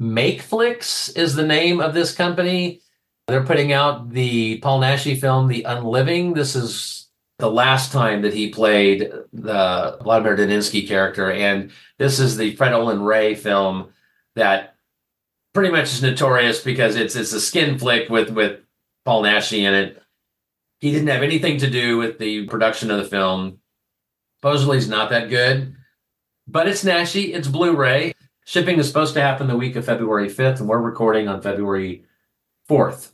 [0.00, 2.80] Makeflix is the name of this company.
[3.28, 6.34] They're putting out the Paul Naschy film, The Unliving.
[6.34, 12.36] This is the last time that he played the Vladimir Daninsky character, and this is
[12.36, 13.90] the Fred Olen Ray film
[14.34, 14.74] that
[15.52, 18.60] pretty much is notorious because it's it's a skin flick with with
[19.04, 20.02] Paul Naschy in it.
[20.80, 23.58] He didn't have anything to do with the production of the film.
[24.42, 25.74] Supposedly, not that good,
[26.48, 27.34] but it's Naschy.
[27.34, 28.14] It's Blu-ray.
[28.46, 32.04] Shipping is supposed to happen the week of February 5th, and we're recording on February
[32.68, 33.10] 4th.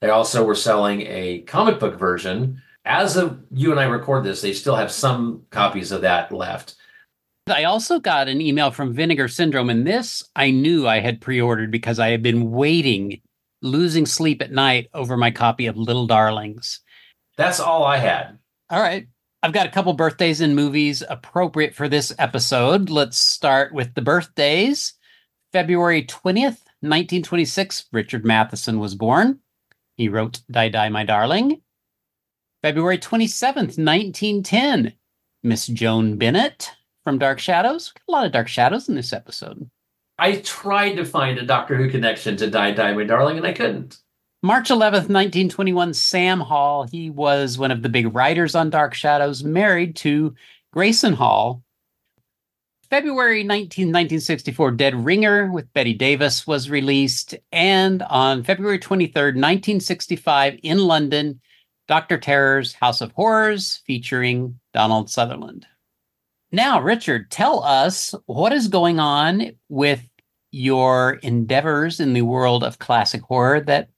[0.00, 2.62] They also were selling a comic book version.
[2.84, 6.76] As of you and I record this, they still have some copies of that left.
[7.48, 11.40] I also got an email from Vinegar Syndrome, and this I knew I had pre
[11.40, 13.20] ordered because I had been waiting,
[13.60, 16.80] losing sleep at night over my copy of Little Darlings.
[17.36, 18.38] That's all I had.
[18.70, 19.08] All right.
[19.42, 22.90] I've got a couple birthdays and movies appropriate for this episode.
[22.90, 24.92] Let's start with the birthdays.
[25.50, 29.40] February 20th, 1926, Richard Matheson was born.
[29.96, 31.62] He wrote Die Die My Darling.
[32.62, 34.92] February 27th, 1910,
[35.42, 36.72] Miss Joan Bennett
[37.02, 37.94] from Dark Shadows.
[38.08, 39.70] A lot of Dark Shadows in this episode.
[40.18, 43.54] I tried to find a Doctor Who connection to Die Die My Darling, and I
[43.54, 44.00] couldn't.
[44.42, 46.86] March 11th, 1921, Sam Hall.
[46.90, 50.34] He was one of the big writers on Dark Shadows, married to
[50.72, 51.62] Grayson Hall.
[52.88, 57.34] February 19, 1964, Dead Ringer with Bette Davis was released.
[57.52, 61.38] And on February 23rd, 1965, in London,
[61.86, 62.16] Dr.
[62.16, 65.66] Terror's House of Horrors featuring Donald Sutherland.
[66.50, 70.02] Now, Richard, tell us what is going on with
[70.50, 73.90] your endeavors in the world of classic horror that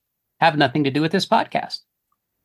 [0.42, 1.78] have nothing to do with this podcast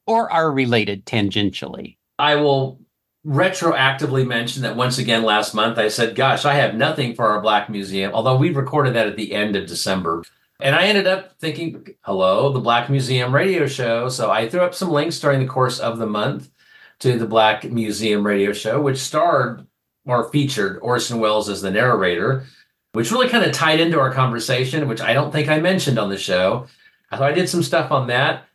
[0.05, 1.97] or are related tangentially.
[2.19, 2.79] I will
[3.25, 7.41] retroactively mention that once again last month I said, Gosh, I have nothing for our
[7.41, 10.23] Black Museum, although we recorded that at the end of December.
[10.59, 14.09] And I ended up thinking, Hello, the Black Museum radio show.
[14.09, 16.51] So I threw up some links during the course of the month
[16.99, 19.65] to the Black Museum radio show, which starred
[20.05, 22.45] or featured Orson Welles as the narrator,
[22.93, 26.09] which really kind of tied into our conversation, which I don't think I mentioned on
[26.09, 26.67] the show.
[27.15, 28.45] So I did some stuff on that.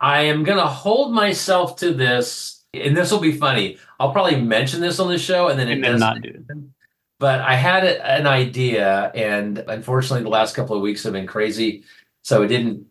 [0.00, 3.78] I am going to hold myself to this, and this will be funny.
[3.98, 6.44] I'll probably mention this on the show, and then it does not do.
[7.18, 11.84] But I had an idea, and unfortunately, the last couple of weeks have been crazy,
[12.22, 12.86] so it didn't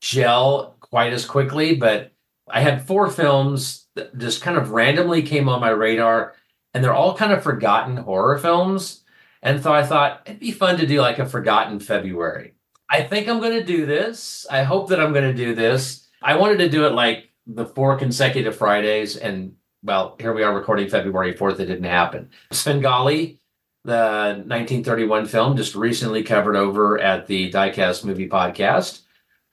[0.00, 1.76] gel quite as quickly.
[1.76, 2.12] But
[2.50, 6.34] I had four films that just kind of randomly came on my radar,
[6.74, 9.04] and they're all kind of forgotten horror films.
[9.42, 12.54] And so I thought it'd be fun to do like a forgotten February.
[12.90, 14.46] I think I'm going to do this.
[14.50, 16.08] I hope that I'm going to do this.
[16.22, 20.54] I wanted to do it like the four consecutive Fridays, and well, here we are
[20.54, 21.60] recording February 4th.
[21.60, 22.30] It didn't happen.
[22.50, 23.40] Svengali,
[23.84, 29.02] the 1931 film, just recently covered over at the Diecast Movie Podcast.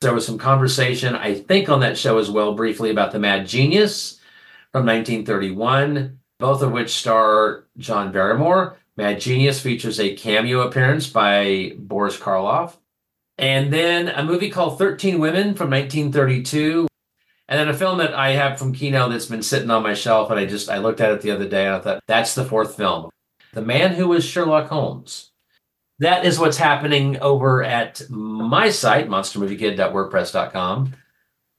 [0.02, 3.48] There was some conversation, I think, on that show as well, briefly about The Mad
[3.48, 4.20] Genius
[4.72, 8.78] from 1931, both of which star John Barrymore.
[8.98, 12.78] Mad Genius features a cameo appearance by Boris Karloff.
[13.38, 16.88] And then a movie called 13 Women from 1932.
[17.48, 20.32] And then a film that I have from Kino that's been sitting on my shelf.
[20.32, 22.46] And I just, I looked at it the other day and I thought, that's the
[22.46, 23.10] fourth film.
[23.54, 25.32] The Man Who Was Sherlock Holmes.
[26.00, 30.94] That is what's happening over at my site, monstermoviekid.wordpress.com.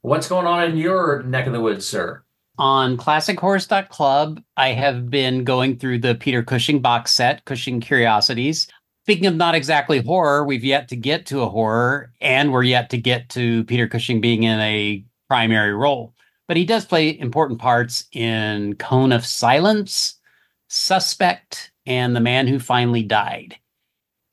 [0.01, 2.23] What's going on in your neck of the woods, sir?
[2.59, 8.67] On classichorrors.club, I have been going through the Peter Cushing box set, Cushing Curiosities.
[9.07, 12.89] Speaking of not exactly horror, we've yet to get to a horror, and we're yet
[12.89, 16.13] to get to Peter Cushing being in a primary role.
[16.45, 20.19] But he does play important parts in Cone of Silence,
[20.67, 23.55] Suspect, and The Man Who Finally Died.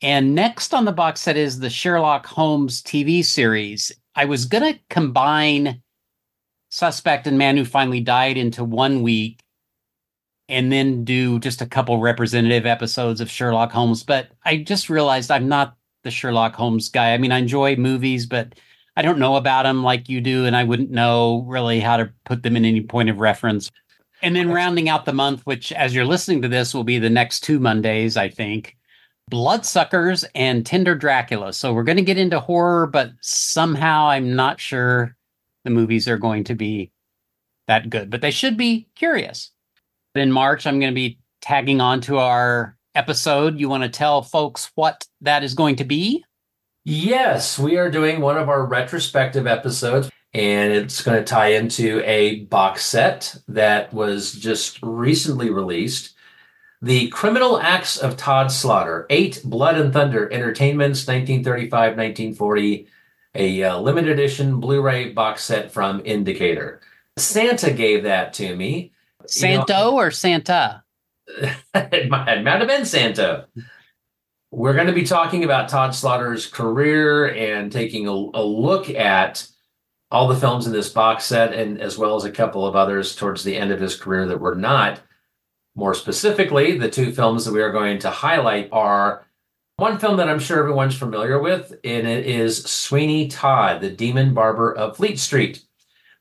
[0.01, 3.93] And next on the box set is the Sherlock Holmes TV series.
[4.13, 5.81] I was going to combine
[6.69, 9.41] Suspect and Man Who Finally Died into one week
[10.47, 14.03] and then do just a couple representative episodes of Sherlock Holmes.
[14.03, 17.13] But I just realized I'm not the Sherlock Holmes guy.
[17.13, 18.53] I mean, I enjoy movies, but
[18.95, 22.11] I don't know about them like you do, and I wouldn't know really how to
[22.25, 23.71] put them in any point of reference.
[24.21, 27.09] And then rounding out the month, which as you're listening to this will be the
[27.09, 28.77] next two Mondays, I think.
[29.29, 31.51] Bloodsuckers and Tender Dracula.
[31.51, 35.17] So we're going to get into horror, but somehow I'm not sure
[35.63, 36.91] the movies are going to be
[37.67, 39.51] that good, but they should be curious
[40.17, 43.59] in March, I'm going to be tagging on to our episode.
[43.59, 46.23] You want to tell folks what that is going to be?
[46.83, 52.01] Yes, we are doing one of our retrospective episodes, and it's going to tie into
[52.05, 56.13] a box set that was just recently released.
[56.81, 62.87] The Criminal Acts of Tod Slaughter, Eight Blood and Thunder Entertainments, 1935 1940,
[63.33, 66.81] a uh, limited edition Blu ray box set from Indicator.
[67.17, 68.91] Santa gave that to me.
[69.27, 70.83] Santo know, or Santa?
[71.27, 73.47] it, might, it might have been Santa.
[74.51, 79.47] We're going to be talking about Tod Slaughter's career and taking a, a look at
[80.11, 83.15] all the films in this box set, and as well as a couple of others
[83.15, 85.01] towards the end of his career that were not.
[85.75, 89.25] More specifically, the two films that we are going to highlight are
[89.77, 94.33] one film that I'm sure everyone's familiar with, and it is Sweeney Todd, the Demon
[94.33, 95.63] Barber of Fleet Street.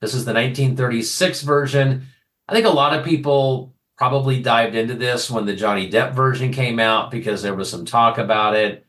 [0.01, 2.07] This is the 1936 version.
[2.49, 6.53] I think a lot of people probably dived into this when the Johnny Depp version
[6.53, 8.87] came out because there was some talk about it.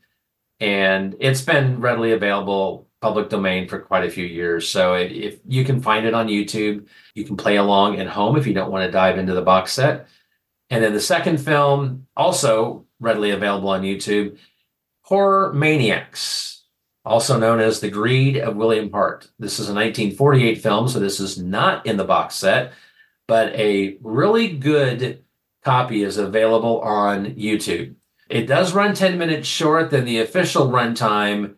[0.60, 4.68] And it's been readily available public domain for quite a few years.
[4.68, 8.46] So if you can find it on YouTube, you can play along at home if
[8.46, 10.08] you don't want to dive into the box set.
[10.70, 14.38] And then the second film, also readily available on YouTube,
[15.02, 16.64] Horror Maniacs,
[17.04, 19.30] also known as The Greed of William Hart.
[19.38, 22.72] This is a 1948 film, so this is not in the box set
[23.26, 25.24] but a really good
[25.64, 27.94] copy is available on YouTube.
[28.28, 31.56] It does run 10 minutes short than the official runtime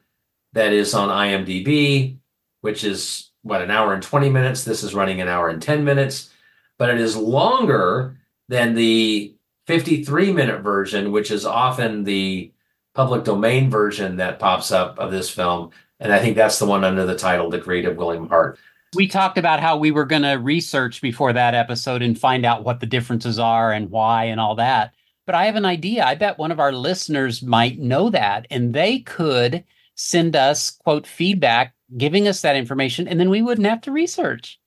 [0.52, 2.18] that is on IMDb,
[2.60, 4.64] which is what, an hour and 20 minutes.
[4.64, 6.30] This is running an hour and 10 minutes,
[6.78, 8.18] but it is longer
[8.48, 9.34] than the
[9.66, 12.52] 53 minute version, which is often the
[12.94, 15.70] public domain version that pops up of this film.
[16.00, 18.58] And I think that's the one under the title The of William Hart.
[18.94, 22.64] We talked about how we were going to research before that episode and find out
[22.64, 24.94] what the differences are and why and all that.
[25.26, 26.04] But I have an idea.
[26.04, 29.62] I bet one of our listeners might know that and they could
[29.94, 34.58] send us, quote, feedback, giving us that information, and then we wouldn't have to research.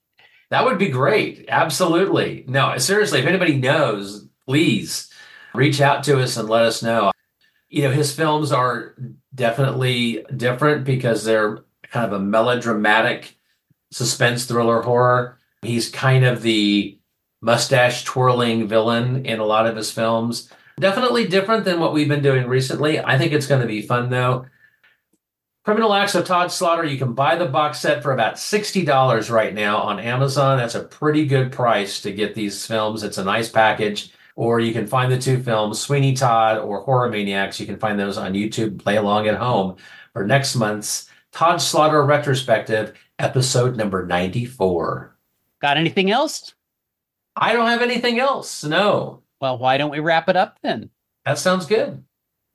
[0.49, 1.45] That would be great.
[1.47, 2.43] Absolutely.
[2.47, 5.09] No, seriously, if anybody knows, please
[5.53, 7.11] reach out to us and let us know.
[7.69, 8.95] You know, his films are
[9.33, 13.37] definitely different because they're kind of a melodramatic
[13.91, 15.37] suspense thriller horror.
[15.61, 16.97] He's kind of the
[17.41, 20.49] mustache twirling villain in a lot of his films.
[20.79, 22.99] Definitely different than what we've been doing recently.
[22.99, 24.45] I think it's going to be fun though.
[25.63, 29.53] Criminal Acts of Tod Slaughter, you can buy the box set for about $60 right
[29.53, 30.57] now on Amazon.
[30.57, 33.03] That's a pretty good price to get these films.
[33.03, 34.11] It's a nice package.
[34.35, 37.59] Or you can find the two films, Sweeney Todd or Horror Maniacs.
[37.59, 39.75] You can find those on YouTube, play along at home
[40.13, 45.15] for next month's Tod Slaughter retrospective episode number 94.
[45.61, 46.53] Got anything else?
[47.35, 48.63] I don't have anything else.
[48.63, 49.21] No.
[49.39, 50.89] Well, why don't we wrap it up then?
[51.25, 52.03] That sounds good.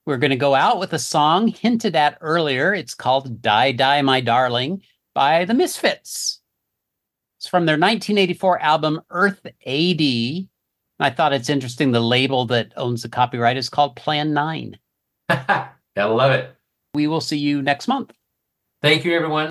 [0.05, 2.75] We're going to go out with a song hinted at earlier.
[2.75, 4.83] It's called Die, Die, My Darling
[5.15, 6.41] by the Misfits.
[7.39, 10.01] It's from their 1984 album Earth AD.
[10.99, 11.93] I thought it's interesting.
[11.93, 14.79] The label that owns the copyright is called Plan 9.
[15.29, 15.75] Gotta
[16.15, 16.55] love it.
[16.95, 18.13] We will see you next month.
[18.83, 19.51] Thank you, everyone.